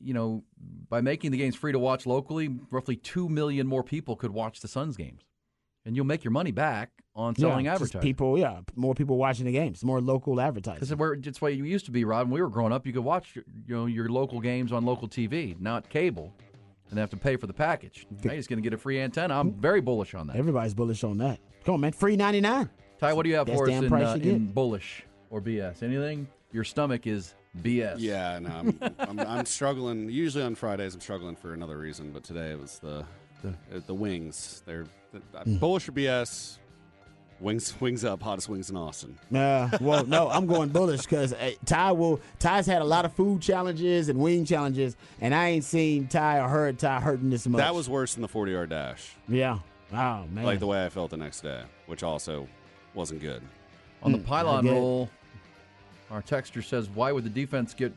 You 0.00 0.14
know, 0.14 0.44
by 0.88 1.00
making 1.00 1.30
the 1.30 1.38
games 1.38 1.56
free 1.56 1.72
to 1.72 1.78
watch 1.78 2.06
locally, 2.06 2.50
roughly 2.70 2.96
2 2.96 3.28
million 3.28 3.66
more 3.66 3.82
people 3.82 4.16
could 4.16 4.30
watch 4.30 4.60
the 4.60 4.68
Suns 4.68 4.96
games. 4.96 5.22
And 5.84 5.96
you'll 5.96 6.04
make 6.04 6.22
your 6.22 6.32
money 6.32 6.50
back 6.50 6.90
on 7.14 7.34
selling 7.34 7.64
yeah, 7.64 7.74
advertising. 7.74 8.00
People, 8.02 8.38
yeah, 8.38 8.60
more 8.76 8.94
people 8.94 9.16
watching 9.16 9.46
the 9.46 9.52
games, 9.52 9.82
more 9.82 10.00
local 10.00 10.40
advertising. 10.40 10.80
Because 10.80 10.94
where 10.94 11.14
it's 11.14 11.40
where 11.40 11.50
you 11.50 11.64
used 11.64 11.86
to 11.86 11.90
be, 11.90 12.04
Rob. 12.04 12.26
When 12.26 12.34
we 12.34 12.42
were 12.42 12.48
growing 12.48 12.72
up, 12.72 12.86
you 12.86 12.92
could 12.92 13.04
watch 13.04 13.34
your, 13.34 13.44
you 13.66 13.74
know 13.74 13.86
your 13.86 14.08
local 14.08 14.40
games 14.40 14.70
on 14.70 14.84
local 14.84 15.08
TV, 15.08 15.58
not 15.58 15.88
cable, 15.88 16.34
and 16.90 16.98
have 16.98 17.10
to 17.10 17.16
pay 17.16 17.36
for 17.36 17.46
the 17.46 17.52
package. 17.52 18.06
Now 18.10 18.18
you're 18.24 18.36
just 18.36 18.48
going 18.48 18.58
to 18.58 18.62
get 18.62 18.74
a 18.74 18.78
free 18.78 19.00
antenna. 19.00 19.38
I'm 19.38 19.52
very 19.54 19.80
bullish 19.80 20.14
on 20.14 20.26
that. 20.26 20.36
Everybody's 20.36 20.74
bullish 20.74 21.02
on 21.04 21.18
that. 21.18 21.40
Come 21.64 21.74
on, 21.74 21.80
man, 21.80 21.92
free 21.92 22.16
ninety 22.16 22.40
nine. 22.40 22.70
Ty, 22.98 23.12
what 23.12 23.22
do 23.22 23.28
you 23.30 23.36
have 23.36 23.46
Best 23.46 23.58
for 23.58 23.68
us 23.70 23.82
in, 23.82 23.92
uh, 23.92 24.14
in 24.22 24.46
bullish 24.46 25.04
or 25.30 25.40
BS? 25.40 25.82
Anything? 25.82 26.26
Your 26.52 26.64
stomach 26.64 27.06
is 27.06 27.34
BS. 27.62 27.96
Yeah, 27.98 28.38
no, 28.40 28.50
I'm, 28.50 28.78
I'm, 28.98 29.20
I'm 29.20 29.46
struggling. 29.46 30.08
Usually 30.10 30.42
on 30.44 30.54
Fridays, 30.54 30.94
I'm 30.94 31.00
struggling 31.00 31.36
for 31.36 31.54
another 31.54 31.78
reason, 31.78 32.10
but 32.12 32.24
today 32.24 32.50
it 32.52 32.60
was 32.60 32.78
the 32.78 33.04
the, 33.42 33.50
uh, 33.50 33.80
the 33.86 33.94
wings. 33.94 34.62
They're 34.66 34.86
the, 35.12 35.18
uh, 35.38 35.44
Mm. 35.44 35.60
bullish 35.60 35.88
or 35.88 35.92
BS. 35.92 36.58
Wings, 37.40 37.72
wings 37.80 38.04
up, 38.04 38.20
hottest 38.20 38.48
wings 38.48 38.68
in 38.68 38.76
Austin. 38.76 39.16
Uh, 39.32 39.68
well, 39.80 40.04
no, 40.04 40.28
I'm 40.28 40.46
going 40.48 40.70
bullish 40.70 41.02
because 41.02 41.32
uh, 41.32 41.52
Ty 41.64 41.92
will. 41.92 42.20
Ty's 42.40 42.66
had 42.66 42.82
a 42.82 42.84
lot 42.84 43.04
of 43.04 43.12
food 43.12 43.40
challenges 43.40 44.08
and 44.08 44.18
wing 44.18 44.44
challenges, 44.44 44.96
and 45.20 45.32
I 45.32 45.50
ain't 45.50 45.62
seen 45.64 46.08
Ty 46.08 46.40
or 46.40 46.48
heard 46.48 46.80
Ty 46.80 46.98
hurting 47.00 47.30
this 47.30 47.46
much. 47.46 47.60
That 47.60 47.76
was 47.76 47.88
worse 47.88 48.14
than 48.14 48.22
the 48.22 48.28
40 48.28 48.50
yard 48.52 48.70
dash. 48.70 49.14
yeah. 49.28 49.60
Oh 49.92 50.24
man. 50.30 50.44
Like 50.44 50.58
the 50.58 50.66
way 50.66 50.84
I 50.84 50.88
felt 50.90 51.10
the 51.12 51.16
next 51.16 51.40
day, 51.42 51.62
which 51.86 52.02
also 52.02 52.46
wasn't 52.94 53.20
good. 53.20 53.42
On 54.02 54.12
Hmm, 54.12 54.18
the 54.18 54.24
pylon 54.24 54.66
I 54.68 54.72
roll, 54.72 55.10
our 56.10 56.22
texture 56.22 56.62
says, 56.62 56.88
"Why 56.88 57.12
would 57.12 57.24
the 57.24 57.30
defense 57.30 57.74
get 57.74 57.92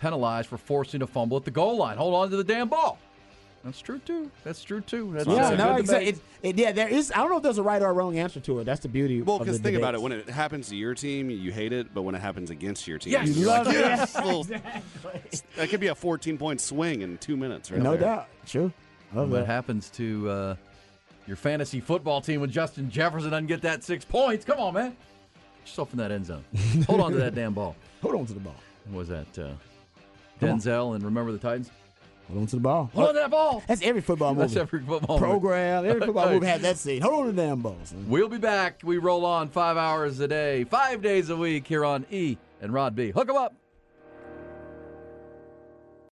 penalized 0.00 0.48
for 0.48 0.58
forcing 0.58 1.02
a 1.02 1.06
fumble 1.06 1.36
at 1.36 1.44
the 1.44 1.50
goal 1.50 1.76
line? 1.76 1.96
Hold 1.96 2.14
on 2.14 2.30
to 2.30 2.36
the 2.36 2.44
damn 2.44 2.68
ball." 2.68 2.98
That's 3.64 3.80
true 3.80 4.00
too. 4.00 4.28
That's 4.42 4.64
true 4.64 4.80
too. 4.80 5.12
That's 5.14 5.28
yeah, 5.28 5.50
no, 5.54 5.76
exactly. 5.76 6.08
It, 6.08 6.20
it, 6.42 6.58
yeah, 6.58 6.72
there 6.72 6.88
is. 6.88 7.12
I 7.12 7.18
don't 7.18 7.30
know 7.30 7.36
if 7.36 7.44
there's 7.44 7.58
a 7.58 7.62
right 7.62 7.80
or 7.80 7.90
a 7.90 7.92
wrong 7.92 8.18
answer 8.18 8.40
to 8.40 8.58
it. 8.58 8.64
That's 8.64 8.80
the 8.80 8.88
beauty. 8.88 9.22
Well, 9.22 9.36
of 9.36 9.42
because 9.42 9.58
the 9.58 9.62
think 9.62 9.78
about 9.78 9.94
it. 9.94 10.02
When 10.02 10.10
it 10.10 10.28
happens 10.28 10.68
to 10.70 10.76
your 10.76 10.96
team, 10.96 11.30
you 11.30 11.52
hate 11.52 11.72
it, 11.72 11.94
but 11.94 12.02
when 12.02 12.16
it 12.16 12.20
happens 12.20 12.50
against 12.50 12.88
your 12.88 12.98
team, 12.98 13.12
Yes. 13.12 13.28
you're 13.28 13.36
You 13.38 13.46
like, 13.46 13.66
it. 13.68 13.72
yes, 13.74 14.16
Yeah, 14.16 14.58
exactly. 15.14 15.40
that 15.54 15.68
could 15.68 15.78
be 15.78 15.86
a 15.86 15.94
14 15.94 16.38
point 16.38 16.60
swing 16.60 17.02
in 17.02 17.18
two 17.18 17.36
minutes, 17.36 17.70
right? 17.70 17.80
no 17.80 17.92
there. 17.92 18.00
doubt. 18.00 18.28
True. 18.46 18.72
Love 19.14 19.30
what 19.30 19.40
that. 19.40 19.46
happens 19.46 19.90
to 19.90 20.28
uh, 20.28 20.54
your 21.26 21.36
fantasy 21.36 21.80
football 21.80 22.20
team 22.20 22.40
when 22.40 22.50
Justin 22.50 22.90
Jefferson 22.90 23.30
doesn't 23.30 23.46
get 23.46 23.62
that 23.62 23.84
six 23.84 24.04
points? 24.04 24.44
Come 24.44 24.58
on, 24.58 24.74
man. 24.74 24.90
Get 24.90 25.68
yourself 25.68 25.92
in 25.92 25.98
that 25.98 26.10
end 26.10 26.26
zone. 26.26 26.44
Hold 26.86 27.00
on 27.00 27.12
to 27.12 27.18
that 27.18 27.34
damn 27.36 27.54
ball. 27.54 27.76
Hold 28.02 28.14
on 28.16 28.26
to 28.26 28.32
the 28.34 28.40
ball. 28.40 28.56
What 28.86 28.98
was 28.98 29.08
that? 29.08 29.38
Uh, 29.38 29.52
Denzel 30.40 30.94
and 30.94 31.04
Remember 31.04 31.30
the 31.32 31.38
Titans? 31.38 31.70
Hold 32.28 32.40
on 32.40 32.46
to 32.46 32.56
the 32.56 32.62
ball. 32.62 32.90
Hold 32.94 33.08
on 33.08 33.14
to 33.14 33.20
that 33.20 33.30
ball. 33.30 33.62
That's 33.66 33.82
every 33.82 34.00
football 34.00 34.34
movie. 34.34 34.46
That's 34.48 34.56
every 34.56 34.80
football 34.80 35.18
movie. 35.18 35.30
program. 35.30 35.84
Every 35.86 36.00
football 36.06 36.30
movie 36.30 36.46
had 36.46 36.62
that 36.62 36.78
scene. 36.78 37.02
Hold 37.02 37.14
on 37.20 37.26
to 37.26 37.32
the 37.32 37.42
damn 37.42 37.60
balls. 37.60 37.94
We'll 38.06 38.28
be 38.28 38.38
back. 38.38 38.80
We 38.82 38.98
roll 38.98 39.24
on 39.24 39.48
five 39.48 39.76
hours 39.76 40.18
a 40.20 40.28
day, 40.28 40.64
five 40.64 41.02
days 41.02 41.30
a 41.30 41.36
week 41.36 41.66
here 41.66 41.84
on 41.84 42.06
E 42.10 42.38
and 42.60 42.72
Rod 42.72 42.94
B. 42.96 43.10
Hook 43.10 43.28
'em 43.28 43.36
up. 43.36 43.54